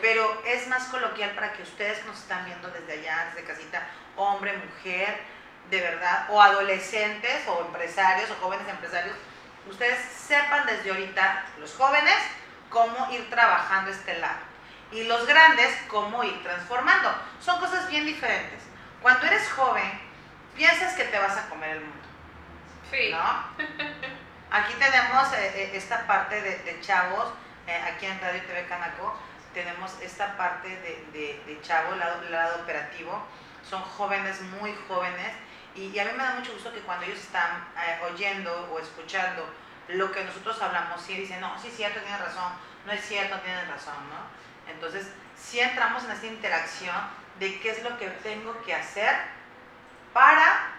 Pero 0.00 0.42
es 0.46 0.66
más 0.68 0.84
coloquial 0.84 1.30
para 1.30 1.52
que 1.52 1.62
ustedes 1.62 1.98
que 1.98 2.06
nos 2.06 2.18
están 2.18 2.44
viendo 2.44 2.68
desde 2.68 2.92
allá, 2.92 3.30
desde 3.34 3.46
casita, 3.46 3.86
hombre, 4.16 4.56
mujer, 4.56 5.18
de 5.70 5.80
verdad, 5.80 6.26
o 6.30 6.40
adolescentes, 6.40 7.46
o 7.48 7.60
empresarios, 7.62 8.30
o 8.30 8.34
jóvenes 8.36 8.68
empresarios, 8.68 9.16
ustedes 9.68 9.98
sepan 10.12 10.66
desde 10.66 10.90
ahorita, 10.90 11.44
los 11.58 11.74
jóvenes, 11.74 12.16
cómo 12.70 13.10
ir 13.10 13.28
trabajando 13.30 13.90
este 13.90 14.18
lado. 14.18 14.38
Y 14.92 15.04
los 15.04 15.26
grandes, 15.26 15.76
cómo 15.88 16.22
ir 16.22 16.42
transformando. 16.42 17.12
Son 17.40 17.58
cosas 17.58 17.88
bien 17.88 18.06
diferentes. 18.06 18.62
Cuando 19.02 19.26
eres 19.26 19.50
joven, 19.50 20.00
piensas 20.54 20.94
que 20.94 21.04
te 21.04 21.18
vas 21.18 21.36
a 21.36 21.48
comer 21.48 21.70
el 21.70 21.80
mundo. 21.80 22.06
Sí. 22.90 23.10
¿no? 23.10 23.18
Aquí 24.50 24.74
tenemos 24.74 25.32
eh, 25.32 25.52
eh, 25.54 25.70
esta 25.74 26.06
parte 26.06 26.40
de, 26.40 26.58
de 26.58 26.80
chavos, 26.80 27.32
eh, 27.66 27.76
aquí 27.92 28.06
en 28.06 28.20
Radio 28.20 28.40
TV 28.42 28.66
Canaco, 28.68 29.18
tenemos 29.56 29.90
esta 30.02 30.36
parte 30.36 30.68
de, 30.68 31.08
de, 31.12 31.42
de 31.46 31.62
chavos, 31.62 31.94
el 31.94 31.98
lado, 31.98 32.20
lado 32.28 32.62
operativo, 32.62 33.26
son 33.68 33.82
jóvenes, 33.82 34.42
muy 34.60 34.76
jóvenes, 34.86 35.32
y, 35.74 35.86
y 35.88 35.98
a 35.98 36.04
mí 36.04 36.10
me 36.12 36.22
da 36.22 36.34
mucho 36.34 36.52
gusto 36.52 36.70
que 36.74 36.80
cuando 36.80 37.06
ellos 37.06 37.18
están 37.18 37.66
eh, 37.74 38.00
oyendo 38.04 38.68
o 38.70 38.78
escuchando 38.78 39.48
lo 39.88 40.12
que 40.12 40.24
nosotros 40.24 40.60
hablamos, 40.60 41.00
sí 41.00 41.16
dicen, 41.16 41.40
no, 41.40 41.58
sí 41.58 41.68
es 41.68 41.76
cierto, 41.76 42.00
tienen 42.00 42.20
razón, 42.20 42.52
no 42.84 42.92
es 42.92 43.00
cierto, 43.00 43.40
tienen 43.40 43.66
razón, 43.66 43.96
¿no? 44.10 44.70
Entonces, 44.70 45.08
sí 45.38 45.58
entramos 45.58 46.04
en 46.04 46.10
esta 46.10 46.26
interacción 46.26 46.96
de 47.38 47.58
qué 47.60 47.70
es 47.70 47.82
lo 47.82 47.96
que 47.96 48.08
tengo 48.08 48.62
que 48.62 48.74
hacer 48.74 49.14
para 50.12 50.76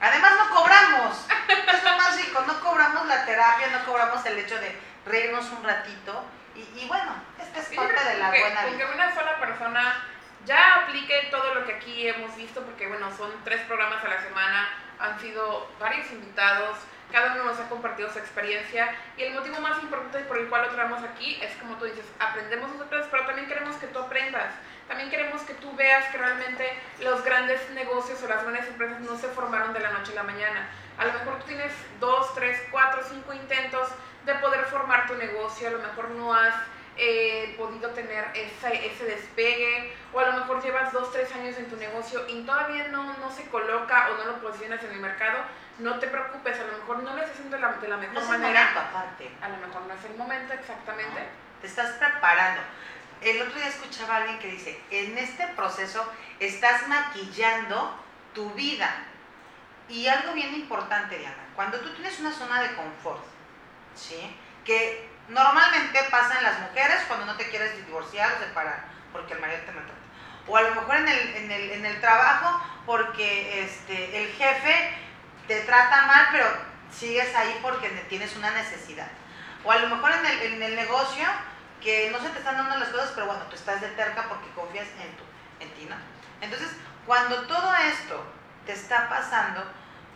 Además 0.00 0.32
no 0.36 0.54
cobramos, 0.54 1.16
es 1.48 1.84
lo 1.84 1.96
más 1.96 2.20
rico, 2.20 2.42
no 2.46 2.60
cobramos 2.60 3.06
la 3.06 3.24
terapia, 3.24 3.68
no 3.68 3.84
cobramos 3.86 4.24
el 4.26 4.38
hecho 4.38 4.58
de 4.58 4.78
reírnos 5.06 5.50
un 5.50 5.64
ratito 5.64 6.24
y, 6.54 6.60
y 6.80 6.86
bueno, 6.88 7.12
esta 7.40 7.60
es 7.60 7.66
Sí, 7.68 7.76
parte 7.76 8.04
de 8.04 8.18
la 8.18 8.30
que- 8.30 8.40
buena 8.40 8.62
con 8.62 8.70
que 8.72 8.84
vida. 8.84 8.94
una 8.94 9.14
sola 9.14 9.38
persona 9.38 10.04
ya 10.44 10.82
aplique 10.82 11.28
todo 11.30 11.54
lo 11.54 11.64
que 11.64 11.74
aquí 11.74 12.06
hemos 12.08 12.36
visto, 12.36 12.62
porque 12.62 12.86
bueno, 12.86 13.10
son 13.16 13.30
tres 13.44 13.62
programas 13.62 14.04
a 14.04 14.08
la 14.08 14.20
semana, 14.22 14.68
han 15.00 15.18
sido 15.20 15.68
varios 15.80 16.10
invitados, 16.12 16.78
cada 17.10 17.32
uno 17.34 17.44
nos 17.44 17.60
ha 17.60 17.68
compartido 17.68 18.10
su 18.12 18.18
experiencia 18.18 18.94
y 19.16 19.22
el 19.22 19.34
motivo 19.34 19.58
más 19.60 19.82
importante 19.82 20.20
por 20.20 20.36
el 20.38 20.48
cual 20.48 20.62
lo 20.62 20.68
traemos 20.70 21.02
aquí 21.02 21.38
es 21.42 21.54
como 21.56 21.76
tú 21.76 21.84
dices, 21.86 22.04
aprendemos 22.18 22.70
nosotros, 22.72 23.06
pero 23.10 23.24
también 23.26 23.46
queremos 23.48 23.76
que 23.76 23.86
tú 23.88 23.98
aprendas, 24.00 24.52
también 24.88 25.10
queremos 25.10 25.42
que 25.42 25.54
tú 25.54 25.74
veas 25.76 26.04
que 26.06 26.18
realmente 26.18 26.76
los 27.00 27.24
grandes 27.24 27.70
negocios 27.70 28.22
o 28.22 28.28
las 28.28 28.42
grandes 28.42 28.66
empresas 28.66 29.00
no 29.00 29.16
se 29.16 29.28
formaron 29.28 29.72
de 29.72 29.80
la 29.80 29.90
noche 29.90 30.12
a 30.12 30.16
la 30.16 30.22
mañana. 30.24 30.68
A 30.98 31.04
lo 31.06 31.12
mejor 31.14 31.38
tú 31.40 31.46
tienes 31.46 31.72
dos, 32.00 32.34
tres, 32.34 32.60
cuatro, 32.70 33.02
cinco 33.08 33.32
intentos 33.32 33.88
de 34.24 34.34
poder 34.36 34.64
formar 34.66 35.06
tu 35.06 35.14
negocio, 35.16 35.68
a 35.68 35.72
lo 35.72 35.78
mejor 35.78 36.10
no 36.10 36.32
has 36.34 36.54
eh, 36.96 37.54
podido 37.58 37.90
tener 37.90 38.24
ese, 38.34 38.86
ese 38.86 39.04
despegue 39.04 39.92
o 40.12 40.20
a 40.20 40.26
lo 40.26 40.32
mejor 40.34 40.62
llevas 40.62 40.92
dos, 40.92 41.12
tres 41.12 41.32
años 41.34 41.56
en 41.58 41.68
tu 41.68 41.76
negocio 41.76 42.24
y 42.28 42.42
todavía 42.42 42.88
no, 42.88 43.02
no 43.18 43.30
se 43.30 43.44
coloca 43.48 44.08
o 44.10 44.16
no 44.16 44.24
lo 44.32 44.40
posicionas 44.40 44.82
en 44.84 44.92
el 44.92 45.00
mercado, 45.00 45.38
no 45.80 45.98
te 45.98 46.06
preocupes, 46.06 46.58
a 46.60 46.64
lo 46.66 46.78
mejor 46.78 47.02
no 47.02 47.10
lo 47.14 47.18
estás 47.22 47.32
haciendo 47.32 47.56
de 47.56 47.62
la, 47.62 47.72
de 47.72 47.88
la 47.88 47.96
mejor 47.96 48.14
No 48.14 48.20
es 48.20 48.26
el 48.26 48.38
manera. 48.38 48.60
momento 48.60 48.80
aparte, 48.80 49.30
A 49.42 49.48
lo 49.48 49.56
mejor 49.56 49.82
no 49.82 49.94
es 49.94 50.04
el 50.04 50.16
momento 50.16 50.54
exactamente. 50.54 51.20
te 51.60 51.66
estás 51.66 51.90
preparando. 51.98 52.60
El 53.20 53.42
otro 53.42 53.54
día 53.54 53.68
escuchaba 53.68 54.14
a 54.14 54.16
alguien 54.18 54.38
que 54.38 54.48
dice, 54.48 54.80
en 54.90 55.18
este 55.18 55.46
proceso 55.48 56.08
estás 56.38 56.86
maquillando 56.88 57.98
tu 58.34 58.50
vida. 58.50 58.88
Y 59.88 60.06
algo 60.06 60.32
bien 60.32 60.54
importante, 60.54 61.18
Diana, 61.18 61.44
cuando 61.56 61.78
tú 61.80 61.90
tienes 61.94 62.18
una 62.20 62.32
zona 62.32 62.62
de 62.62 62.74
confort, 62.74 63.24
¿sí? 63.94 64.36
Que 64.64 65.08
normalmente 65.28 66.02
pasa 66.10 66.38
en 66.38 66.44
las 66.44 66.60
mujeres 66.60 67.02
cuando 67.08 67.26
no 67.26 67.36
te 67.36 67.48
quieres 67.48 67.76
divorciar 67.76 68.32
o 68.32 68.38
separar, 68.38 68.84
porque 69.12 69.34
el 69.34 69.40
marido 69.40 69.60
te 69.64 69.72
maltrata. 69.72 70.00
O 70.46 70.56
a 70.56 70.62
lo 70.62 70.74
mejor 70.74 70.96
en 70.96 71.08
el, 71.08 71.36
en 71.36 71.50
el, 71.50 71.70
en 71.70 71.86
el 71.86 72.00
trabajo 72.00 72.60
porque 72.84 73.64
este, 73.64 74.22
el 74.22 74.30
jefe 74.32 74.94
te 75.48 75.60
trata 75.60 76.02
mal, 76.06 76.28
pero 76.32 76.46
sigues 76.90 77.34
ahí 77.34 77.58
porque 77.62 77.88
ne- 77.88 78.02
tienes 78.02 78.36
una 78.36 78.50
necesidad. 78.50 79.08
O 79.64 79.72
a 79.72 79.76
lo 79.78 79.88
mejor 79.88 80.12
en 80.12 80.26
el, 80.26 80.42
en 80.54 80.62
el 80.62 80.76
negocio 80.76 81.26
que 81.82 82.10
no 82.10 82.18
se 82.20 82.28
te 82.30 82.38
están 82.38 82.56
dando 82.58 82.76
las 82.76 82.88
cosas, 82.90 83.12
pero 83.14 83.26
bueno, 83.26 83.42
tú 83.44 83.56
estás 83.56 83.80
de 83.80 83.88
terca 83.88 84.28
porque 84.28 84.50
confías 84.54 84.86
en, 85.00 85.16
tu, 85.16 85.24
en 85.60 85.70
ti, 85.74 85.86
¿no? 85.88 85.96
Entonces, 86.42 86.70
cuando 87.06 87.42
todo 87.46 87.74
esto 87.76 88.22
te 88.66 88.72
está 88.72 89.08
pasando, 89.08 89.64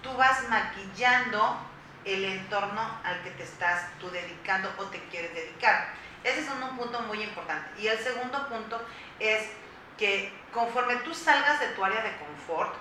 tú 0.03 0.15
vas 0.15 0.47
maquillando 0.49 1.59
el 2.05 2.25
entorno 2.25 3.01
al 3.05 3.23
que 3.23 3.31
te 3.33 3.43
estás 3.43 3.89
tú 3.99 4.11
dedicando 4.11 4.73
o 4.79 4.85
te 4.85 5.01
quieres 5.05 5.35
dedicar. 5.35 5.93
Ese 6.25 6.41
es 6.41 6.49
un, 6.51 6.63
un 6.63 6.77
punto 6.77 7.01
muy 7.03 7.23
importante. 7.23 7.81
Y 7.81 7.87
el 7.87 7.99
segundo 7.99 8.49
punto 8.49 8.81
es 9.19 9.49
que 9.97 10.33
conforme 10.53 10.97
tú 10.97 11.15
salgas 11.15 11.61
de 11.61 11.69
tu 11.69 11.85
área 11.85 12.03
de 12.03 12.17
confort, 12.17 12.75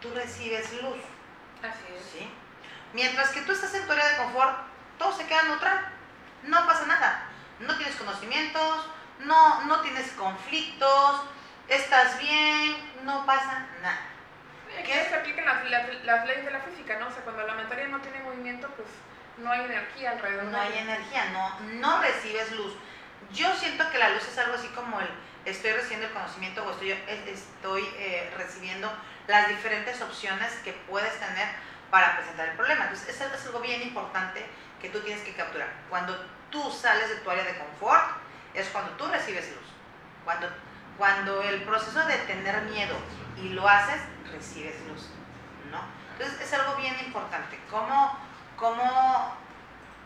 tú 0.00 0.12
recibes 0.14 0.72
luz. 0.82 0.98
Así 1.62 1.94
es. 1.96 2.04
¿sí? 2.12 2.30
Mientras 2.92 3.30
que 3.30 3.42
tú 3.42 3.52
estás 3.52 3.74
en 3.74 3.86
tu 3.86 3.92
área 3.92 4.08
de 4.08 4.16
confort, 4.16 4.58
todo 4.98 5.16
se 5.16 5.26
queda 5.26 5.42
neutral. 5.44 5.92
No 6.44 6.66
pasa 6.66 6.86
nada. 6.86 7.26
No 7.60 7.76
tienes 7.76 7.94
conocimientos, 7.96 8.86
no, 9.20 9.64
no 9.64 9.80
tienes 9.80 10.10
conflictos, 10.12 11.22
estás 11.68 12.18
bien, 12.18 12.74
no 13.04 13.26
pasa 13.26 13.66
nada. 13.82 14.09
Aquí 14.78 14.92
se 14.92 15.14
aplican 15.14 15.44
las 15.44 16.04
las 16.04 16.26
leyes 16.26 16.44
de 16.44 16.50
la 16.50 16.60
física, 16.60 16.98
¿no? 16.98 17.08
O 17.08 17.10
sea, 17.10 17.22
cuando 17.22 17.46
la 17.46 17.54
materia 17.54 17.88
no 17.88 18.00
tiene 18.00 18.20
movimiento, 18.20 18.68
pues 18.76 18.88
no 19.38 19.50
hay 19.50 19.64
energía 19.64 20.12
alrededor. 20.12 20.44
No 20.44 20.60
hay 20.60 20.78
energía, 20.78 21.30
no, 21.32 21.60
no 21.80 22.02
recibes 22.02 22.52
luz. 22.52 22.74
Yo 23.32 23.54
siento 23.56 23.88
que 23.90 23.98
la 23.98 24.10
luz 24.10 24.26
es 24.26 24.38
algo 24.38 24.54
así 24.54 24.68
como 24.68 25.00
el 25.00 25.08
estoy 25.44 25.72
recibiendo 25.72 26.06
el 26.06 26.12
conocimiento 26.12 26.64
o 26.64 26.70
estoy, 26.70 26.92
estoy 26.92 27.82
eh, 27.98 28.32
recibiendo 28.36 28.90
las 29.26 29.48
diferentes 29.48 30.00
opciones 30.02 30.52
que 30.64 30.72
puedes 30.72 31.18
tener 31.18 31.48
para 31.90 32.16
presentar 32.16 32.48
el 32.48 32.56
problema. 32.56 32.84
Entonces, 32.84 33.16
eso 33.16 33.34
es 33.34 33.46
algo 33.46 33.60
bien 33.60 33.82
importante 33.82 34.44
que 34.80 34.90
tú 34.90 35.00
tienes 35.00 35.22
que 35.22 35.34
capturar. 35.34 35.68
Cuando 35.88 36.16
tú 36.50 36.70
sales 36.70 37.08
de 37.08 37.16
tu 37.16 37.30
área 37.30 37.44
de 37.44 37.56
confort, 37.58 38.16
es 38.54 38.68
cuando 38.68 38.92
tú 38.92 39.06
recibes 39.06 39.48
luz. 39.48 39.66
Cuando, 40.24 40.48
cuando 41.00 41.42
el 41.42 41.62
proceso 41.62 42.04
de 42.04 42.14
tener 42.18 42.60
miedo 42.64 42.94
y 43.42 43.48
lo 43.48 43.66
haces, 43.66 44.02
recibes 44.30 44.74
luz. 44.86 45.08
¿no? 45.70 45.80
Entonces, 46.12 46.42
es 46.42 46.52
algo 46.52 46.76
bien 46.76 46.94
importante. 47.06 47.58
¿Cómo, 47.70 48.18
cómo 48.54 49.34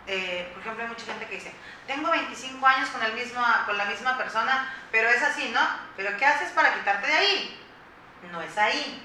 eh, 0.07 0.49
por 0.53 0.61
ejemplo, 0.61 0.85
hay 0.85 0.91
mucha 0.91 1.05
gente 1.05 1.27
que 1.27 1.35
dice, 1.35 1.53
tengo 1.89 2.13
25 2.13 2.65
años 2.65 2.91
con, 2.91 3.03
el 3.03 3.13
mismo, 3.15 3.43
con 3.67 3.77
la 3.77 3.87
misma 3.87 4.17
persona, 4.17 4.73
pero 4.93 5.09
es 5.09 5.21
así, 5.21 5.51
¿no? 5.53 5.61
¿Pero 5.97 6.17
qué 6.17 6.27
haces 6.27 6.51
para 6.51 6.73
quitarte 6.75 7.09
de 7.09 7.13
ahí? 7.13 7.67
No 8.31 8.41
es 8.41 8.57
ahí. 8.57 9.05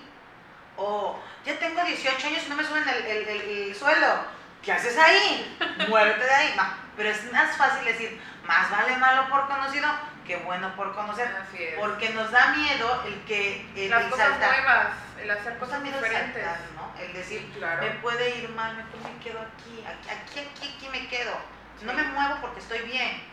O 0.77 1.19
ya 1.43 1.57
tengo 1.57 1.83
18 1.83 2.27
años 2.27 2.43
y 2.45 2.49
no 2.49 2.55
me 2.55 2.65
suben 2.65 2.87
el, 2.87 3.27
el, 3.29 3.75
suelo. 3.75 4.25
¿Qué 4.61 4.73
haces 4.73 4.95
ahí? 4.95 5.57
Muévete 5.89 6.23
de 6.23 6.35
ahí. 6.35 6.55
pero 6.95 7.09
es 7.09 7.31
más 7.33 7.57
fácil 7.57 7.83
decir, 7.83 8.21
más 8.45 8.69
vale 8.69 8.95
malo 8.97 9.27
por 9.27 9.47
conocido 9.47 9.89
que 10.29 10.37
bueno 10.37 10.75
por 10.75 10.93
conocer. 10.93 11.27
Porque 11.75 12.11
nos 12.11 12.29
da 12.29 12.53
miedo 12.53 13.03
el 13.07 13.19
que 13.23 13.65
el, 13.75 13.89
Las 13.89 14.05
cosas 14.05 14.37
nuevas, 14.37 14.87
el 15.19 15.31
hacer 15.31 15.57
cosas 15.57 15.81
diferentes. 15.81 16.45
¿no? 16.75 16.93
El 17.01 17.13
decir, 17.13 17.51
me 17.81 17.89
puede 17.99 18.37
ir 18.37 18.49
mal, 18.49 18.75
me 18.75 19.23
quedo 19.23 19.39
aquí, 19.39 19.83
aquí, 19.87 20.39
aquí, 20.39 20.75
aquí 20.77 20.89
me 20.91 21.07
quedo. 21.07 21.33
No 21.81 21.93
me 21.93 22.03
muevo 22.03 22.35
porque 22.41 22.59
estoy 22.59 22.81
bien. 22.81 23.23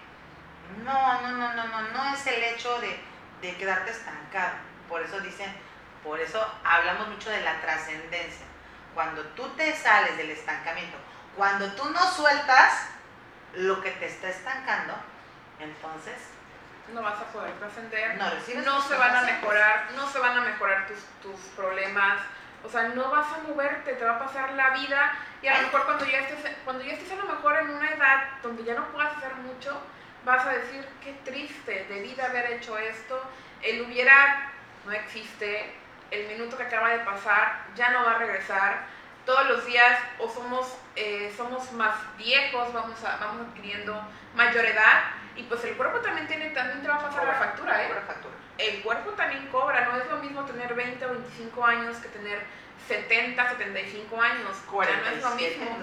No, 0.84 1.20
no, 1.20 1.32
no, 1.32 1.53
no, 1.53 1.66
no, 1.66 1.82
no 1.82 2.14
es 2.14 2.26
el 2.26 2.42
hecho 2.42 2.80
de, 2.80 2.99
de 3.42 3.57
quedarte 3.57 3.90
estancado. 3.90 4.55
Por 4.88 5.03
eso 5.03 5.20
dicen, 5.20 5.53
por 6.03 6.18
eso 6.18 6.51
hablamos 6.64 7.09
mucho 7.09 7.28
de 7.28 7.42
la 7.42 7.61
trascendencia. 7.61 8.47
Cuando 8.94 9.22
tú 9.36 9.47
te 9.51 9.76
sales 9.76 10.16
del 10.16 10.30
estancamiento, 10.30 10.97
cuando 11.36 11.70
tú 11.72 11.90
no 11.90 12.11
sueltas 12.11 12.88
lo 13.53 13.82
que 13.82 13.90
te 13.90 14.07
está 14.07 14.30
estancando, 14.30 14.94
entonces 15.61 16.14
no 16.93 17.03
vas 17.03 17.20
a 17.20 17.24
poder 17.32 17.53
trascender, 17.59 18.16
no, 18.16 18.26
no 18.64 18.80
se 18.82 18.97
van 18.97 19.16
a 19.16 19.22
mejorar, 19.22 19.89
no 19.95 20.09
se 20.09 20.18
van 20.18 20.39
a 20.39 20.41
mejorar 20.41 20.87
tus, 20.87 20.99
tus 21.22 21.41
problemas, 21.51 22.20
o 22.64 22.68
sea, 22.68 22.89
no 22.89 23.11
vas 23.11 23.26
a 23.32 23.49
moverte, 23.49 23.95
te 23.95 24.05
va 24.05 24.16
a 24.16 24.18
pasar 24.18 24.53
la 24.53 24.70
vida 24.70 25.12
y 25.43 25.47
a 25.49 25.59
lo 25.59 25.66
mejor 25.66 25.84
cuando 25.84 26.05
ya 26.05 26.20
estés, 26.20 26.53
cuando 26.64 26.84
ya 26.84 26.95
estés 26.95 27.12
a 27.12 27.16
lo 27.16 27.24
mejor 27.24 27.57
en 27.57 27.70
una 27.70 27.91
edad 27.91 28.24
donde 28.43 28.64
ya 28.64 28.74
no 28.74 28.87
puedas 28.89 29.16
hacer 29.16 29.34
mucho, 29.37 29.80
vas 30.24 30.47
a 30.47 30.51
decir, 30.51 30.84
qué 31.03 31.12
triste, 31.24 31.87
debí 31.89 32.14
de 32.14 32.22
haber 32.22 32.53
hecho 32.53 32.76
esto, 32.78 33.22
el 33.62 33.82
hubiera 33.82 34.53
no 34.84 34.93
existe, 34.93 35.74
el 36.11 36.28
minuto 36.28 36.57
que 36.57 36.62
acaba 36.62 36.91
de 36.91 37.01
pasar 37.01 37.66
ya 37.74 37.91
no 37.91 38.05
va 38.05 38.12
a 38.12 38.18
regresar, 38.18 38.87
todos 39.24 39.47
los 39.49 39.66
días 39.66 39.99
o 40.20 40.28
somos, 40.28 40.76
eh, 40.95 41.32
somos 41.37 41.72
más 41.72 41.97
viejos, 42.16 42.72
vamos, 42.72 43.03
a, 43.05 43.16
vamos 43.16 43.49
adquiriendo 43.49 44.01
mayor 44.34 44.64
edad 44.64 45.03
y 45.37 45.43
pues 45.45 45.64
el 45.64 45.76
cuerpo 45.76 45.99
también, 46.01 46.26
tiene, 46.26 46.51
también 46.51 46.82
te 46.82 46.89
va 46.89 46.97
a 46.97 47.03
pasar 47.03 47.26
la 47.26 47.34
factura, 47.34 47.82
¿eh? 47.84 47.89
factura 48.07 48.34
el 48.59 48.82
cuerpo 48.82 49.11
también 49.12 49.47
cobra, 49.49 49.87
no 49.87 49.97
es 49.97 50.09
lo 50.09 50.16
mismo 50.18 50.45
tener 50.45 50.74
20 50.74 51.05
o 51.05 51.11
25 51.11 51.64
años 51.64 51.97
que 51.99 52.09
tener 52.09 52.41
70, 52.89 53.51
75 53.51 54.20
años. 54.20 54.57
ya 54.84 54.97
no 54.97 55.16
es 55.16 55.22
lo 55.22 55.30
mismo. 55.30 55.78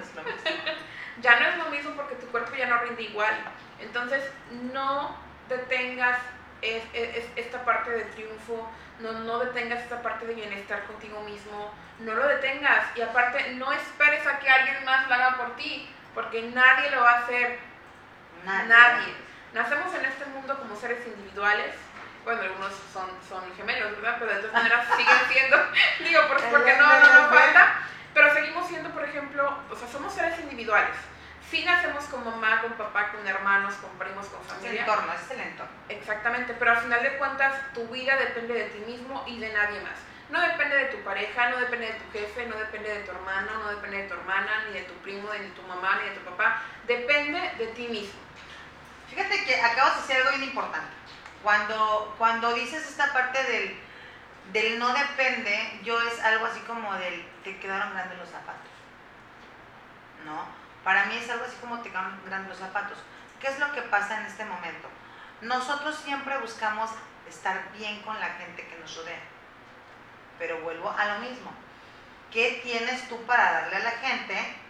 ya 1.22 1.40
no 1.40 1.48
es 1.48 1.58
lo 1.58 1.66
mismo 1.66 1.92
porque 1.96 2.16
tu 2.16 2.28
cuerpo 2.28 2.56
ya 2.56 2.68
no 2.68 2.78
rinde 2.80 3.04
igual. 3.04 3.34
Entonces, 3.80 4.24
no 4.72 5.16
detengas 5.50 6.20
esta 6.62 7.66
parte 7.66 7.92
de 7.92 8.06
triunfo, 8.06 8.70
no, 9.00 9.12
no 9.12 9.40
detengas 9.40 9.82
esta 9.82 10.02
parte 10.02 10.26
de 10.26 10.34
bienestar 10.34 10.86
contigo 10.86 11.22
mismo, 11.22 11.72
no 12.00 12.14
lo 12.16 12.28
detengas. 12.28 12.86
Y 12.96 13.02
aparte, 13.02 13.54
no 13.56 13.72
esperes 13.72 14.26
a 14.26 14.40
que 14.40 14.50
alguien 14.50 14.84
más 14.86 15.08
lo 15.08 15.14
haga 15.14 15.38
por 15.38 15.56
ti, 15.58 15.90
porque 16.16 16.42
nadie 16.42 16.90
lo 16.92 17.02
va 17.02 17.12
a 17.12 17.20
hacer. 17.20 17.60
nadie. 18.46 19.14
Nacemos 19.54 19.94
en 19.96 20.06
este 20.06 20.26
mundo 20.26 20.58
como 20.58 20.76
seres 20.76 21.06
individuales 21.06 21.76
bueno, 22.24 22.42
algunos 22.42 22.72
son, 22.94 23.10
son 23.28 23.44
gemelos, 23.56 23.92
¿verdad? 23.98 24.16
Pero 24.20 24.34
de 24.34 24.40
todas 24.40 24.54
maneras 24.54 24.88
siguen 24.98 25.18
siendo, 25.30 25.58
digo, 26.00 26.22
porque, 26.28 26.48
porque 26.48 26.78
no, 26.78 26.88
no 26.88 27.00
nos 27.00 27.30
falta, 27.30 27.82
pero 28.14 28.34
seguimos 28.34 28.68
siendo, 28.68 28.90
por 28.92 29.04
ejemplo, 29.04 29.58
o 29.70 29.76
sea, 29.76 29.88
somos 29.88 30.14
seres 30.14 30.40
individuales. 30.40 30.96
Sí 31.50 31.64
nacemos 31.66 32.06
con 32.06 32.24
mamá, 32.24 32.62
con 32.62 32.72
papá, 32.74 33.12
con 33.12 33.28
hermanos, 33.28 33.76
con 33.76 33.92
primos, 34.00 34.26
con 34.28 34.44
familia. 34.44 34.72
El 34.72 34.78
entorno, 34.80 35.14
es 35.14 35.32
el 35.32 35.40
entorno. 35.42 35.74
Exactamente, 35.90 36.56
pero 36.58 36.72
al 36.72 36.78
final 36.78 37.04
de 37.04 37.18
cuentas 37.18 37.54
tu 37.74 37.88
vida 37.90 38.16
depende 38.18 38.54
de 38.56 38.66
ti 38.70 38.80
mismo 38.80 39.24
y 39.28 39.40
de 39.40 39.54
nadie 39.54 39.80
más. 39.82 40.00
No 40.30 40.42
depende 40.42 40.78
de 40.78 40.86
tu 40.86 40.98
pareja, 41.04 41.50
no 41.50 41.58
depende 41.58 41.88
de 41.88 41.94
tu 41.94 42.12
jefe, 42.12 42.48
no 42.48 42.56
depende 42.56 42.90
de 42.90 43.04
tu 43.04 43.12
hermano, 43.12 43.52
no 43.62 43.70
depende 43.70 43.98
de 43.98 44.08
tu 44.08 44.16
hermana, 44.16 44.64
ni 44.68 44.80
de 44.80 44.86
tu 44.86 44.94
primo, 45.04 45.32
ni 45.34 45.40
de 45.40 45.50
tu 45.50 45.62
mamá, 45.64 46.00
ni 46.02 46.10
de 46.10 46.16
tu 46.16 46.22
papá. 46.22 46.64
Depende 46.88 47.52
de 47.60 47.68
ti 47.68 47.88
mismo. 47.88 48.20
Fíjate 49.14 49.46
que 49.46 49.62
acabas 49.62 49.96
de 49.96 50.02
decir 50.02 50.16
algo 50.18 50.30
bien 50.38 50.50
importante 50.50 50.94
cuando, 51.44 52.16
cuando 52.18 52.54
dices 52.54 52.88
esta 52.88 53.12
parte 53.14 53.44
del, 53.44 53.80
del 54.54 54.80
no 54.80 54.94
depende, 54.94 55.82
yo 55.84 56.02
es 56.02 56.20
algo 56.22 56.46
así 56.46 56.62
como 56.62 56.94
del 56.96 57.24
te 57.44 57.60
quedaron 57.60 57.94
grandes 57.94 58.18
los 58.18 58.30
zapatos. 58.30 58.72
¿No? 60.26 60.46
Para 60.84 61.06
mí 61.06 61.18
es 61.18 61.30
algo 61.30 61.46
así 61.46 61.56
como 61.62 61.80
te 61.80 61.90
quedaron 61.90 62.20
grandes 62.26 62.50
los 62.50 62.60
zapatos. 62.60 62.98
¿Qué 63.40 63.48
es 63.48 63.60
lo 63.60 63.72
que 63.74 63.82
pasa 63.84 64.20
en 64.20 64.26
este 64.26 64.46
momento? 64.46 64.88
Nosotros 65.42 65.96
siempre 65.98 66.38
buscamos 66.38 66.90
estar 67.28 67.72
bien 67.74 68.02
con 68.02 68.18
la 68.20 68.30
gente 68.30 68.66
que 68.66 68.78
nos 68.80 68.96
rodea. 68.96 69.20
Pero 70.40 70.62
vuelvo 70.62 70.90
a 70.90 71.06
lo 71.06 71.20
mismo. 71.20 71.52
¿Qué 72.32 72.62
tienes 72.64 73.08
tú 73.10 73.22
para 73.26 73.52
darle 73.52 73.76
a 73.76 73.80
la 73.80 73.92
gente 73.92 74.63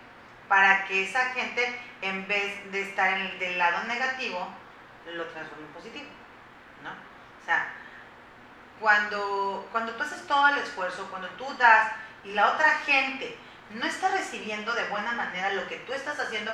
para 0.47 0.85
que 0.85 1.03
esa 1.03 1.25
gente, 1.33 1.79
en 2.01 2.27
vez 2.27 2.71
de 2.71 2.81
estar 2.81 3.13
en 3.13 3.21
el, 3.21 3.39
del 3.39 3.57
lado 3.57 3.83
negativo, 3.85 4.47
lo 5.13 5.25
transforme 5.25 5.65
en 5.65 5.73
positivo? 5.73 6.05
O 7.41 7.45
sea, 7.45 7.67
cuando, 8.79 9.67
cuando 9.71 9.93
tú 9.93 10.03
haces 10.03 10.25
todo 10.27 10.47
el 10.47 10.59
esfuerzo, 10.59 11.07
cuando 11.09 11.27
tú 11.29 11.45
das 11.57 11.91
y 12.23 12.31
la 12.31 12.53
otra 12.53 12.69
gente 12.85 13.37
no 13.71 13.85
está 13.85 14.09
recibiendo 14.09 14.73
de 14.73 14.85
buena 14.85 15.11
manera 15.11 15.53
lo 15.53 15.67
que 15.67 15.77
tú 15.77 15.93
estás 15.93 16.19
haciendo, 16.19 16.53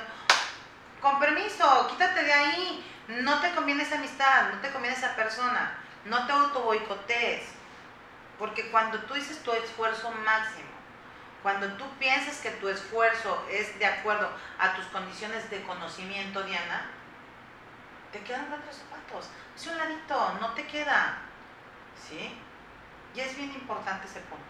con 1.00 1.18
permiso, 1.18 1.86
quítate 1.88 2.24
de 2.24 2.32
ahí, 2.32 2.92
no 3.08 3.40
te 3.40 3.52
conviene 3.52 3.82
esa 3.82 3.96
amistad, 3.96 4.50
no 4.52 4.60
te 4.60 4.70
conviene 4.70 4.96
esa 4.96 5.14
persona, 5.14 5.72
no 6.04 6.26
te 6.26 6.32
auto 6.32 6.62
boicotees, 6.62 7.44
porque 8.38 8.70
cuando 8.70 8.98
tú 9.02 9.14
dices 9.14 9.42
tu 9.42 9.52
esfuerzo 9.52 10.10
máximo, 10.10 10.69
cuando 11.42 11.68
tú 11.74 11.84
piensas 11.98 12.38
que 12.40 12.50
tu 12.50 12.68
esfuerzo 12.68 13.44
es 13.50 13.78
de 13.78 13.86
acuerdo 13.86 14.30
a 14.58 14.74
tus 14.74 14.84
condiciones 14.86 15.50
de 15.50 15.62
conocimiento, 15.62 16.42
Diana, 16.42 16.86
te 18.12 18.20
quedan 18.20 18.52
otros 18.52 18.76
zapatos 18.76 18.90
es 19.56 19.66
un 19.66 19.78
ladito, 19.78 20.38
no 20.40 20.52
te 20.54 20.66
queda. 20.66 21.18
¿Sí? 22.08 22.38
Y 23.14 23.20
es 23.20 23.36
bien 23.36 23.52
importante 23.52 24.06
ese 24.06 24.20
punto. 24.20 24.44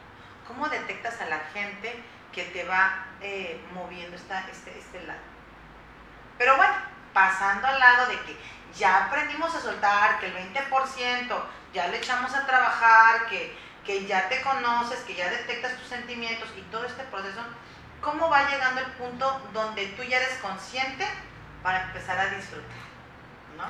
¿Cómo 0.47 0.69
detectas 0.69 1.21
a 1.21 1.27
la 1.27 1.41
gente 1.53 2.03
que 2.33 2.45
te 2.45 2.65
va 2.65 3.07
eh, 3.21 3.61
moviendo 3.73 4.17
esta, 4.17 4.49
este, 4.49 4.79
este 4.79 5.03
lado? 5.03 5.21
Pero 6.39 6.57
bueno, 6.57 6.75
pasando 7.13 7.67
al 7.67 7.79
lado 7.79 8.07
de 8.07 8.21
que 8.21 8.37
ya 8.77 9.07
aprendimos 9.07 9.55
a 9.55 9.61
soltar, 9.61 10.21
que 10.21 10.27
el 10.27 10.55
20% 10.55 11.43
ya 11.73 11.89
le 11.89 11.99
echamos 11.99 12.35
a 12.35 12.47
trabajar, 12.47 13.27
que, 13.27 13.57
que 13.85 14.07
ya 14.07 14.29
te 14.29 14.41
conoces, 14.43 15.01
que 15.01 15.15
ya 15.15 15.31
detectas 15.31 15.77
tus 15.79 15.89
sentimientos 15.89 16.49
y 16.57 16.63
todo 16.71 16.85
este 16.85 17.03
proceso, 17.05 17.41
¿cómo 18.01 18.29
va 18.29 18.51
llegando 18.51 18.81
el 18.81 18.87
punto 18.93 19.41
donde 19.53 19.87
tú 19.89 20.03
ya 20.03 20.19
eres 20.19 20.39
consciente 20.43 21.07
para 21.63 21.85
empezar 21.85 22.19
a 22.19 22.27
disfrutar? 22.27 22.81
¿No? 23.57 23.65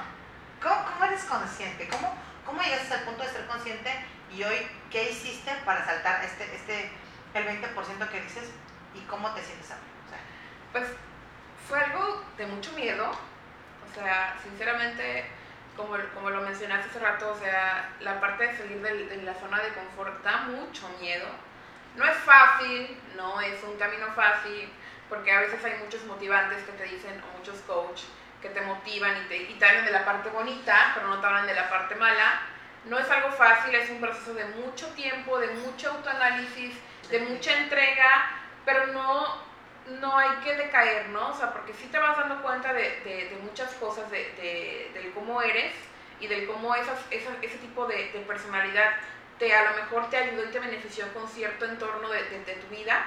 ¿Cómo, 0.62 1.04
eres 1.04 1.24
consciente? 1.24 1.88
¿Cómo, 1.88 2.14
¿Cómo 2.44 2.62
llegaste 2.62 2.94
al 2.94 3.04
punto 3.04 3.22
de 3.22 3.30
ser 3.30 3.46
consciente 3.46 3.90
y 4.34 4.42
hoy 4.42 4.66
qué 4.90 5.10
hiciste 5.10 5.52
para 5.64 5.84
saltar 5.84 6.24
este, 6.24 6.54
este, 6.54 6.90
el 7.34 7.46
20% 7.46 8.08
que 8.08 8.20
dices 8.20 8.50
y 8.94 9.00
cómo 9.02 9.30
te 9.32 9.42
sientes 9.42 9.70
ahora? 9.70 9.90
pues 10.72 10.86
fue 11.68 11.80
algo 11.80 12.24
de 12.36 12.46
mucho 12.46 12.72
miedo, 12.72 13.10
o 13.10 13.94
sea, 13.94 14.36
sinceramente, 14.42 15.24
como, 15.76 15.96
como 16.14 16.30
lo 16.30 16.40
mencionaste 16.42 16.90
hace 16.90 16.98
rato, 16.98 17.32
o 17.32 17.38
sea, 17.38 17.90
la 18.00 18.20
parte 18.20 18.46
de 18.46 18.56
salir 18.56 18.80
de, 18.80 19.22
la 19.22 19.34
zona 19.34 19.60
de 19.60 19.72
confort 19.72 20.22
da 20.22 20.42
mucho 20.42 20.88
miedo. 21.00 21.26
No 21.96 22.04
es 22.04 22.16
fácil, 22.18 22.96
no 23.16 23.40
es 23.40 23.62
un 23.64 23.76
camino 23.76 24.06
fácil, 24.14 24.70
porque 25.08 25.32
a 25.32 25.40
veces 25.40 25.64
hay 25.64 25.78
muchos 25.82 26.04
motivantes 26.04 26.62
que 26.64 26.72
te 26.72 26.84
dicen, 26.84 27.20
o 27.22 27.38
muchos 27.38 27.58
coaches, 27.60 28.06
que 28.40 28.48
te 28.50 28.60
motivan 28.60 29.16
y 29.24 29.28
te, 29.28 29.36
y 29.36 29.54
te 29.58 29.64
hablan 29.64 29.84
de 29.84 29.92
la 29.92 30.04
parte 30.04 30.30
bonita, 30.30 30.92
pero 30.94 31.08
no 31.08 31.20
te 31.20 31.26
hablan 31.26 31.46
de 31.46 31.54
la 31.54 31.68
parte 31.68 31.94
mala. 31.94 32.42
No 32.84 32.98
es 32.98 33.10
algo 33.10 33.30
fácil, 33.32 33.74
es 33.74 33.90
un 33.90 34.00
proceso 34.00 34.32
de 34.34 34.44
mucho 34.46 34.86
tiempo, 34.94 35.38
de 35.38 35.48
mucho 35.48 35.90
autoanálisis, 35.90 36.74
de 37.10 37.20
mucha 37.20 37.56
entrega, 37.58 38.30
pero 38.64 38.86
no, 38.88 39.49
no 39.88 40.16
hay 40.16 40.36
que 40.44 40.54
decaer, 40.56 41.08
¿no? 41.08 41.30
O 41.30 41.34
sea, 41.34 41.52
porque 41.52 41.72
sí 41.74 41.86
te 41.88 41.98
vas 41.98 42.16
dando 42.16 42.42
cuenta 42.42 42.72
de, 42.72 42.82
de, 43.04 43.38
muchas 43.42 43.72
cosas, 43.74 44.10
de, 44.10 44.18
de, 44.18 44.90
del 44.94 45.12
cómo 45.12 45.42
eres 45.42 45.72
y 46.20 46.26
del 46.26 46.46
cómo 46.46 46.74
esas, 46.74 46.98
esas, 47.10 47.34
ese 47.42 47.58
tipo 47.58 47.86
de, 47.86 48.10
personalidad 48.26 48.92
te 49.38 49.54
a 49.54 49.70
lo 49.70 49.76
mejor 49.76 50.10
te 50.10 50.18
ayudó 50.18 50.44
y 50.44 50.50
te 50.50 50.60
benefició 50.60 51.12
con 51.14 51.26
cierto 51.28 51.64
entorno 51.64 52.08
de, 52.10 52.20
tu 52.22 52.66
vida. 52.68 53.06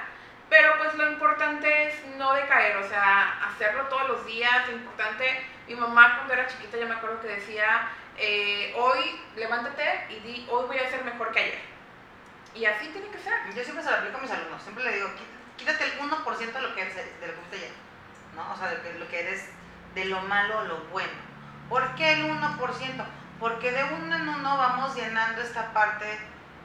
Pero 0.50 0.76
pues 0.78 0.94
lo 0.94 1.10
importante 1.10 1.88
es 1.88 2.06
no 2.16 2.34
decaer, 2.34 2.76
o 2.76 2.88
sea, 2.88 3.48
hacerlo 3.48 3.84
todos 3.84 4.08
los 4.08 4.26
días, 4.26 4.68
lo 4.68 4.76
importante, 4.76 5.42
mi 5.66 5.74
mamá 5.74 6.16
cuando 6.16 6.34
era 6.34 6.46
chiquita 6.46 6.76
yo 6.76 6.86
me 6.86 6.94
acuerdo 6.94 7.20
que 7.20 7.28
decía, 7.28 7.88
eh, 8.18 8.74
hoy 8.76 9.20
levántate 9.36 10.06
y 10.10 10.20
di, 10.20 10.46
hoy 10.50 10.66
voy 10.66 10.78
a 10.78 10.90
ser 10.90 11.02
mejor 11.04 11.32
que 11.32 11.40
ayer. 11.40 11.58
Y 12.54 12.64
así 12.66 12.88
tiene 12.88 13.08
que 13.08 13.18
ser. 13.18 13.32
Yo 13.54 13.64
siempre 13.64 13.82
se 13.82 13.90
lo 13.90 13.96
aplico 13.96 14.18
a 14.18 14.20
mis 14.20 14.30
alumnos, 14.30 14.62
siempre 14.62 14.84
le 14.84 14.92
digo, 14.92 15.08
quítate 15.56 15.84
el 15.84 15.98
1% 15.98 16.52
de 16.52 16.62
lo 16.62 16.74
que 16.74 16.82
eres, 16.82 16.94
de 16.96 17.26
lo 17.26 17.50
que 17.50 17.70
¿no? 18.34 18.52
O 18.52 18.56
sea, 18.56 18.68
de 18.68 18.98
lo 18.98 19.08
que 19.08 19.20
eres 19.20 19.48
de 19.94 20.04
lo 20.06 20.20
malo 20.22 20.58
o 20.58 20.64
lo 20.64 20.78
bueno. 20.86 21.12
¿Por 21.68 21.94
qué 21.94 22.12
el 22.12 22.30
1%? 22.30 23.04
Porque 23.40 23.72
de 23.72 23.84
uno 23.84 24.16
en 24.16 24.28
uno 24.28 24.56
vamos 24.56 24.94
llenando 24.94 25.40
esta 25.40 25.72
parte 25.72 26.06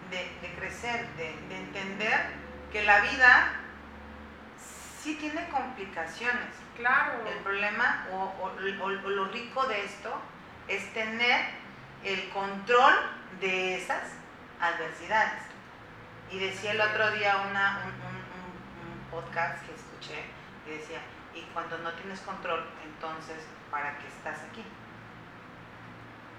de, 0.09 0.53
crecer, 0.57 1.07
de, 1.15 1.29
entender 1.55 2.31
que 2.71 2.83
la 2.83 2.99
vida 3.01 3.53
sí 5.01 5.15
tiene 5.15 5.47
complicaciones. 5.49 6.47
Claro. 6.77 7.27
El 7.27 7.37
problema 7.39 8.07
o, 8.11 8.33
o, 8.41 8.49
lo 8.89 9.25
rico 9.25 9.65
de 9.67 9.85
esto 9.85 10.13
es 10.67 10.93
tener 10.93 11.45
el 12.03 12.29
control 12.29 12.93
de 13.39 13.81
esas 13.81 14.03
adversidades. 14.61 15.41
Y 16.31 16.39
decía 16.39 16.71
el 16.71 16.81
otro 16.81 17.11
día 17.11 17.37
una, 17.49 17.81
un, 17.85 18.18
podcast 19.11 19.65
que 19.65 19.73
escuché 19.75 20.23
y 20.65 20.77
decía, 20.77 20.99
y 21.33 21.41
cuando 21.53 21.77
no 21.79 21.91
tienes 21.93 22.19
control, 22.21 22.65
entonces, 22.83 23.37
¿para 23.69 23.97
qué 23.99 24.07
estás 24.07 24.39
aquí? 24.49 24.63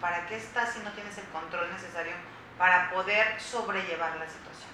¿Para 0.01 0.27
qué 0.27 0.37
estás 0.37 0.73
si 0.73 0.81
no 0.81 0.91
tienes 0.93 1.17
el 1.19 1.27
control 1.27 1.71
necesario 1.71 2.13
para 2.59 2.91
poder 2.91 3.41
sobrellevar 3.41 4.17
la 4.17 4.27
situación? 4.27 4.73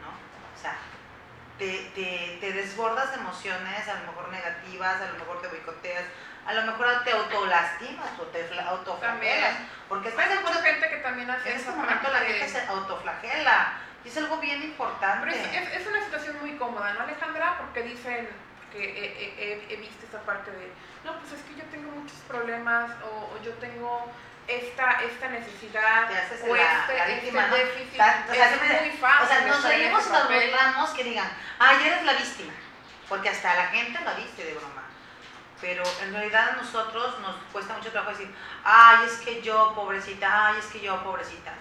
¿No? 0.00 0.10
O 0.10 0.60
sea, 0.60 0.76
te, 1.58 2.38
te, 2.40 2.52
desbordas 2.52 3.10
de 3.10 3.20
emociones, 3.20 3.88
a 3.88 4.00
lo 4.00 4.06
mejor 4.12 4.28
negativas, 4.28 5.00
a 5.00 5.12
lo 5.12 5.18
mejor 5.18 5.40
te 5.40 5.48
boicoteas, 5.48 6.04
a 6.46 6.52
lo 6.52 6.62
mejor 6.62 7.04
te 7.04 7.12
autolastimas 7.12 8.10
o 8.18 8.22
te 8.24 8.60
autoflagelas. 8.60 9.56
Porque 9.88 10.08
estás 10.08 10.30
Hay 10.30 10.38
mucha 10.38 10.62
gente 10.62 10.88
que 10.88 10.96
también 10.96 11.30
hace 11.30 11.50
En 11.50 11.56
este 11.56 11.70
momento 11.70 12.10
la 12.10 12.18
gente 12.20 12.48
se 12.48 12.60
autoflagela. 12.66 13.74
Y 14.04 14.08
es 14.08 14.16
algo 14.16 14.36
bien 14.38 14.62
importante. 14.62 15.30
es, 15.30 15.80
es, 15.80 15.86
una 15.86 16.02
situación 16.04 16.36
muy 16.40 16.56
cómoda, 16.56 16.92
¿no, 16.94 17.00
Alejandra? 17.00 17.56
Porque 17.58 17.82
dicen, 17.82 18.28
que 18.74 19.64
he, 19.70 19.76
visto 19.76 20.04
esta 20.04 20.20
parte 20.22 20.50
de, 20.50 20.72
no, 21.04 21.18
pues 21.20 21.32
es 21.32 21.42
que 21.42 21.54
yo 21.54 21.64
tengo 21.70 21.90
muchos 21.92 22.18
problemas 22.28 22.90
o 23.02 23.42
yo 23.42 23.52
tengo 23.54 24.10
esta, 24.46 25.00
esta 25.02 25.28
necesidad 25.28 26.10
o 26.10 26.14
este, 26.14 26.34
este 26.34 27.32
déficit. 27.32 27.94
o 27.94 28.34
sea, 28.34 28.54
es 28.54 28.82
muy 28.82 28.90
fácil. 28.98 29.24
O 29.24 29.28
sea, 29.28 29.40
nos 29.46 29.64
reímos 29.64 30.06
y 30.06 30.10
nos 30.10 30.28
burlamos 30.28 30.90
que 30.90 31.04
digan, 31.04 31.30
ay, 31.58 31.86
eres 31.86 32.04
la 32.04 32.12
víctima. 32.14 32.52
Porque 33.08 33.28
hasta 33.28 33.54
la 33.54 33.66
gente 33.68 33.98
lo 34.02 34.14
dice 34.14 34.44
de 34.44 34.54
broma. 34.54 34.82
Pero 35.60 35.82
en 36.02 36.12
realidad 36.12 36.50
a 36.50 36.56
nosotros 36.56 37.18
nos 37.20 37.36
cuesta 37.52 37.74
mucho 37.74 37.90
trabajo 37.90 38.12
decir, 38.12 38.34
ay, 38.64 39.06
es 39.06 39.16
que 39.18 39.40
yo 39.40 39.72
pobrecita, 39.74 40.48
ay, 40.48 40.56
es 40.58 40.66
que 40.66 40.80
yo 40.80 41.02
pobrecita. 41.02 41.54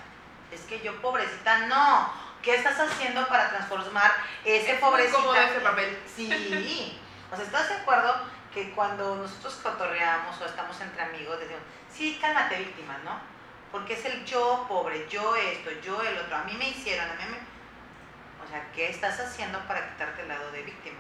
Es 0.52 0.62
que 0.62 0.82
yo 0.82 1.00
pobrecita, 1.02 1.68
no. 1.68 2.12
¿Qué 2.44 2.56
estás 2.56 2.78
haciendo 2.78 3.26
para 3.28 3.50
transformar 3.50 4.12
ese 4.44 4.76
pobrecita? 4.76 5.50
ese 5.50 5.62
papel. 5.62 5.98
Sí. 6.16 7.00
O 7.32 7.36
sea, 7.36 7.46
¿estás 7.46 7.68
de 7.68 7.76
acuerdo 7.78 8.14
que 8.54 8.70
cuando 8.72 9.16
nosotros 9.16 9.56
cotorreamos 9.64 10.40
o 10.40 10.46
estamos 10.46 10.80
entre 10.80 11.02
amigos, 11.02 11.40
decimos, 11.40 11.64
sí, 11.92 12.20
cálmate 12.22 12.60
víctima, 12.60 12.96
¿no? 13.04 13.20
Porque 13.72 13.96
es 13.96 14.06
el 14.06 14.24
yo 14.24 14.66
pobre, 14.68 15.08
yo 15.10 15.36
esto, 15.36 15.72
yo 15.82 16.00
el 16.04 16.16
otro, 16.20 16.36
a 16.36 16.44
mí 16.44 16.54
me 16.54 16.70
hicieron, 16.70 17.10
a 17.10 17.14
mí 17.16 17.24
me... 17.32 17.38
O 18.46 18.48
sea, 18.48 18.72
¿qué 18.76 18.92
estás 18.92 19.20
haciendo 19.20 19.60
para 19.62 19.90
quitarte 19.90 20.22
el 20.22 20.28
lado 20.28 20.52
de 20.52 20.62
víctima? 20.62 21.00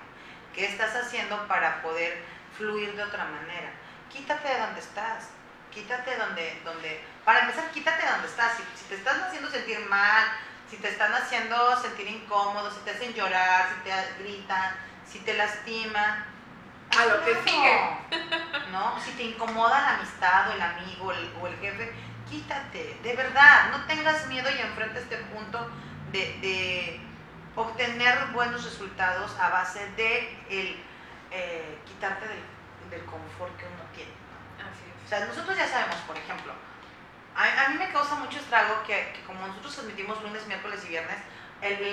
¿Qué 0.55 0.65
estás 0.65 0.95
haciendo 0.95 1.47
para 1.47 1.83
poder 1.83 2.23
fluir 2.57 2.95
de 2.95 3.03
otra 3.03 3.25
manera? 3.25 3.71
Quítate 4.11 4.47
de 4.47 4.59
donde 4.59 4.79
estás, 4.79 5.29
quítate 5.71 6.09
de 6.09 6.17
donde, 6.17 6.61
donde, 6.65 7.03
para 7.23 7.41
empezar, 7.41 7.69
quítate 7.69 8.03
de 8.03 8.11
donde 8.11 8.27
estás. 8.27 8.57
Si, 8.57 8.63
si, 8.75 8.85
te 8.85 8.95
están 8.95 9.21
haciendo 9.21 9.51
sentir 9.51 9.79
mal, 9.87 10.25
si 10.73 10.81
te 10.81 10.89
están 10.89 11.13
haciendo 11.13 11.79
sentir 11.79 12.07
incómodo, 12.07 12.71
si 12.71 12.79
te 12.79 12.91
hacen 12.91 13.13
llorar, 13.13 13.69
si 13.69 13.89
te 13.89 14.23
gritan, 14.23 14.75
si 15.07 15.19
te 15.19 15.35
lastiman, 15.35 16.25
a 16.97 17.05
lo 17.05 17.23
que 17.23 17.35
sigue. 17.43 17.79
¿No? 18.71 18.99
Si 18.99 19.11
te 19.11 19.23
incomoda 19.23 19.79
la 19.81 19.95
amistad 19.97 20.49
o 20.49 20.53
el 20.53 20.61
amigo 20.61 21.13
o 21.41 21.47
el 21.47 21.59
jefe, 21.59 21.93
quítate, 22.27 22.99
de 23.03 23.15
verdad, 23.15 23.69
no 23.69 23.85
tengas 23.85 24.25
miedo 24.27 24.49
y 24.49 24.61
enfrenta 24.61 24.99
este 24.99 25.17
punto 25.17 25.69
de, 26.11 26.99
obtener 27.55 28.17
buenos 28.33 28.63
resultados 28.63 29.31
a 29.39 29.49
base 29.49 29.87
de 29.91 30.35
el, 30.49 30.83
eh, 31.29 31.77
quitarte 31.85 32.25
del, 32.89 33.05
confort 33.05 33.55
que 33.57 33.65
uno 33.65 33.83
tiene. 33.93 34.11
O 35.05 35.07
sea, 35.07 35.25
nosotros 35.25 35.55
ya 35.55 35.67
sabemos, 35.67 35.97
por 36.07 36.17
ejemplo, 36.17 36.53
a, 37.35 37.69
mí 37.69 37.77
me 37.77 37.91
causa 37.91 38.15
mucho 38.15 38.39
estrago 38.39 38.83
que, 38.85 39.13
como 39.25 39.47
nosotros 39.47 39.73
transmitimos 39.73 40.21
lunes, 40.21 40.45
miércoles 40.47 40.81
y 40.85 40.89
viernes, 40.89 41.17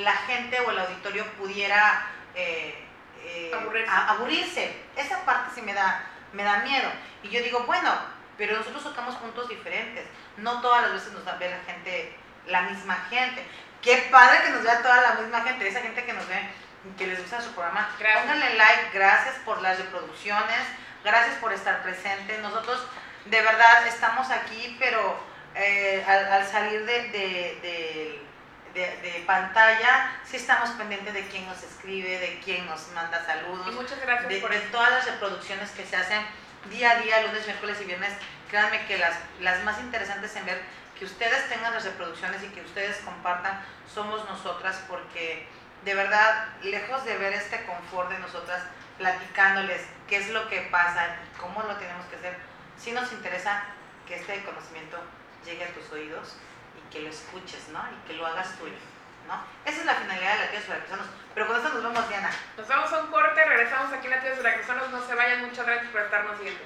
la 0.02 0.12
gente 0.12 0.60
o 0.60 0.70
el 0.70 0.78
auditorio 0.78 1.24
pudiera... 1.32 2.06
Eh, 2.34 2.86
eh, 3.22 3.52
aburrirse. 3.86 4.74
Esa 4.96 5.24
parte 5.24 5.50
sí 5.54 5.62
me 5.62 5.74
da, 5.74 6.02
me 6.32 6.42
da 6.42 6.58
miedo. 6.58 6.90
Y 7.22 7.28
yo 7.28 7.42
digo, 7.42 7.64
bueno, 7.64 7.92
pero 8.36 8.56
nosotros 8.56 8.82
tocamos 8.82 9.16
puntos 9.16 9.48
diferentes. 9.48 10.06
No 10.36 10.60
todas 10.60 10.82
las 10.82 10.92
veces 10.92 11.12
nos 11.12 11.24
ve 11.38 11.50
la 11.50 11.72
gente, 11.72 12.16
la 12.46 12.62
misma 12.62 12.96
gente. 13.10 13.46
Qué 13.82 14.08
padre 14.10 14.42
que 14.44 14.50
nos 14.50 14.62
vea 14.62 14.82
toda 14.82 15.00
la 15.00 15.14
misma 15.14 15.42
gente, 15.42 15.68
esa 15.68 15.80
gente 15.80 16.04
que 16.04 16.12
nos 16.12 16.26
ve, 16.28 16.48
que 16.96 17.06
les 17.06 17.20
gusta 17.20 17.40
su 17.40 17.52
programa. 17.52 17.88
Pónganle 17.98 18.54
like, 18.54 18.90
gracias 18.92 19.36
por 19.44 19.60
las 19.62 19.78
reproducciones, 19.78 20.60
gracias 21.04 21.36
por 21.36 21.52
estar 21.52 21.82
presentes. 21.82 22.40
Nosotros 22.40 22.86
de 23.26 23.42
verdad 23.42 23.86
estamos 23.86 24.30
aquí, 24.30 24.76
pero 24.78 25.18
eh, 25.54 26.04
al, 26.06 26.46
salir 26.46 26.84
de 26.84 28.20
de, 28.74 29.24
pantalla, 29.26 30.12
sí 30.24 30.36
estamos 30.36 30.70
pendientes 30.70 31.14
de 31.14 31.26
quién 31.26 31.46
nos 31.46 31.62
escribe, 31.62 32.18
de 32.18 32.40
quién 32.44 32.66
nos 32.66 32.88
manda 32.88 33.24
saludos. 33.24 33.66
Y 33.68 33.70
muchas 33.72 34.00
gracias 34.00 34.28
de, 34.28 34.38
por 34.38 34.50
de 34.50 34.60
todas 34.60 34.90
las 34.90 35.06
reproducciones 35.06 35.70
que 35.70 35.84
se 35.84 35.96
hacen 35.96 36.22
día 36.70 36.92
a 36.92 36.96
día, 37.00 37.22
lunes, 37.22 37.46
miércoles 37.46 37.78
y 37.80 37.84
viernes. 37.84 38.12
Créanme 38.48 38.84
que 38.86 38.98
las, 38.98 39.14
las 39.40 39.62
más 39.64 39.78
interesantes 39.80 40.34
en 40.36 40.46
ver 40.46 40.60
que 40.98 41.04
ustedes 41.04 41.48
tengan 41.48 41.72
las 41.72 41.84
reproducciones 41.84 42.42
y 42.42 42.48
que 42.48 42.60
ustedes 42.60 42.98
compartan 42.98 43.60
somos 43.92 44.24
nosotras 44.28 44.82
porque 44.88 45.46
de 45.84 45.94
verdad, 45.94 46.48
lejos 46.62 47.04
de 47.04 47.16
ver 47.16 47.32
este 47.32 47.64
confort 47.64 48.10
de 48.10 48.18
nosotras 48.18 48.62
platicándoles 48.98 49.80
qué 50.08 50.18
es 50.18 50.28
lo 50.28 50.46
que 50.48 50.60
pasa 50.70 51.06
y 51.06 51.38
cómo 51.38 51.62
lo 51.62 51.74
tenemos 51.76 52.04
que 52.06 52.16
hacer, 52.16 52.36
sí 52.76 52.92
nos 52.92 53.10
interesa 53.12 53.62
que 54.06 54.16
este 54.16 54.44
conocimiento 54.44 54.98
llegue 55.44 55.64
a 55.64 55.72
tus 55.72 55.90
oídos 55.92 56.36
que 56.90 57.02
lo 57.02 57.08
escuches, 57.08 57.68
¿no? 57.68 57.80
Y 57.80 58.08
que 58.08 58.14
lo 58.14 58.26
hagas 58.26 58.58
tuyo, 58.58 58.74
¿no? 59.28 59.40
Esa 59.64 59.80
es 59.80 59.86
la 59.86 59.94
finalidad 59.94 60.34
de 60.34 60.44
la 60.44 60.50
tía 60.50 60.60
Veracruzanos. 60.68 61.06
Pero 61.34 61.46
con 61.46 61.56
esto 61.56 61.68
nos 61.68 61.82
vemos, 61.82 62.08
Diana. 62.08 62.30
Nos 62.56 62.68
vamos 62.68 62.92
a 62.92 62.98
un 62.98 63.10
corte, 63.10 63.44
regresamos 63.44 63.92
aquí 63.92 64.06
en 64.06 64.10
la 64.10 64.20
tía 64.20 64.34
Veracruzanos. 64.34 64.90
No 64.90 65.06
se 65.06 65.14
vayan, 65.14 65.46
muchas 65.46 65.66
gracias 65.66 65.90
por 65.92 66.02
estarnos 66.02 66.38
viendo. 66.40 66.60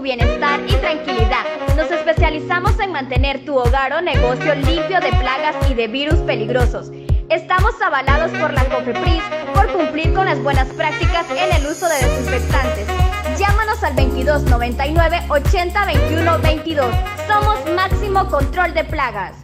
Bienestar 0.00 0.60
y 0.66 0.72
tranquilidad. 0.74 1.44
Nos 1.76 1.90
especializamos 1.90 2.78
en 2.80 2.92
mantener 2.92 3.44
tu 3.44 3.56
hogar 3.56 3.92
o 3.92 4.00
negocio 4.00 4.54
limpio 4.54 5.00
de 5.00 5.10
plagas 5.10 5.56
y 5.70 5.74
de 5.74 5.88
virus 5.88 6.18
peligrosos. 6.20 6.90
Estamos 7.28 7.80
avalados 7.80 8.30
por 8.32 8.52
la 8.52 8.64
COFEPRIS 8.64 9.22
por 9.54 9.72
cumplir 9.72 10.12
con 10.14 10.24
las 10.24 10.42
buenas 10.42 10.68
prácticas 10.68 11.26
en 11.30 11.54
el 11.54 11.66
uso 11.66 11.88
de 11.88 11.94
desinfectantes. 11.94 12.86
Llámanos 13.38 13.82
al 13.84 13.94
2299 13.96 15.20
80 15.28 15.86
21 15.86 16.38
22. 16.40 16.94
Somos 17.28 17.74
Máximo 17.74 18.26
Control 18.28 18.74
de 18.74 18.84
Plagas. 18.84 19.36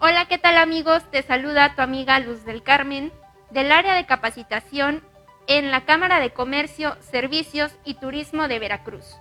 Hola, 0.00 0.26
¿qué 0.28 0.38
tal 0.38 0.56
amigos? 0.56 1.02
Te 1.10 1.22
saluda 1.22 1.74
tu 1.74 1.82
amiga 1.82 2.18
Luz 2.20 2.44
del 2.44 2.62
Carmen 2.62 3.12
del 3.50 3.72
área 3.72 3.94
de 3.94 4.06
capacitación 4.06 5.02
en 5.48 5.70
la 5.70 5.86
Cámara 5.86 6.20
de 6.20 6.30
Comercio, 6.30 6.96
Servicios 7.00 7.74
y 7.82 7.94
Turismo 7.94 8.48
de 8.48 8.58
Veracruz. 8.58 9.16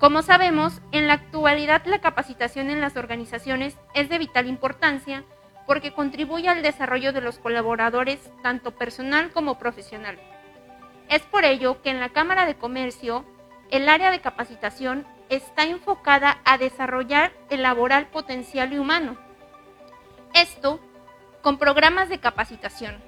Como 0.00 0.22
sabemos, 0.22 0.82
en 0.90 1.06
la 1.06 1.14
actualidad 1.14 1.86
la 1.86 2.00
capacitación 2.00 2.70
en 2.70 2.80
las 2.80 2.96
organizaciones 2.96 3.78
es 3.94 4.08
de 4.08 4.18
vital 4.18 4.48
importancia 4.48 5.22
porque 5.64 5.92
contribuye 5.92 6.48
al 6.48 6.62
desarrollo 6.62 7.12
de 7.12 7.20
los 7.20 7.38
colaboradores 7.38 8.18
tanto 8.42 8.72
personal 8.72 9.30
como 9.30 9.60
profesional. 9.60 10.18
Es 11.08 11.22
por 11.22 11.44
ello 11.44 11.82
que 11.82 11.90
en 11.90 12.00
la 12.00 12.08
Cámara 12.08 12.44
de 12.44 12.56
Comercio 12.56 13.24
el 13.70 13.88
área 13.88 14.10
de 14.10 14.20
capacitación 14.20 15.06
está 15.28 15.64
enfocada 15.64 16.38
a 16.44 16.58
desarrollar 16.58 17.32
el 17.48 17.62
laboral 17.62 18.08
potencial 18.08 18.72
y 18.72 18.78
humano. 18.78 19.16
Esto 20.34 20.80
con 21.42 21.58
programas 21.58 22.08
de 22.08 22.18
capacitación 22.18 23.07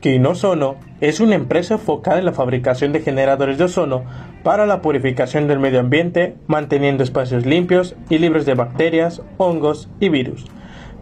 Quinosono 0.00 0.76
es 1.02 1.20
una 1.20 1.34
empresa 1.34 1.74
enfocada 1.74 2.18
en 2.18 2.24
la 2.24 2.32
fabricación 2.32 2.92
de 2.92 3.00
generadores 3.00 3.58
de 3.58 3.64
ozono 3.64 4.04
para 4.42 4.64
la 4.64 4.80
purificación 4.80 5.46
del 5.46 5.58
medio 5.58 5.78
ambiente, 5.78 6.36
manteniendo 6.46 7.04
espacios 7.04 7.44
limpios 7.44 7.94
y 8.08 8.16
libres 8.16 8.46
de 8.46 8.54
bacterias, 8.54 9.20
hongos 9.36 9.90
y 10.00 10.08
virus, 10.08 10.46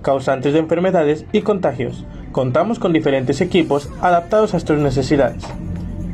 causantes 0.03 0.53
de 0.53 0.59
enfermedades 0.59 1.27
y 1.31 1.43
contagios. 1.43 2.05
Contamos 2.33 2.81
con 2.81 2.93
diferentes 2.93 3.41
equipos 3.41 3.89
adaptados 4.01 4.55
a 4.55 4.57
estas 4.57 4.79
necesidades. 4.79 5.45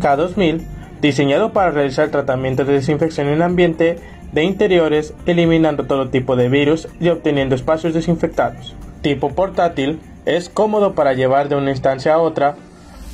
K2000, 0.00 0.73
diseñado 1.04 1.52
para 1.52 1.70
realizar 1.70 2.08
tratamiento 2.08 2.64
de 2.64 2.72
desinfección 2.72 3.28
en 3.28 3.42
ambiente 3.42 3.98
de 4.32 4.42
interiores, 4.42 5.12
eliminando 5.26 5.84
todo 5.84 6.08
tipo 6.08 6.34
de 6.34 6.48
virus 6.48 6.88
y 6.98 7.10
obteniendo 7.10 7.54
espacios 7.54 7.92
desinfectados. 7.92 8.74
Tipo 9.02 9.28
portátil, 9.34 10.00
es 10.24 10.48
cómodo 10.48 10.94
para 10.94 11.12
llevar 11.12 11.50
de 11.50 11.56
una 11.56 11.70
instancia 11.70 12.14
a 12.14 12.18
otra 12.18 12.56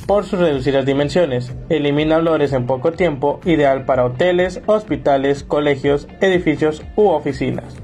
por 0.07 0.23
sus 0.23 0.39
reducidas 0.39 0.85
dimensiones, 0.85 1.53
elimina 1.67 2.17
olores 2.17 2.53
en 2.53 2.65
poco 2.65 2.93
tiempo, 2.93 3.41
ideal 3.43 3.83
para 3.83 4.05
hoteles, 4.05 4.61
hospitales, 4.67 5.43
colegios, 5.43 6.07
edificios 6.21 6.83
u 6.95 7.09
oficinas. 7.09 7.75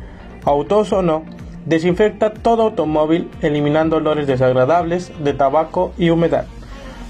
Autosono 0.46 1.26
desinfecta 1.66 2.34
todo 2.34 2.64
automóvil 2.64 3.30
eliminando 3.42 3.98
olores 3.98 4.26
desagradables 4.26 5.12
de 5.22 5.34
tabaco 5.34 5.92
y 5.98 6.12
humedad. 6.12 6.46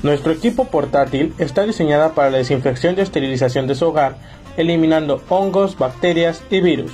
Nuestro 0.03 0.31
equipo 0.31 0.65
portátil 0.65 1.33
está 1.39 1.63
diseñada 1.63 2.13
para 2.13 2.29
la 2.29 2.37
desinfección 2.37 2.95
y 2.97 3.01
esterilización 3.01 3.65
de 3.67 3.75
su 3.75 3.87
hogar, 3.87 4.17
eliminando 4.55 5.21
hongos, 5.29 5.77
bacterias 5.77 6.43
y 6.49 6.61
virus. 6.61 6.91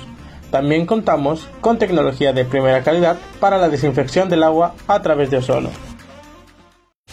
También 0.50 0.86
contamos 0.86 1.48
con 1.60 1.78
tecnología 1.78 2.32
de 2.32 2.44
primera 2.44 2.82
calidad 2.82 3.18
para 3.40 3.58
la 3.58 3.68
desinfección 3.68 4.28
del 4.28 4.42
agua 4.42 4.74
a 4.86 5.02
través 5.02 5.30
de 5.30 5.38
ozono. 5.38 5.70